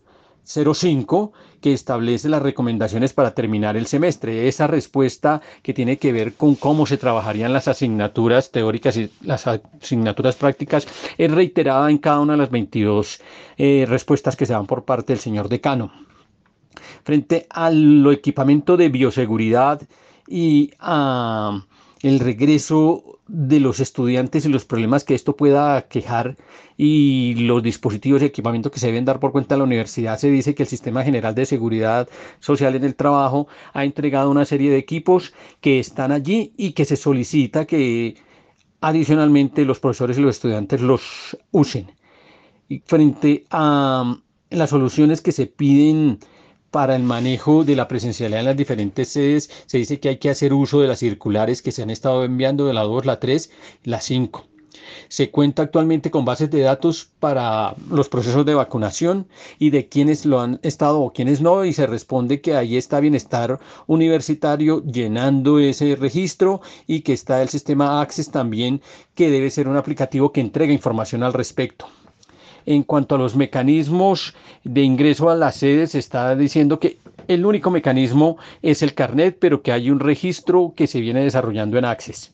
05 0.45 1.33
que 1.61 1.73
establece 1.73 2.29
las 2.29 2.43
recomendaciones 2.43 3.13
para 3.13 3.35
terminar 3.35 3.77
el 3.77 3.87
semestre. 3.87 4.49
Esa 4.49 4.67
respuesta 4.67 5.43
que 5.63 5.75
tiene 5.75 5.99
que 5.99 6.13
ver 6.13 6.35
con 6.35 6.55
cómo 6.55 6.87
se 6.87 6.97
trabajarían 6.97 7.53
las 7.53 7.69
asignaturas 7.69 8.51
teóricas 8.51 8.97
y 8.97 9.11
las 9.21 9.47
asignaturas 9.47 10.37
prácticas 10.37 10.87
es 11.19 11.31
reiterada 11.31 11.91
en 11.91 11.99
cada 11.99 12.21
una 12.21 12.33
de 12.33 12.39
las 12.39 12.51
22 12.51 13.21
eh, 13.59 13.85
respuestas 13.89 14.37
que 14.37 14.47
se 14.47 14.55
dan 14.55 14.67
por 14.67 14.85
parte 14.85 15.13
del 15.13 15.21
señor 15.21 15.49
decano. 15.49 15.93
Frente 17.05 17.47
al 17.51 18.07
equipamiento 18.11 18.77
de 18.77 18.89
bioseguridad 18.89 19.83
y 20.27 20.71
a 20.79 21.63
el 22.03 22.21
regreso 22.21 23.20
de 23.33 23.61
los 23.61 23.79
estudiantes 23.79 24.45
y 24.45 24.49
los 24.49 24.65
problemas 24.65 25.05
que 25.05 25.15
esto 25.15 25.37
pueda 25.37 25.87
quejar 25.87 26.37
y 26.77 27.35
los 27.37 27.63
dispositivos 27.63 28.23
y 28.23 28.25
equipamientos 28.25 28.73
que 28.73 28.81
se 28.81 28.89
deben 28.89 29.05
dar 29.05 29.21
por 29.21 29.31
cuenta 29.31 29.55
de 29.55 29.59
la 29.61 29.65
universidad, 29.65 30.19
se 30.19 30.31
dice 30.31 30.55
que 30.55 30.65
el 30.65 30.69
Sistema 30.69 31.05
General 31.05 31.35
de 31.35 31.47
Seguridad 31.47 32.09
Social 32.41 32.75
en 32.75 32.85
el 32.85 32.97
Trabajo 32.97 33.47
ha 33.73 33.85
entregado 33.85 34.31
una 34.31 34.45
serie 34.45 34.71
de 34.71 34.79
equipos 34.79 35.33
que 35.61 35.79
están 35.79 36.11
allí 36.11 36.53
y 36.57 36.73
que 36.73 36.85
se 36.85 36.97
solicita 36.97 37.67
que 37.67 38.17
adicionalmente 38.81 39.65
los 39.65 39.79
profesores 39.79 40.19
y 40.19 40.23
los 40.23 40.37
estudiantes 40.37 40.81
los 40.81 41.37
usen. 41.53 41.93
Y 42.69 42.81
frente 42.81 43.47
a 43.51 44.17
las 44.51 44.71
soluciones 44.71 45.21
que 45.21 45.33
se 45.33 45.47
piden 45.47 46.19
para 46.71 46.97
el 46.97 47.03
manejo 47.03 47.65
de 47.65 47.77
la 47.77 47.89
presencialidad 47.89 48.41
en 48.41 48.47
las 48.47 48.57
diferentes 48.57 49.09
sedes, 49.09 49.51
se 49.67 49.79
dice 49.79 50.01
que 50.01 50.11
hay 50.11 50.19
que 50.19 50.31
hacer 50.31 50.53
uso 50.53 50.81
de 50.81 50.89
las 50.89 51.01
circulares 51.01 51.63
que 51.63 51.73
se 51.73 51.83
han 51.83 51.91
estado 51.91 52.25
enviando 52.25 52.67
de 52.67 52.75
la 52.75 52.83
2, 52.83 53.07
la 53.07 53.19
3 53.19 53.51
y 53.85 53.91
la 53.91 54.01
5. 54.01 54.47
Se 55.09 55.31
cuenta 55.31 55.63
actualmente 55.63 56.11
con 56.11 56.25
bases 56.25 56.51
de 56.51 56.61
datos 56.61 57.09
para 57.19 57.75
los 57.91 58.09
procesos 58.09 58.47
de 58.47 58.55
vacunación 58.55 59.27
y 59.59 59.71
de 59.71 59.89
quienes 59.89 60.25
lo 60.25 60.41
han 60.41 60.61
estado 60.63 61.01
o 61.01 61.13
quienes 61.13 61.41
no, 61.41 61.65
y 61.65 61.73
se 61.73 61.87
responde 61.87 62.41
que 62.41 62.55
ahí 62.55 62.77
está 62.77 63.01
Bienestar 63.01 63.59
Universitario 63.87 64.83
llenando 64.85 65.59
ese 65.59 65.97
registro 65.97 66.61
y 66.87 67.01
que 67.01 67.13
está 67.13 67.43
el 67.43 67.49
sistema 67.49 68.01
Access 68.01 68.31
también, 68.31 68.81
que 69.15 69.31
debe 69.31 69.51
ser 69.51 69.69
un 69.69 69.77
aplicativo 69.77 70.33
que 70.33 70.41
entrega 70.41 70.73
información 70.73 71.23
al 71.23 71.33
respecto. 71.33 71.87
En 72.71 72.85
cuanto 72.85 73.17
a 73.17 73.19
los 73.19 73.35
mecanismos 73.35 74.33
de 74.63 74.83
ingreso 74.83 75.29
a 75.29 75.35
las 75.35 75.57
sedes, 75.57 75.91
se 75.91 75.99
está 75.99 76.37
diciendo 76.37 76.79
que 76.79 76.99
el 77.27 77.45
único 77.45 77.69
mecanismo 77.69 78.37
es 78.63 78.85
el 78.85 78.95
carnet, 78.95 79.37
pero 79.41 79.61
que 79.61 79.73
hay 79.73 79.91
un 79.91 79.99
registro 79.99 80.73
que 80.77 80.87
se 80.87 81.01
viene 81.01 81.25
desarrollando 81.25 81.79
en 81.79 81.85
Access. 81.85 82.33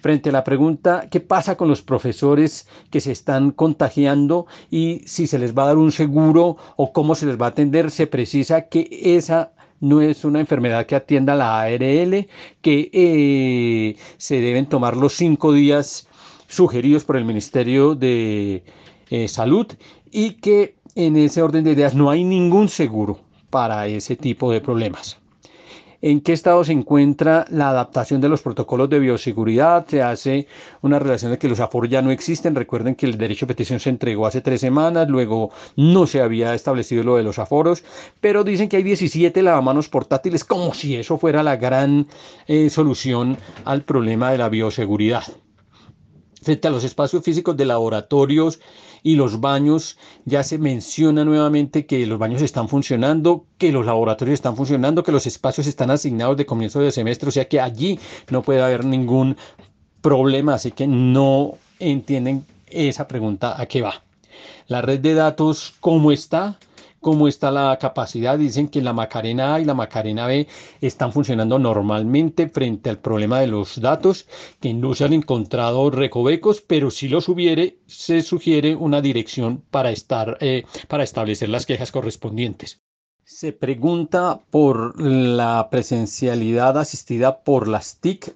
Frente 0.00 0.30
a 0.30 0.32
la 0.32 0.42
pregunta, 0.42 1.06
¿qué 1.08 1.20
pasa 1.20 1.56
con 1.56 1.68
los 1.68 1.82
profesores 1.82 2.66
que 2.90 3.00
se 3.00 3.12
están 3.12 3.52
contagiando 3.52 4.48
y 4.72 5.02
si 5.06 5.28
se 5.28 5.38
les 5.38 5.56
va 5.56 5.62
a 5.62 5.66
dar 5.66 5.78
un 5.78 5.92
seguro 5.92 6.56
o 6.74 6.92
cómo 6.92 7.14
se 7.14 7.26
les 7.26 7.40
va 7.40 7.46
a 7.46 7.50
atender? 7.50 7.92
Se 7.92 8.08
precisa 8.08 8.62
que 8.62 8.88
esa 8.90 9.52
no 9.78 10.00
es 10.00 10.24
una 10.24 10.40
enfermedad 10.40 10.84
que 10.86 10.96
atienda 10.96 11.36
la 11.36 11.60
ARL, 11.60 12.26
que 12.60 12.90
eh, 12.92 13.96
se 14.16 14.40
deben 14.40 14.66
tomar 14.66 14.96
los 14.96 15.12
cinco 15.12 15.52
días 15.52 16.08
sugeridos 16.48 17.04
por 17.04 17.16
el 17.16 17.24
Ministerio 17.24 17.94
de 17.94 18.64
eh, 19.10 19.28
salud 19.28 19.66
y 20.10 20.32
que 20.32 20.76
en 20.94 21.16
ese 21.16 21.42
orden 21.42 21.64
de 21.64 21.72
ideas 21.72 21.94
no 21.94 22.10
hay 22.10 22.24
ningún 22.24 22.68
seguro 22.68 23.20
para 23.50 23.86
ese 23.86 24.16
tipo 24.16 24.50
de 24.50 24.60
problemas. 24.60 25.20
¿En 26.02 26.22
qué 26.22 26.32
estado 26.32 26.64
se 26.64 26.72
encuentra 26.72 27.44
la 27.50 27.68
adaptación 27.68 28.22
de 28.22 28.30
los 28.30 28.40
protocolos 28.40 28.88
de 28.88 28.98
bioseguridad? 28.98 29.86
Se 29.86 30.00
hace 30.00 30.46
una 30.80 30.98
relación 30.98 31.30
de 31.30 31.36
que 31.36 31.46
los 31.46 31.60
aforos 31.60 31.90
ya 31.90 32.00
no 32.00 32.10
existen. 32.10 32.54
Recuerden 32.54 32.94
que 32.94 33.04
el 33.04 33.18
derecho 33.18 33.44
de 33.44 33.48
petición 33.48 33.80
se 33.80 33.90
entregó 33.90 34.26
hace 34.26 34.40
tres 34.40 34.62
semanas, 34.62 35.10
luego 35.10 35.50
no 35.76 36.06
se 36.06 36.22
había 36.22 36.54
establecido 36.54 37.02
lo 37.02 37.16
de 37.16 37.22
los 37.22 37.38
aforos, 37.38 37.84
pero 38.18 38.44
dicen 38.44 38.70
que 38.70 38.78
hay 38.78 38.82
17 38.82 39.42
lavamanos 39.42 39.90
portátiles, 39.90 40.42
como 40.42 40.72
si 40.72 40.96
eso 40.96 41.18
fuera 41.18 41.42
la 41.42 41.56
gran 41.56 42.06
eh, 42.46 42.70
solución 42.70 43.36
al 43.66 43.82
problema 43.82 44.32
de 44.32 44.38
la 44.38 44.48
bioseguridad. 44.48 45.24
Frente 46.42 46.68
a 46.68 46.70
los 46.70 46.84
espacios 46.84 47.22
físicos 47.22 47.58
de 47.58 47.66
laboratorios 47.66 48.58
y 49.02 49.16
los 49.16 49.40
baños, 49.40 49.98
ya 50.24 50.42
se 50.42 50.58
menciona 50.58 51.24
nuevamente 51.24 51.86
que 51.86 52.06
los 52.06 52.18
baños 52.18 52.42
están 52.42 52.68
funcionando, 52.68 53.44
que 53.58 53.72
los 53.72 53.86
laboratorios 53.86 54.34
están 54.34 54.56
funcionando, 54.56 55.02
que 55.02 55.12
los 55.12 55.26
espacios 55.26 55.66
están 55.66 55.90
asignados 55.90 56.36
de 56.36 56.46
comienzo 56.46 56.80
de 56.80 56.92
semestre, 56.92 57.28
o 57.28 57.32
sea 57.32 57.48
que 57.48 57.60
allí 57.60 57.98
no 58.30 58.42
puede 58.42 58.62
haber 58.62 58.84
ningún 58.84 59.36
problema, 60.00 60.54
así 60.54 60.72
que 60.72 60.86
no 60.86 61.58
entienden 61.78 62.44
esa 62.66 63.08
pregunta 63.08 63.60
a 63.60 63.66
qué 63.66 63.82
va. 63.82 64.02
La 64.68 64.82
red 64.82 65.00
de 65.00 65.14
datos, 65.14 65.74
¿cómo 65.80 66.12
está? 66.12 66.58
Cómo 67.00 67.28
está 67.28 67.50
la 67.50 67.76
capacidad. 67.80 68.38
Dicen 68.38 68.68
que 68.68 68.82
la 68.82 68.92
Macarena 68.92 69.54
A 69.54 69.60
y 69.60 69.64
la 69.64 69.74
Macarena 69.74 70.26
B 70.26 70.46
están 70.80 71.12
funcionando 71.12 71.58
normalmente 71.58 72.48
frente 72.48 72.90
al 72.90 72.98
problema 72.98 73.40
de 73.40 73.48
los 73.48 73.80
datos, 73.80 74.26
que 74.60 74.74
no 74.74 74.94
se 74.94 75.04
han 75.04 75.12
encontrado 75.12 75.90
recovecos, 75.90 76.60
pero 76.60 76.90
si 76.90 77.08
los 77.08 77.28
hubiere, 77.28 77.78
se 77.86 78.22
sugiere 78.22 78.74
una 78.76 79.00
dirección 79.00 79.62
para, 79.70 79.90
estar, 79.90 80.38
eh, 80.40 80.64
para 80.88 81.04
establecer 81.04 81.48
las 81.48 81.66
quejas 81.66 81.90
correspondientes. 81.92 82.80
Se 83.24 83.52
pregunta 83.52 84.40
por 84.50 85.00
la 85.00 85.68
presencialidad 85.70 86.76
asistida 86.78 87.42
por 87.42 87.68
las 87.68 88.00
TIC 88.00 88.34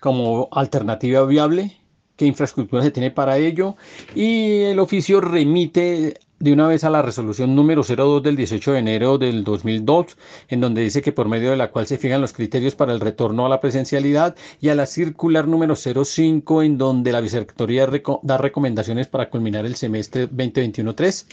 como 0.00 0.48
alternativa 0.50 1.24
viable, 1.26 1.76
qué 2.16 2.26
infraestructura 2.26 2.82
se 2.82 2.90
tiene 2.90 3.10
para 3.10 3.38
ello 3.38 3.76
y 4.14 4.62
el 4.62 4.78
oficio 4.78 5.20
remite 5.20 6.18
de 6.40 6.54
una 6.54 6.66
vez 6.66 6.84
a 6.84 6.90
la 6.90 7.02
resolución 7.02 7.54
número 7.54 7.82
02 7.82 8.22
del 8.22 8.34
18 8.34 8.72
de 8.72 8.78
enero 8.78 9.18
del 9.18 9.44
2002, 9.44 10.16
en 10.48 10.60
donde 10.62 10.80
dice 10.80 11.02
que 11.02 11.12
por 11.12 11.28
medio 11.28 11.50
de 11.50 11.58
la 11.58 11.70
cual 11.70 11.86
se 11.86 11.98
fijan 11.98 12.22
los 12.22 12.32
criterios 12.32 12.74
para 12.74 12.94
el 12.94 13.00
retorno 13.00 13.44
a 13.44 13.50
la 13.50 13.60
presencialidad, 13.60 14.34
y 14.58 14.70
a 14.70 14.74
la 14.74 14.86
circular 14.86 15.46
número 15.46 15.76
05, 15.76 16.62
en 16.62 16.78
donde 16.78 17.12
la 17.12 17.20
Vicerrectoría 17.20 17.86
da 18.22 18.38
recomendaciones 18.38 19.06
para 19.06 19.28
culminar 19.28 19.66
el 19.66 19.76
semestre 19.76 20.30
2021-3, 20.30 21.26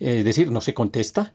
es 0.00 0.24
decir, 0.24 0.50
no 0.50 0.62
se 0.62 0.72
contesta. 0.72 1.34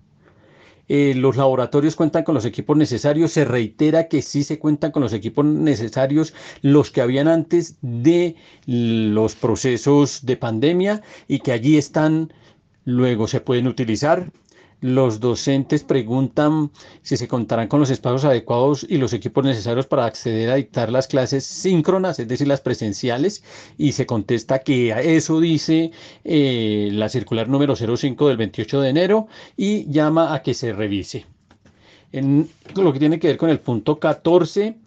Eh, 0.87 1.13
los 1.13 1.37
laboratorios 1.37 1.95
cuentan 1.95 2.23
con 2.23 2.33
los 2.33 2.45
equipos 2.45 2.75
necesarios, 2.75 3.31
se 3.31 3.45
reitera 3.45 4.07
que 4.07 4.23
sí 4.23 4.43
se 4.43 4.57
cuentan 4.57 4.89
con 4.89 5.03
los 5.03 5.13
equipos 5.13 5.45
necesarios, 5.45 6.33
los 6.63 6.89
que 6.89 7.01
habían 7.01 7.27
antes 7.27 7.77
de 7.81 8.35
los 8.65 9.35
procesos 9.35 10.25
de 10.25 10.35
pandemia 10.35 11.03
y 11.27 11.41
que 11.41 11.51
allí 11.51 11.77
están 11.77 12.33
luego 12.85 13.27
se 13.27 13.41
pueden 13.41 13.67
utilizar. 13.67 14.31
Los 14.81 15.19
docentes 15.19 15.83
preguntan 15.83 16.71
si 17.01 17.17
se 17.17 17.27
contarán 17.27 17.67
con 17.67 17.81
los 17.81 17.89
espacios 17.89 18.23
adecuados 18.23 18.85
y 18.87 18.97
los 18.97 19.11
equipos 19.11 19.43
necesarios 19.43 19.87
para 19.87 20.05
acceder 20.05 20.49
a 20.49 20.55
dictar 20.55 20.89
las 20.89 21.07
clases 21.07 21.43
síncronas, 21.43 22.17
es 22.19 22.29
decir, 22.29 22.47
las 22.47 22.61
presenciales, 22.61 23.43
y 23.77 23.91
se 23.91 24.05
contesta 24.05 24.59
que 24.59 24.93
eso 25.17 25.41
dice 25.41 25.91
eh, 26.23 26.89
la 26.93 27.09
circular 27.09 27.49
número 27.49 27.75
05 27.75 28.29
del 28.29 28.37
28 28.37 28.79
de 28.79 28.89
enero 28.89 29.27
y 29.57 29.91
llama 29.91 30.33
a 30.33 30.41
que 30.41 30.53
se 30.53 30.71
revise. 30.71 31.25
Lo 32.11 32.93
que 32.93 32.99
tiene 32.99 33.19
que 33.19 33.27
ver 33.27 33.37
con 33.37 33.49
el 33.49 33.59
punto 33.59 33.99
14, 33.99 34.77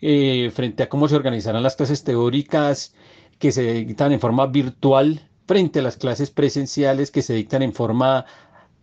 eh, 0.00 0.50
frente 0.54 0.82
a 0.82 0.88
cómo 0.88 1.08
se 1.08 1.14
organizarán 1.16 1.62
las 1.62 1.76
clases 1.76 2.02
teóricas 2.04 2.94
que 3.38 3.52
se 3.52 3.84
dictan 3.84 4.12
en 4.12 4.20
forma 4.20 4.46
virtual 4.46 5.20
frente 5.46 5.80
a 5.80 5.82
las 5.82 5.96
clases 5.96 6.30
presenciales 6.30 7.10
que 7.10 7.22
se 7.22 7.34
dictan 7.34 7.62
en 7.62 7.72
forma 7.72 8.24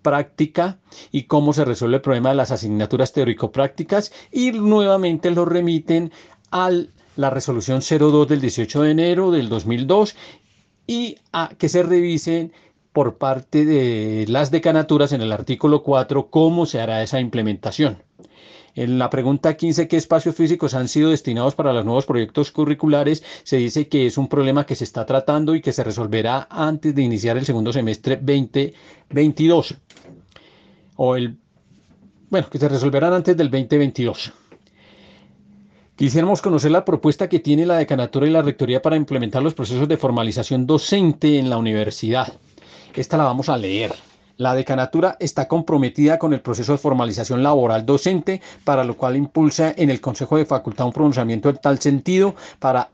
práctica 0.02 0.80
y 1.12 1.24
cómo 1.24 1.54
se 1.54 1.66
resuelve 1.66 1.98
el 1.98 2.02
problema 2.02 2.30
de 2.30 2.36
las 2.36 2.52
asignaturas 2.52 3.14
teórico-prácticas 3.14 4.12
y 4.32 4.52
nuevamente 4.52 5.32
lo 5.32 5.46
remiten 5.46 6.12
a 6.52 6.72
la 7.16 7.30
resolución 7.30 7.82
02 7.82 8.28
del 8.28 8.42
18 8.42 8.82
de 8.84 8.92
enero 8.92 9.32
del 9.32 9.50
2002 9.50 10.16
y 10.88 11.18
a 11.34 11.50
que 11.58 11.70
se 11.70 11.84
revisen 11.84 12.54
por 12.94 13.18
parte 13.18 13.66
de 13.66 14.26
las 14.28 14.52
decanaturas 14.52 15.12
en 15.12 15.22
el 15.22 15.32
artículo 15.32 15.84
4 15.84 16.30
cómo 16.30 16.66
se 16.66 16.82
hará 16.82 17.04
esa 17.04 17.20
implementación. 17.20 18.02
En 18.80 18.98
la 18.98 19.10
pregunta 19.10 19.58
15, 19.58 19.90
¿qué 19.90 19.98
espacios 19.98 20.36
físicos 20.36 20.74
han 20.74 20.88
sido 20.88 21.10
destinados 21.10 21.54
para 21.54 21.74
los 21.74 21.84
nuevos 21.84 22.06
proyectos 22.06 22.50
curriculares? 22.50 23.22
Se 23.44 23.58
dice 23.58 23.90
que 23.90 24.08
es 24.08 24.18
un 24.18 24.30
problema 24.30 24.66
que 24.66 24.74
se 24.74 24.86
está 24.86 25.06
tratando 25.06 25.54
y 25.54 25.60
que 25.60 25.74
se 25.74 25.84
resolverá 25.84 26.48
antes 26.50 26.96
de 26.96 27.02
iniciar 27.02 27.38
el 27.38 27.46
segundo 27.46 27.74
semestre 27.74 28.16
2022. 28.16 29.76
O 30.96 31.18
el, 31.18 31.36
bueno, 32.30 32.50
que 32.50 32.58
se 32.58 32.70
resolverán 32.70 33.12
antes 33.12 33.36
del 33.36 33.50
2022. 33.52 34.32
Quisiéramos 35.98 36.42
conocer 36.42 36.72
la 36.72 36.86
propuesta 36.86 37.28
que 37.28 37.40
tiene 37.40 37.66
la 37.66 37.80
decanatura 37.80 38.28
y 38.28 38.30
la 38.30 38.42
rectoría 38.44 38.82
para 38.82 38.96
implementar 38.96 39.44
los 39.44 39.56
procesos 39.56 39.90
de 39.90 39.98
formalización 39.98 40.66
docente 40.66 41.38
en 41.38 41.50
la 41.50 41.58
universidad. 41.58 42.32
Esta 42.96 43.18
la 43.18 43.26
vamos 43.26 43.50
a 43.50 43.58
leer. 43.58 43.94
La 44.40 44.56
decanatura 44.56 45.18
está 45.20 45.50
comprometida 45.50 46.18
con 46.18 46.32
el 46.32 46.40
proceso 46.40 46.72
de 46.72 46.78
formalización 46.78 47.44
laboral 47.44 47.86
docente, 47.86 48.42
para 48.64 48.86
lo 48.86 48.96
cual 48.96 49.18
impulsa 49.18 49.74
en 49.76 49.90
el 49.90 50.00
Consejo 50.00 50.38
de 50.38 50.46
Facultad 50.46 50.86
un 50.86 50.94
pronunciamiento 50.94 51.50
en 51.50 51.58
tal 51.58 51.78
sentido 51.80 52.36
para 52.58 52.90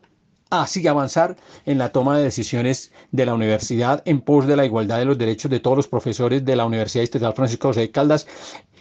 así 0.50 0.88
avanzar 0.88 1.36
en 1.68 1.78
la 1.78 1.90
toma 1.92 2.18
de 2.18 2.24
decisiones 2.24 2.92
de 3.12 3.28
la 3.28 3.36
universidad 3.36 4.02
en 4.06 4.22
pos 4.22 4.48
de 4.48 4.56
la 4.56 4.66
igualdad 4.66 4.98
de 4.98 5.06
los 5.06 5.20
derechos 5.20 5.52
de 5.52 5.60
todos 5.60 5.78
los 5.78 5.88
profesores 5.88 6.44
de 6.44 6.56
la 6.56 6.66
Universidad 6.66 7.04
Estatal 7.04 7.36
Francisco 7.36 7.68
José 7.68 7.82
de 7.82 7.92
Caldas. 7.92 8.26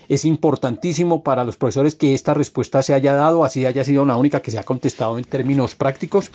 Es 0.08 0.24
importantísimo 0.24 1.22
para 1.22 1.44
los 1.44 1.58
profesores 1.58 1.94
que 1.94 2.14
esta 2.14 2.32
respuesta 2.32 2.82
se 2.82 2.94
haya 2.94 3.12
dado, 3.12 3.44
así 3.44 3.66
haya 3.66 3.84
sido 3.84 4.06
la 4.06 4.16
única 4.16 4.40
que 4.40 4.50
se 4.50 4.58
ha 4.58 4.64
contestado 4.64 5.18
en 5.18 5.24
términos 5.24 5.74
prácticos 5.74 6.30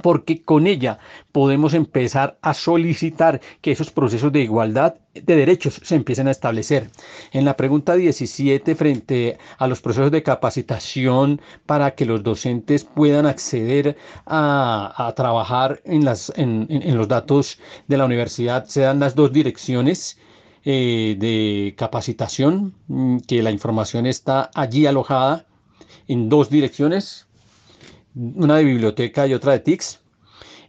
porque 0.00 0.42
con 0.42 0.66
ella 0.66 0.98
podemos 1.32 1.74
empezar 1.74 2.38
a 2.42 2.54
solicitar 2.54 3.40
que 3.60 3.72
esos 3.72 3.90
procesos 3.90 4.32
de 4.32 4.40
igualdad 4.40 4.96
de 5.14 5.36
derechos 5.36 5.80
se 5.82 5.94
empiecen 5.94 6.28
a 6.28 6.30
establecer. 6.30 6.90
En 7.32 7.44
la 7.44 7.56
pregunta 7.56 7.94
17, 7.94 8.74
frente 8.74 9.38
a 9.58 9.66
los 9.66 9.80
procesos 9.80 10.10
de 10.10 10.22
capacitación 10.22 11.40
para 11.66 11.94
que 11.94 12.06
los 12.06 12.22
docentes 12.22 12.84
puedan 12.84 13.26
acceder 13.26 13.96
a, 14.26 15.12
trabajar 15.16 15.82
en, 15.84 16.04
los 16.04 17.08
datos 17.08 17.58
de 17.88 17.96
la 17.96 18.04
universidad, 18.06 18.64
se 18.66 18.82
dan 18.82 19.00
las 19.00 19.14
dos 19.14 19.32
direcciones. 19.32 20.18
Eh, 20.64 21.16
de 21.18 21.74
capacitación, 21.76 22.72
mm, 22.86 23.16
que 23.26 23.42
la 23.42 23.50
información 23.50 24.06
está 24.06 24.48
allí 24.54 24.86
alojada 24.86 25.44
en 26.06 26.28
dos 26.28 26.50
direcciones, 26.50 27.26
una 28.14 28.56
de 28.56 28.64
biblioteca 28.64 29.26
y 29.26 29.34
otra 29.34 29.52
de 29.52 29.60
TICS. 29.60 30.00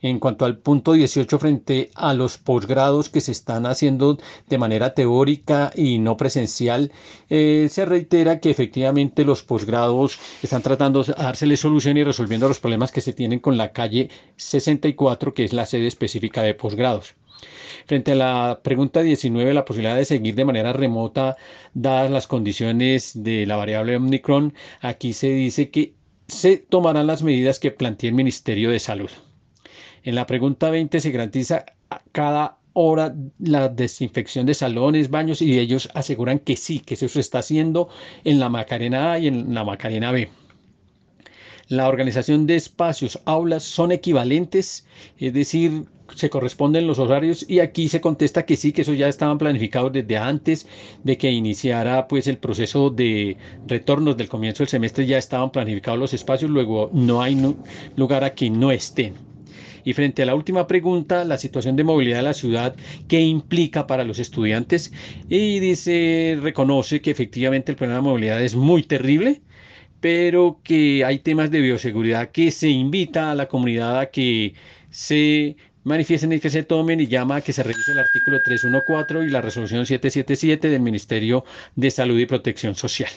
En 0.02 0.20
cuanto 0.20 0.44
al 0.44 0.58
punto 0.58 0.92
18 0.92 1.40
frente 1.40 1.90
a 1.96 2.14
los 2.14 2.38
posgrados 2.38 3.10
que 3.10 3.22
se 3.22 3.32
están 3.32 3.66
haciendo 3.66 4.18
de 4.50 4.58
manera 4.58 4.94
teórica 4.94 5.72
y 5.76 5.98
no 5.98 6.18
presencial, 6.18 6.92
eh, 7.30 7.70
se 7.72 7.86
reitera 7.86 8.42
que 8.42 8.50
efectivamente 8.50 9.24
los 9.24 9.44
posgrados 9.44 10.20
están 10.42 10.62
tratando 10.62 11.06
de 11.06 11.14
dársele 11.14 11.56
solución 11.56 11.96
y 11.96 12.04
resolviendo 12.04 12.50
los 12.50 12.60
problemas 12.60 12.92
que 12.92 13.00
se 13.00 13.14
tienen 13.14 13.40
con 13.40 13.56
la 13.56 13.72
calle 13.72 14.10
64, 14.36 15.34
que 15.34 15.46
es 15.46 15.54
la 15.54 15.66
sede 15.66 15.88
específica 15.88 16.42
de 16.42 16.54
posgrados. 16.54 17.16
Frente 17.86 18.12
a 18.12 18.16
la 18.16 18.60
pregunta 18.62 19.02
19, 19.02 19.54
la 19.54 19.66
posibilidad 19.66 19.96
de 19.96 20.06
seguir 20.06 20.36
de 20.36 20.46
manera 20.46 20.74
remota, 20.74 21.38
dadas 21.74 22.12
las 22.12 22.28
condiciones 22.28 23.12
de 23.24 23.46
la 23.46 23.56
variable 23.56 23.96
Omicron, 23.96 24.54
aquí 24.82 25.14
se 25.14 25.30
dice 25.30 25.70
que 25.70 25.94
se 26.34 26.58
tomarán 26.58 27.08
las 27.08 27.24
medidas 27.24 27.60
que 27.60 27.72
plantea 27.72 28.10
el 28.10 28.16
Ministerio 28.16 28.72
de 28.72 28.80
Salud. 28.80 29.10
En 30.04 30.16
la 30.16 30.26
pregunta 30.26 30.70
20 30.70 31.00
se 31.00 31.12
garantiza 31.12 31.66
cada 32.12 32.58
hora 32.74 33.16
la 33.40 33.70
desinfección 33.70 34.46
de 34.46 34.54
salones, 34.54 35.10
baños 35.10 35.42
y 35.42 35.58
ellos 35.60 35.90
aseguran 35.94 36.40
que 36.40 36.58
sí, 36.58 36.80
que 36.80 36.96
eso 36.96 37.08
se 37.08 37.20
está 37.20 37.40
haciendo 37.40 37.90
en 38.24 38.40
la 38.40 38.50
Macarena 38.50 39.14
A 39.14 39.20
y 39.20 39.28
en 39.28 39.54
la 39.54 39.64
Macarena 39.64 40.12
B. 40.12 40.30
La 41.74 41.88
organización 41.88 42.46
de 42.46 42.56
espacios, 42.56 43.20
aulas 43.26 43.64
son 43.64 43.92
equivalentes, 43.92 44.86
es 45.18 45.34
decir, 45.34 45.86
se 46.14 46.30
corresponden 46.30 46.86
los 46.86 47.00
horarios 47.00 47.44
y 47.50 47.62
aquí 47.62 47.90
se 47.90 48.00
contesta 48.00 48.46
que 48.46 48.58
sí, 48.58 48.72
que 48.72 48.84
eso 48.84 48.94
ya 48.94 49.08
estaban 49.08 49.40
planificados 49.40 49.92
desde 49.92 50.16
antes 50.18 50.68
de 51.04 51.18
que 51.18 51.32
iniciara 51.32 52.08
pues 52.08 52.28
el 52.28 52.38
proceso 52.38 52.92
de 52.92 53.38
retornos 53.66 54.16
del 54.18 54.30
comienzo 54.30 54.62
del 54.62 54.68
semestre, 54.68 55.08
ya 55.08 55.18
estaban 55.18 55.52
planificados 55.52 56.00
los 56.00 56.14
espacios, 56.14 56.52
luego 56.52 56.92
no 56.94 57.24
hay 57.24 57.56
lugar 57.96 58.24
a 58.24 58.36
que 58.36 58.52
no 58.52 58.72
estén. 58.72 59.16
Y 59.84 59.94
frente 59.94 60.22
a 60.22 60.28
la 60.28 60.36
última 60.36 60.68
pregunta, 60.68 61.26
la 61.26 61.40
situación 61.40 61.76
de 61.76 61.86
movilidad 61.86 62.18
de 62.18 62.24
la 62.24 62.36
ciudad, 62.36 62.76
¿qué 63.08 63.20
implica 63.22 63.88
para 63.88 64.04
los 64.04 64.20
estudiantes? 64.20 64.94
Y 65.28 65.60
dice, 65.60 66.38
reconoce 66.40 67.02
que 67.02 67.10
efectivamente 67.10 67.72
el 67.72 67.78
problema 67.78 68.00
de 68.00 68.10
movilidad 68.10 68.44
es 68.44 68.54
muy 68.54 68.84
terrible, 68.84 69.42
pero 70.04 70.60
que 70.66 71.06
hay 71.06 71.20
temas 71.20 71.50
de 71.50 71.62
bioseguridad 71.62 72.30
que 72.32 72.52
se 72.52 72.68
invita 72.68 73.32
a 73.32 73.36
la 73.36 73.48
comunidad 73.48 74.02
a 74.02 74.08
que 74.08 74.54
se 74.90 75.56
manifiesten 75.86 76.34
y 76.34 76.42
que 76.42 76.50
se 76.50 76.64
tomen 76.64 77.00
y 77.00 77.08
llama 77.08 77.38
a 77.38 77.42
que 77.42 77.54
se 77.54 77.64
revise 77.64 77.94
el 77.94 78.00
artículo 78.00 78.42
314 78.42 79.26
y 79.26 79.30
la 79.30 79.40
resolución 79.40 79.86
777 79.86 80.68
del 80.68 80.82
Ministerio 80.82 81.46
de 81.78 81.90
Salud 81.90 82.20
y 82.20 82.26
Protección 82.26 82.76
Social. 82.76 83.12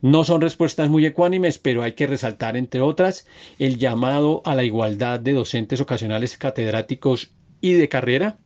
No 0.00 0.24
son 0.24 0.40
respuestas 0.40 0.88
muy 0.88 1.04
ecuánimes, 1.04 1.58
pero 1.58 1.82
hay 1.82 1.92
que 1.92 2.06
resaltar, 2.06 2.56
entre 2.56 2.80
otras, 2.80 3.26
el 3.58 3.76
llamado 3.76 4.40
a 4.46 4.54
la 4.54 4.64
igualdad 4.64 5.20
de 5.20 5.34
docentes 5.34 5.82
ocasionales, 5.82 6.38
catedráticos 6.38 7.30
y 7.60 7.74
de 7.74 7.90
carrera, 7.90 8.38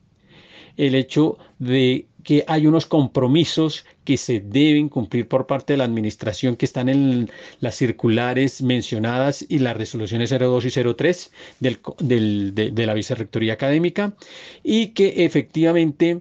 el 0.77 0.97
hecho 0.97 1.39
de 1.61 2.09
que 2.23 2.45
hay 2.47 2.67
unos 2.67 2.87
compromisos 2.87 3.85
que 4.05 4.17
se 4.17 4.41
deben 4.41 4.89
cumplir 4.89 5.29
por 5.29 5.47
parte 5.47 5.73
de 5.73 5.77
la 5.79 5.85
administración 5.85 6.57
que 6.57 6.65
están 6.65 6.89
en 6.89 7.31
las 7.61 7.77
circulares 7.77 8.63
mencionadas 8.63 9.45
y 9.49 9.59
las 9.59 9.77
resoluciones 9.77 10.31
02 10.31 10.65
y 10.65 10.95
03 10.95 11.33
del, 11.61 12.55
de, 12.55 12.71
de 12.71 12.87
la 12.87 12.95
Vicerrectoría 12.95 13.53
Académica 13.55 14.15
y 14.63 14.89
que 14.89 15.25
efectivamente 15.25 16.21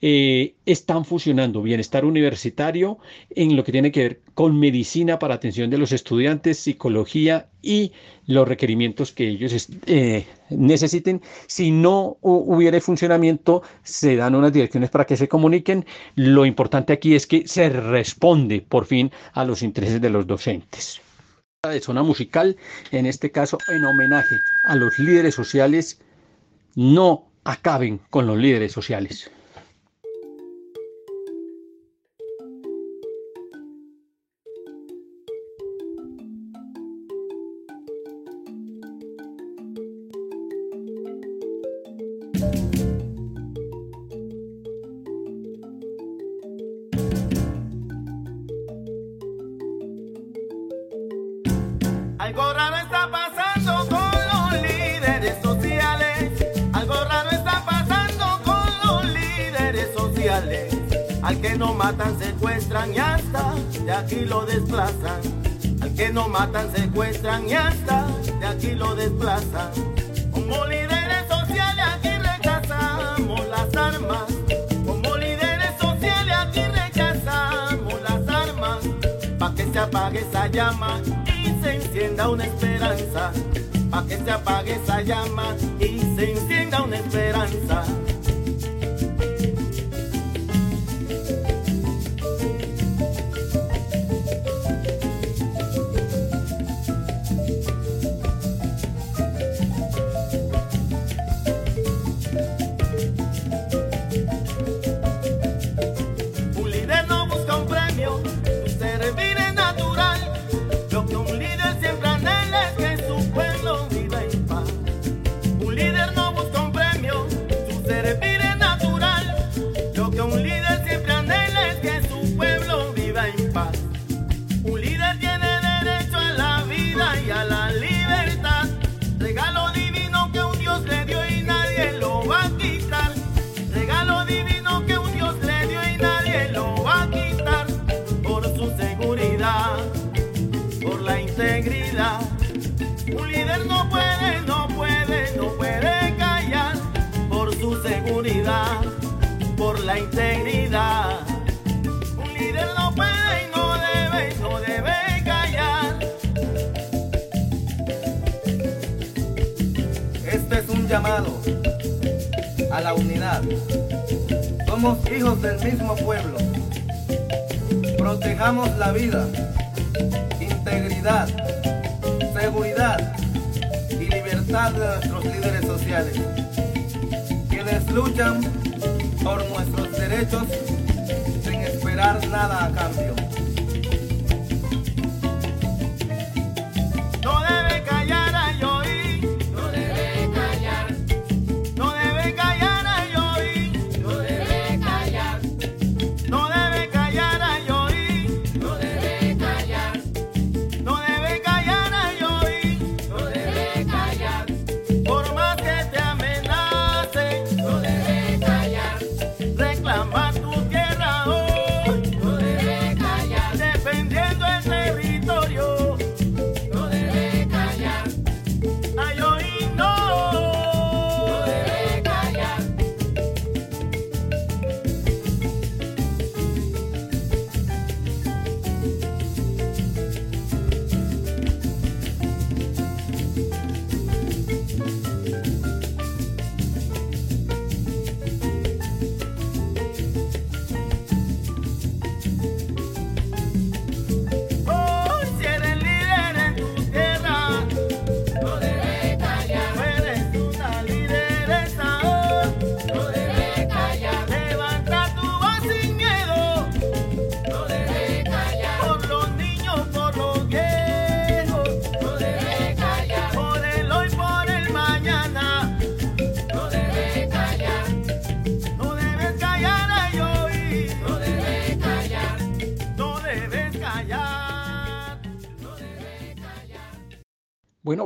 eh, 0.00 0.54
están 0.66 1.04
fusionando 1.04 1.62
bienestar 1.62 2.04
universitario 2.04 2.98
en 3.30 3.56
lo 3.56 3.64
que 3.64 3.72
tiene 3.72 3.92
que 3.92 4.02
ver 4.02 4.20
con 4.34 4.58
medicina 4.58 5.18
para 5.18 5.34
atención 5.34 5.70
de 5.70 5.78
los 5.78 5.92
estudiantes, 5.92 6.58
psicología 6.58 7.48
y 7.62 7.92
los 8.26 8.46
requerimientos 8.46 9.12
que 9.12 9.28
ellos 9.28 9.68
eh, 9.86 10.26
necesiten. 10.50 11.22
Si 11.46 11.70
no 11.70 12.18
hubiera 12.20 12.80
funcionamiento, 12.80 13.62
se 13.82 14.16
dan 14.16 14.34
unas 14.34 14.52
direcciones 14.52 14.90
para 14.90 15.06
que 15.06 15.16
se 15.16 15.28
comuniquen. 15.28 15.86
Lo 16.14 16.44
importante 16.44 16.92
aquí 16.92 17.14
es 17.14 17.26
que 17.26 17.46
se 17.46 17.68
responde 17.68 18.60
por 18.60 18.86
fin 18.86 19.10
a 19.32 19.44
los 19.44 19.62
intereses 19.62 20.00
de 20.00 20.10
los 20.10 20.26
docentes. 20.26 21.00
De 21.62 21.80
zona 21.80 22.02
musical, 22.02 22.56
en 22.90 23.06
este 23.06 23.30
caso 23.30 23.56
en 23.68 23.84
homenaje 23.84 24.36
a 24.66 24.76
los 24.76 24.98
líderes 24.98 25.34
sociales, 25.34 25.98
no 26.74 27.26
acaben 27.44 28.00
con 28.10 28.26
los 28.26 28.36
líderes 28.36 28.72
sociales. 28.72 29.30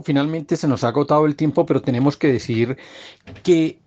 Finalmente 0.03 0.57
se 0.57 0.69
nos 0.69 0.85
ha 0.85 0.89
agotado 0.89 1.27
el 1.27 1.37
tiempo, 1.37 1.67
pero 1.67 1.83
tenemos 1.83 2.17
que 2.17 2.33
decir 2.33 2.77
que 3.43 3.79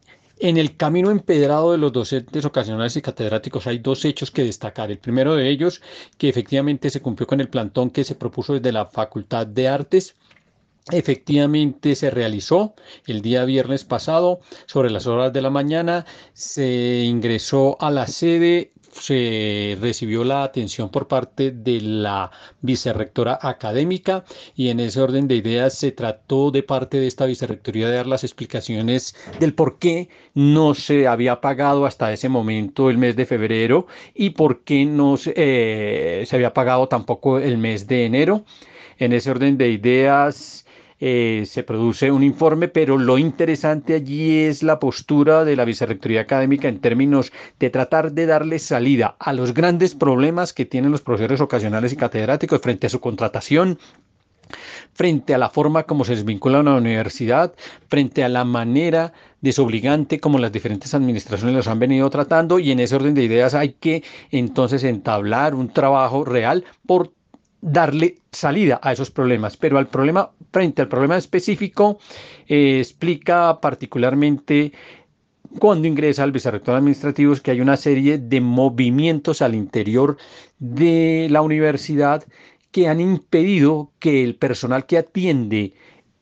en 0.42 0.58
el 0.58 0.76
camino 0.76 1.12
empedrado 1.12 1.72
de 1.72 1.78
los 1.78 1.94
docentes 1.94 2.46
ocasionales 2.46 2.96
y 2.98 3.02
catedráticos 3.02 3.68
hay 3.68 3.78
dos 3.78 4.04
hechos 4.06 4.32
que 4.32 4.44
destacar. 4.44 4.90
El 4.90 4.98
primero 4.98 5.36
de 5.36 5.48
ellos, 5.50 5.82
que 6.18 6.30
efectivamente 6.30 6.90
se 6.90 7.02
cumplió 7.02 7.28
con 7.28 7.42
el 7.42 7.50
plantón 7.50 7.92
que 7.92 8.04
se 8.04 8.16
propuso 8.16 8.54
desde 8.54 8.72
la 8.72 8.88
Facultad 8.88 9.46
de 9.46 9.68
Artes. 9.68 10.16
Efectivamente 10.92 11.96
se 11.96 12.10
realizó 12.10 12.74
el 13.06 13.22
día 13.22 13.46
viernes 13.46 13.84
pasado 13.84 14.40
sobre 14.66 14.90
las 14.90 15.06
horas 15.06 15.32
de 15.32 15.44
la 15.44 15.52
mañana. 15.52 16.08
Se 16.34 17.04
ingresó 17.04 17.78
a 17.80 17.92
la 17.92 18.08
sede 18.08 18.71
se 18.92 19.78
recibió 19.80 20.24
la 20.24 20.44
atención 20.44 20.90
por 20.90 21.08
parte 21.08 21.52
de 21.52 21.82
la 21.82 22.32
vicerrectora 22.62 23.40
académica 23.42 24.26
y 24.56 24.70
en 24.70 24.80
ese 24.80 25.02
orden 25.02 25.28
de 25.28 25.36
ideas 25.36 25.74
se 25.78 25.92
trató 25.92 26.52
de 26.52 26.64
parte 26.64 27.00
de 27.00 27.08
esta 27.08 27.26
vicerrectoría 27.26 27.90
de 27.90 27.96
dar 27.96 28.08
las 28.08 28.24
explicaciones 28.24 29.16
del 29.40 29.54
por 29.54 29.80
qué 29.80 30.10
no 30.34 30.74
se 30.74 31.08
había 31.08 31.42
pagado 31.42 31.86
hasta 31.86 32.12
ese 32.14 32.30
momento 32.30 32.90
el 32.90 32.98
mes 32.98 33.16
de 33.16 33.26
febrero 33.26 33.88
y 34.14 34.32
por 34.32 34.64
qué 34.64 34.86
no 34.86 35.18
se, 35.18 35.34
eh, 35.36 36.26
se 36.26 36.36
había 36.36 36.54
pagado 36.54 36.88
tampoco 36.88 37.40
el 37.40 37.58
mes 37.58 37.88
de 37.88 38.06
enero. 38.06 38.46
En 38.98 39.14
ese 39.14 39.32
orden 39.32 39.58
de 39.58 39.70
ideas 39.70 40.61
eh, 41.04 41.46
se 41.48 41.64
produce 41.64 42.12
un 42.12 42.24
informe, 42.24 42.68
pero 42.68 43.00
lo 43.00 43.18
interesante 43.18 43.96
allí 43.96 44.38
es 44.38 44.62
la 44.62 44.80
postura 44.80 45.44
de 45.44 45.56
la 45.56 45.66
Vicerrectoría 45.66 46.22
Académica 46.22 46.68
en 46.68 46.80
términos 46.80 47.32
de 47.60 47.72
tratar 47.72 48.12
de 48.12 48.28
darle 48.28 48.60
salida 48.60 49.16
a 49.18 49.34
los 49.34 49.56
grandes 49.56 49.96
problemas 49.96 50.54
que 50.54 50.66
tienen 50.66 50.92
los 50.92 51.02
profesores 51.02 51.42
ocasionales 51.42 51.92
y 51.92 51.96
catedráticos 51.98 52.62
frente 52.62 52.86
a 52.86 52.92
su 52.92 53.00
contratación, 53.00 53.80
frente 54.94 55.34
a 55.34 55.40
la 55.40 55.50
forma 55.50 55.84
como 55.84 56.06
se 56.06 56.14
desvinculan 56.14 56.68
a 56.68 56.74
la 56.74 56.78
universidad, 56.78 57.52
frente 57.88 58.24
a 58.24 58.30
la 58.30 58.46
manera 58.46 59.12
desobligante 59.42 60.20
como 60.20 60.38
las 60.38 60.52
diferentes 60.52 60.94
administraciones 60.94 61.56
los 61.56 61.68
han 61.68 61.80
venido 61.80 62.12
tratando 62.12 62.60
y 62.60 62.70
en 62.70 62.80
ese 62.80 62.96
orden 62.96 63.16
de 63.16 63.24
ideas 63.24 63.56
hay 63.56 63.74
que 63.74 64.04
entonces 64.30 64.84
entablar 64.84 65.56
un 65.56 65.74
trabajo 65.74 66.24
real 66.26 66.64
por 66.86 67.12
darle 67.62 68.18
salida 68.32 68.80
a 68.82 68.92
esos 68.92 69.12
problemas, 69.12 69.56
pero 69.56 69.78
al 69.78 69.88
problema, 69.88 70.32
frente 70.52 70.82
al 70.82 70.88
problema 70.88 71.18
específico, 71.18 72.00
eh, 72.48 72.80
explica 72.80 73.60
particularmente 73.62 74.74
cuando 75.60 75.88
ingresa 75.88 76.24
al 76.24 76.32
vicerrector 76.32 76.76
administrativo 76.76 77.36
que 77.36 77.52
hay 77.52 77.62
una 77.62 77.78
serie 77.78 78.18
de 78.18 78.42
movimientos 78.42 79.42
al 79.42 79.54
interior 79.54 80.18
de 80.60 81.28
la 81.30 81.42
universidad 81.42 82.24
que 82.72 82.88
han 82.88 83.02
impedido 83.02 83.92
que 84.00 84.24
el 84.24 84.36
personal 84.36 84.86
que 84.86 84.98
atiende 84.98 85.74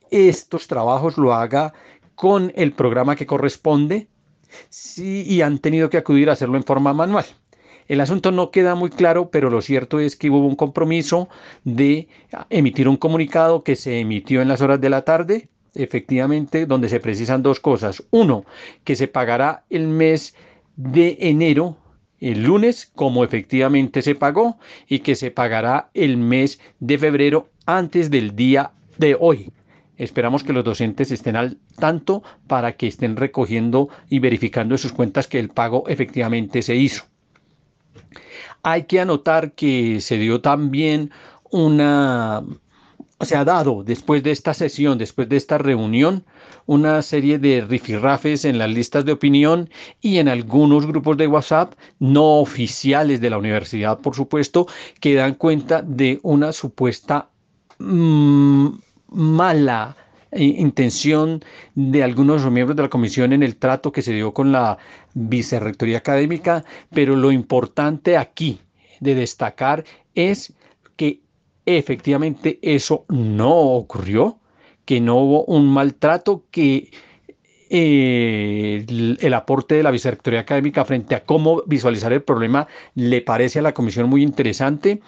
estos 0.09 0.67
trabajos 0.67 1.17
lo 1.17 1.33
haga 1.33 1.73
con 2.15 2.51
el 2.55 2.73
programa 2.73 3.15
que 3.15 3.27
corresponde 3.27 4.07
sí, 4.69 5.23
y 5.27 5.41
han 5.41 5.59
tenido 5.59 5.89
que 5.89 5.97
acudir 5.97 6.29
a 6.29 6.33
hacerlo 6.33 6.57
en 6.57 6.63
forma 6.63 6.93
manual. 6.93 7.25
El 7.89 8.01
asunto 8.01 8.31
no 8.31 8.51
queda 8.51 8.75
muy 8.75 8.91
claro, 8.91 9.31
pero 9.31 9.49
lo 9.49 9.63
cierto 9.63 9.99
es 9.99 10.15
que 10.15 10.29
hubo 10.29 10.45
un 10.45 10.55
compromiso 10.55 11.27
de 11.63 12.07
emitir 12.51 12.87
un 12.87 12.97
comunicado 12.97 13.63
que 13.63 13.75
se 13.75 13.99
emitió 13.99 14.43
en 14.43 14.47
las 14.47 14.61
horas 14.61 14.79
de 14.79 14.91
la 14.91 15.01
tarde, 15.01 15.49
efectivamente, 15.73 16.67
donde 16.67 16.87
se 16.87 16.99
precisan 16.99 17.41
dos 17.41 17.59
cosas. 17.59 18.03
Uno, 18.11 18.45
que 18.83 18.95
se 18.95 19.07
pagará 19.07 19.63
el 19.71 19.87
mes 19.87 20.35
de 20.75 21.17
enero 21.19 21.77
el 22.19 22.43
lunes, 22.43 22.91
como 22.93 23.23
efectivamente 23.23 24.03
se 24.03 24.13
pagó, 24.13 24.59
y 24.87 24.99
que 24.99 25.15
se 25.15 25.31
pagará 25.31 25.89
el 25.95 26.17
mes 26.17 26.59
de 26.79 26.99
febrero 26.99 27.49
antes 27.65 28.11
del 28.11 28.35
día 28.35 28.71
de 28.99 29.17
hoy. 29.19 29.51
Esperamos 29.97 30.43
que 30.43 30.53
los 30.53 30.63
docentes 30.63 31.09
estén 31.09 31.35
al 31.35 31.57
tanto 31.77 32.21
para 32.45 32.73
que 32.73 32.85
estén 32.85 33.15
recogiendo 33.15 33.89
y 34.11 34.19
verificando 34.19 34.75
en 34.75 34.79
sus 34.79 34.93
cuentas 34.93 35.27
que 35.27 35.39
el 35.39 35.49
pago 35.49 35.85
efectivamente 35.87 36.61
se 36.61 36.75
hizo. 36.75 37.05
Hay 38.63 38.83
que 38.83 38.99
anotar 38.99 39.53
que 39.53 40.01
se 40.01 40.17
dio 40.17 40.41
también 40.41 41.11
una, 41.51 42.43
se 43.21 43.35
ha 43.35 43.43
dado 43.43 43.83
después 43.83 44.23
de 44.23 44.31
esta 44.31 44.53
sesión, 44.53 44.97
después 44.97 45.27
de 45.29 45.37
esta 45.37 45.57
reunión, 45.57 46.23
una 46.65 47.01
serie 47.01 47.39
de 47.39 47.61
rifirrafes 47.61 48.45
en 48.45 48.57
las 48.59 48.69
listas 48.69 49.03
de 49.03 49.11
opinión 49.11 49.69
y 50.01 50.19
en 50.19 50.27
algunos 50.27 50.85
grupos 50.85 51.17
de 51.17 51.27
WhatsApp 51.27 51.73
no 51.99 52.37
oficiales 52.37 53.21
de 53.21 53.29
la 53.29 53.37
universidad, 53.37 53.99
por 53.99 54.15
supuesto, 54.15 54.67
que 54.99 55.15
dan 55.15 55.33
cuenta 55.33 55.81
de 55.81 56.19
una 56.21 56.53
supuesta 56.53 57.29
mmm, 57.79 58.67
mala 59.07 59.95
intención 60.31 61.43
de 61.75 62.03
algunos 62.03 62.49
miembros 62.51 62.75
de 62.75 62.83
la 62.83 62.89
comisión 62.89 63.33
en 63.33 63.43
el 63.43 63.55
trato 63.55 63.91
que 63.91 64.01
se 64.01 64.13
dio 64.13 64.33
con 64.33 64.51
la 64.51 64.77
vicerrectoría 65.13 65.97
académica, 65.97 66.63
pero 66.91 67.15
lo 67.15 67.31
importante 67.31 68.17
aquí 68.17 68.61
de 68.99 69.15
destacar 69.15 69.85
es 70.13 70.53
que 70.95 71.21
efectivamente 71.65 72.59
eso 72.61 73.05
no 73.09 73.51
ocurrió, 73.51 74.39
que 74.85 74.99
no 74.99 75.17
hubo 75.17 75.45
un 75.45 75.67
maltrato, 75.67 76.45
que 76.51 76.91
eh, 77.69 78.85
el, 78.87 79.17
el, 79.21 79.33
aporte 79.33 79.75
de 79.75 79.83
la 79.83 79.91
vicerrectoría 79.91 80.39
académica 80.39 80.85
frente 80.85 81.13
a 81.13 81.23
cómo 81.23 81.61
visualizar 81.67 82.11
el 82.11 82.23
problema 82.23 82.67
le 82.95 83.21
parece 83.21 83.59
a 83.59 83.61
la 83.61 83.75
comisión 83.75 84.09
muy 84.09 84.23
interesante, 84.23 85.01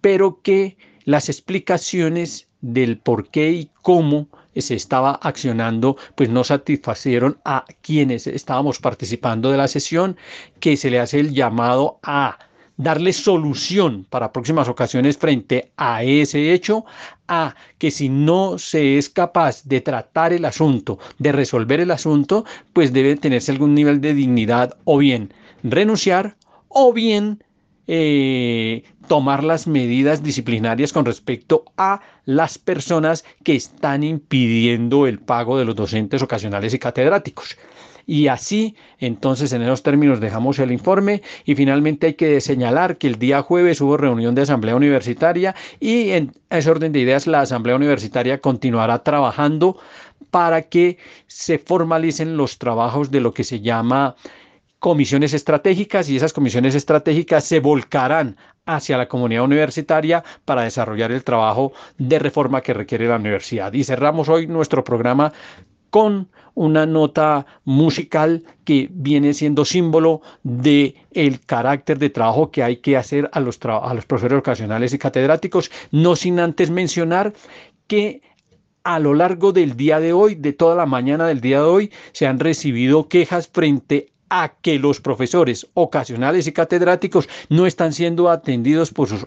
pero 0.00 0.40
que 0.42 0.76
las 1.04 1.28
explicaciones 1.28 2.47
del 2.60 2.98
por 2.98 3.28
qué 3.28 3.50
y 3.50 3.70
cómo 3.82 4.28
se 4.60 4.74
estaba 4.74 5.18
accionando, 5.22 5.96
pues 6.14 6.28
no 6.28 6.44
satisfacieron 6.44 7.38
a 7.44 7.64
quienes 7.80 8.26
estábamos 8.26 8.78
participando 8.78 9.50
de 9.50 9.56
la 9.56 9.68
sesión, 9.68 10.16
que 10.60 10.76
se 10.76 10.90
le 10.90 11.00
hace 11.00 11.20
el 11.20 11.32
llamado 11.32 11.98
a 12.02 12.38
darle 12.76 13.12
solución 13.12 14.06
para 14.08 14.32
próximas 14.32 14.68
ocasiones 14.68 15.18
frente 15.18 15.72
a 15.76 16.04
ese 16.04 16.52
hecho, 16.52 16.84
a 17.26 17.54
que 17.78 17.90
si 17.90 18.08
no 18.08 18.56
se 18.58 18.98
es 18.98 19.08
capaz 19.08 19.64
de 19.64 19.80
tratar 19.80 20.32
el 20.32 20.44
asunto, 20.44 20.98
de 21.18 21.32
resolver 21.32 21.80
el 21.80 21.90
asunto, 21.90 22.44
pues 22.72 22.92
debe 22.92 23.16
tenerse 23.16 23.50
algún 23.52 23.74
nivel 23.74 24.00
de 24.00 24.14
dignidad 24.14 24.76
o 24.84 24.98
bien 24.98 25.32
renunciar 25.64 26.36
o 26.68 26.92
bien 26.92 27.42
eh, 27.88 28.84
tomar 29.08 29.42
las 29.42 29.66
medidas 29.66 30.22
disciplinarias 30.22 30.92
con 30.92 31.06
respecto 31.06 31.64
a 31.78 32.00
las 32.26 32.58
personas 32.58 33.24
que 33.42 33.56
están 33.56 34.04
impidiendo 34.04 35.06
el 35.06 35.18
pago 35.18 35.58
de 35.58 35.64
los 35.64 35.74
docentes 35.74 36.22
ocasionales 36.22 36.74
y 36.74 36.78
catedráticos. 36.78 37.56
Y 38.06 38.28
así, 38.28 38.74
entonces, 38.98 39.52
en 39.52 39.62
esos 39.62 39.82
términos 39.82 40.20
dejamos 40.20 40.58
el 40.58 40.72
informe 40.72 41.22
y 41.44 41.54
finalmente 41.54 42.08
hay 42.08 42.14
que 42.14 42.40
señalar 42.40 42.96
que 42.96 43.06
el 43.06 43.18
día 43.18 43.42
jueves 43.42 43.80
hubo 43.80 43.96
reunión 43.98 44.34
de 44.34 44.42
asamblea 44.42 44.76
universitaria 44.76 45.54
y 45.78 46.10
en 46.10 46.32
ese 46.48 46.70
orden 46.70 46.92
de 46.92 47.00
ideas 47.00 47.26
la 47.26 47.42
asamblea 47.42 47.76
universitaria 47.76 48.40
continuará 48.40 49.02
trabajando 49.02 49.78
para 50.30 50.62
que 50.62 50.98
se 51.26 51.58
formalicen 51.58 52.36
los 52.36 52.58
trabajos 52.58 53.10
de 53.10 53.20
lo 53.20 53.34
que 53.34 53.44
se 53.44 53.60
llama 53.60 54.16
comisiones 54.78 55.34
estratégicas 55.34 56.08
y 56.08 56.16
esas 56.16 56.32
comisiones 56.32 56.74
estratégicas 56.74 57.44
se 57.44 57.60
volcarán 57.60 58.36
hacia 58.66 58.98
la 58.98 59.08
comunidad 59.08 59.44
universitaria 59.44 60.22
para 60.44 60.62
desarrollar 60.62 61.10
el 61.10 61.24
trabajo 61.24 61.72
de 61.96 62.18
reforma 62.18 62.60
que 62.60 62.74
requiere 62.74 63.08
la 63.08 63.16
universidad. 63.16 63.72
Y 63.72 63.84
cerramos 63.84 64.28
hoy 64.28 64.46
nuestro 64.46 64.84
programa 64.84 65.32
con 65.90 66.28
una 66.54 66.86
nota 66.86 67.46
musical 67.64 68.44
que 68.64 68.88
viene 68.90 69.32
siendo 69.32 69.64
símbolo 69.64 70.20
de 70.42 70.96
el 71.12 71.40
carácter 71.40 71.98
de 71.98 72.10
trabajo 72.10 72.50
que 72.50 72.62
hay 72.62 72.76
que 72.76 72.96
hacer 72.96 73.30
a 73.32 73.40
los, 73.40 73.58
a 73.62 73.94
los 73.94 74.04
profesores 74.04 74.40
ocasionales 74.40 74.92
y 74.92 74.98
catedráticos, 74.98 75.70
no 75.90 76.14
sin 76.14 76.40
antes 76.40 76.70
mencionar 76.70 77.32
que 77.86 78.22
a 78.84 78.98
lo 78.98 79.14
largo 79.14 79.52
del 79.52 79.76
día 79.76 80.00
de 80.00 80.12
hoy, 80.12 80.34
de 80.34 80.52
toda 80.52 80.74
la 80.74 80.86
mañana 80.86 81.26
del 81.26 81.40
día 81.40 81.58
de 81.58 81.68
hoy, 81.68 81.92
se 82.12 82.26
han 82.26 82.38
recibido 82.38 83.08
quejas 83.08 83.48
frente 83.48 84.12
a 84.30 84.54
que 84.60 84.78
los 84.78 85.00
profesores 85.00 85.66
ocasionales 85.74 86.46
y 86.46 86.52
catedráticos 86.52 87.28
no 87.48 87.66
están 87.66 87.92
siendo 87.92 88.30
atendidos 88.30 88.92
por 88.92 89.08
sus 89.08 89.26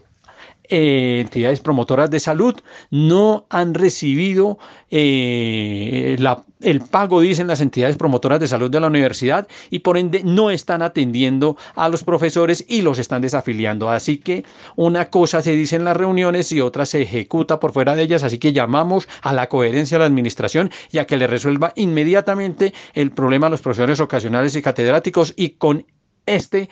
eh, 0.70 1.20
entidades 1.22 1.60
promotoras 1.60 2.10
de 2.10 2.20
salud 2.20 2.56
no 2.90 3.46
han 3.50 3.74
recibido 3.74 4.58
eh, 4.90 6.18
el 6.62 6.82
pago, 6.82 7.22
dicen 7.22 7.48
las 7.48 7.62
entidades 7.62 7.98
promotoras 7.98 8.40
de 8.40 8.48
salud 8.48 8.70
de 8.70 8.80
la 8.80 8.88
universidad, 8.88 9.48
y 9.70 9.80
por 9.80 9.98
ende 9.98 10.22
no 10.24 10.52
están 10.52 10.82
atendiendo 10.82 11.58
a 11.76 11.90
los 11.90 12.04
profesores 12.04 12.64
y 12.68 12.82
los 12.82 13.00
están 13.00 13.22
desafiliando. 13.22 13.90
Así 13.90 14.18
que 14.18 14.44
una 14.76 15.10
cosa 15.10 15.42
se 15.42 15.54
dice 15.54 15.76
en 15.76 15.86
las 15.86 15.98
reuniones 15.98 16.52
y 16.52 16.62
otra 16.62 16.86
se 16.86 17.02
ejecuta 17.02 17.60
por 17.60 17.74
fuera 17.74 17.96
de 17.96 18.04
ellas, 18.04 18.24
así 18.24 18.38
que 18.38 18.54
llamamos 18.54 19.08
a 19.22 19.34
la 19.34 19.50
coherencia 19.50 19.98
de 19.98 20.00
la 20.00 20.08
administración 20.08 20.72
y 20.92 21.00
a 21.00 21.06
que 21.06 21.18
le 21.18 21.28
resuelva 21.28 21.74
inmediatamente 21.76 22.74
el 22.94 23.12
problema 23.12 23.48
a 23.48 23.50
los 23.50 23.62
profesores 23.62 24.00
ocasionales 24.00 24.56
y 24.56 24.62
catedráticos 24.62 25.34
y 25.36 25.52
con 25.52 25.86
este 26.26 26.70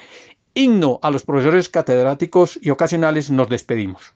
himno 0.53 0.99
a 1.01 1.11
los 1.11 1.23
profesores 1.23 1.69
catedráticos 1.69 2.59
y 2.61 2.69
ocasionales, 2.69 3.29
nos 3.29 3.49
despedimos. 3.49 4.13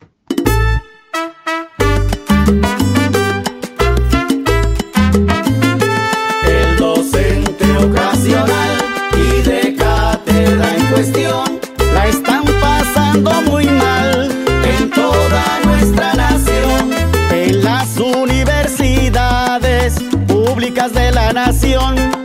El 6.45 6.77
docente 6.77 7.77
ocasional 7.77 8.77
y 9.15 9.41
de 9.41 9.75
cátedra 9.75 10.75
en 10.75 10.85
cuestión 10.87 11.59
la 11.93 12.07
están 12.07 12.45
pasando 12.59 13.31
muy 13.43 13.65
mal 13.65 14.31
en 14.65 14.89
toda 14.89 15.59
nuestra 15.65 16.13
nación. 16.13 16.91
En 17.31 17.63
las 17.63 17.97
universidades 17.97 19.95
públicas 20.27 20.93
de 20.93 21.11
la 21.11 21.33
nación 21.33 22.22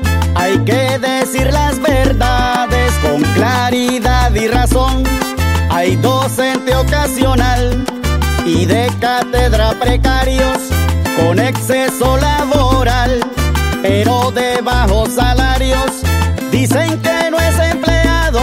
con 3.48 3.54
claridad 3.70 4.34
y 4.34 4.48
razón. 4.48 5.04
Hay 5.70 5.96
docente 5.96 6.74
ocasional 6.74 7.84
y 8.44 8.66
de 8.66 8.90
cátedra 9.00 9.72
precarios 9.78 10.58
con 11.16 11.38
exceso 11.38 12.16
laboral, 12.16 13.20
pero 13.82 14.30
de 14.32 14.60
bajos 14.62 15.10
salarios. 15.14 16.02
Dicen 16.50 17.00
que 17.02 17.30
no 17.30 17.38
es 17.38 17.58
empleado, 17.58 18.40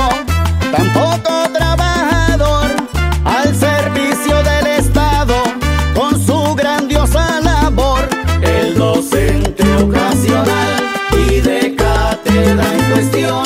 tampoco 0.71 1.49
trabajador, 1.53 2.71
al 3.23 3.55
servicio 3.55 4.43
del 4.43 4.67
Estado 4.67 5.35
con 5.95 6.19
su 6.25 6.55
grandiosa 6.55 7.39
labor. 7.41 8.07
El 8.41 8.75
docente 8.75 9.63
ocasional 9.77 10.73
y 11.27 11.41
de 11.41 11.75
cátedra 11.75 12.65
en 12.73 12.91
cuestión 12.91 13.44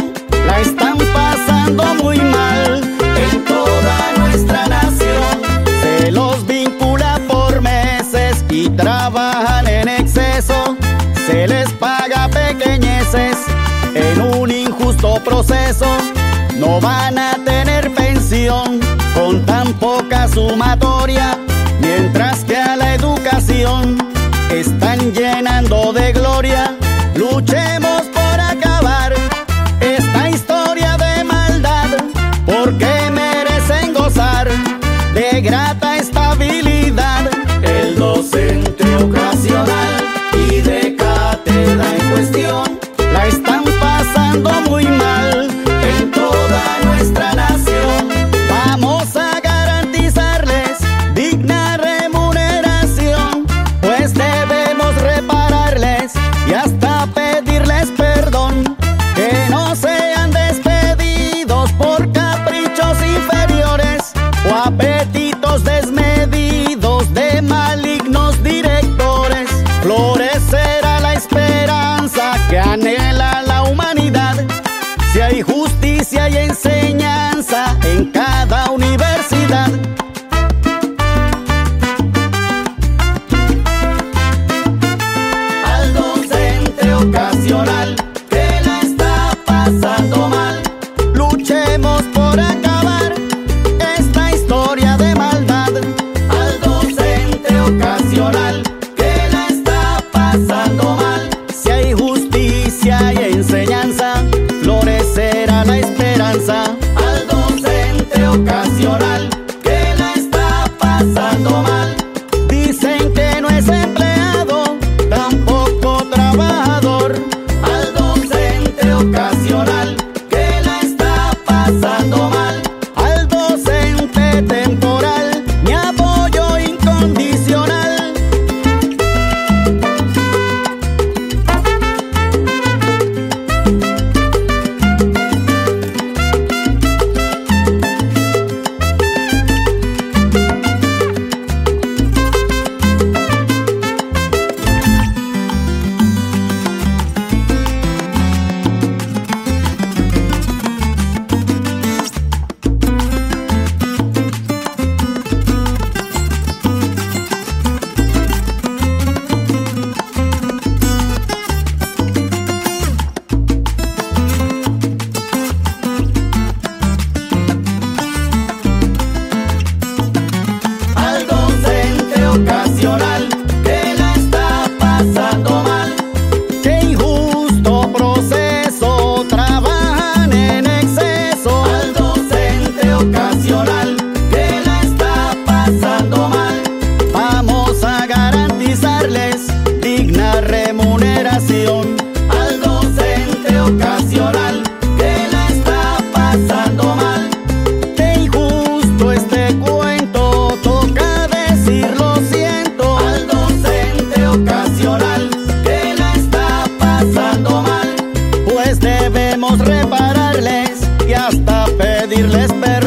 trabajan 9.12 9.68
en 9.68 9.88
exceso. 9.88 10.78
Se 11.26 11.47
les 11.47 11.72
paga 11.74 12.30
pequeñeces 12.30 13.38
en 13.95 14.22
un 14.22 14.51
injusto 14.51 15.16
proceso. 15.24 15.88
No 16.57 16.80
van 16.80 17.18
a 17.18 17.36
tener 17.43 17.91
pensión 17.93 18.80
con 19.16 19.45
tan 19.45 19.74
poca 19.74 20.28
sumatoria, 20.28 21.38
mientras 21.80 22.43
que 22.43 22.57
a 22.57 22.76
la 22.76 22.95
educación 22.95 23.97
están 24.51 25.12
llenando 25.14 25.93
de 25.93 26.14
gloria. 26.14 26.69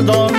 Perdón. 0.04 0.31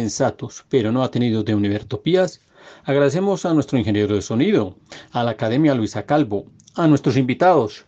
Insensatos, 0.00 0.64
pero 0.68 0.92
no 0.92 1.02
atenidos 1.02 1.44
de 1.44 1.54
Univertopías, 1.54 2.40
agradecemos 2.84 3.44
a 3.44 3.54
nuestro 3.54 3.78
ingeniero 3.78 4.14
de 4.14 4.22
sonido, 4.22 4.76
a 5.12 5.22
la 5.24 5.32
Academia 5.32 5.74
Luisa 5.74 6.04
Calvo, 6.04 6.46
a 6.74 6.86
nuestros 6.86 7.16
invitados 7.16 7.86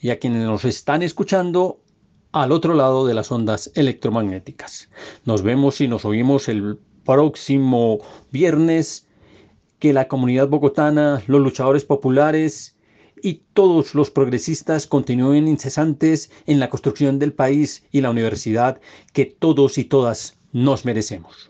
y 0.00 0.10
a 0.10 0.18
quienes 0.18 0.44
nos 0.44 0.64
están 0.64 1.02
escuchando 1.02 1.80
al 2.32 2.52
otro 2.52 2.74
lado 2.74 3.06
de 3.06 3.14
las 3.14 3.30
ondas 3.32 3.70
electromagnéticas. 3.74 4.88
Nos 5.24 5.42
vemos 5.42 5.80
y 5.80 5.88
nos 5.88 6.04
oímos 6.04 6.48
el 6.48 6.78
próximo 7.04 7.98
viernes. 8.30 9.06
Que 9.78 9.92
la 9.94 10.08
comunidad 10.08 10.48
bogotana, 10.48 11.22
los 11.26 11.40
luchadores 11.40 11.86
populares 11.86 12.76
y 13.22 13.42
todos 13.54 13.94
los 13.94 14.10
progresistas 14.10 14.86
continúen 14.86 15.48
incesantes 15.48 16.30
en 16.46 16.60
la 16.60 16.68
construcción 16.68 17.18
del 17.18 17.32
país 17.32 17.82
y 17.90 18.02
la 18.02 18.10
universidad 18.10 18.78
que 19.14 19.24
todos 19.26 19.78
y 19.78 19.84
todas 19.84 20.36
nos 20.52 20.84
merecemos. 20.84 21.49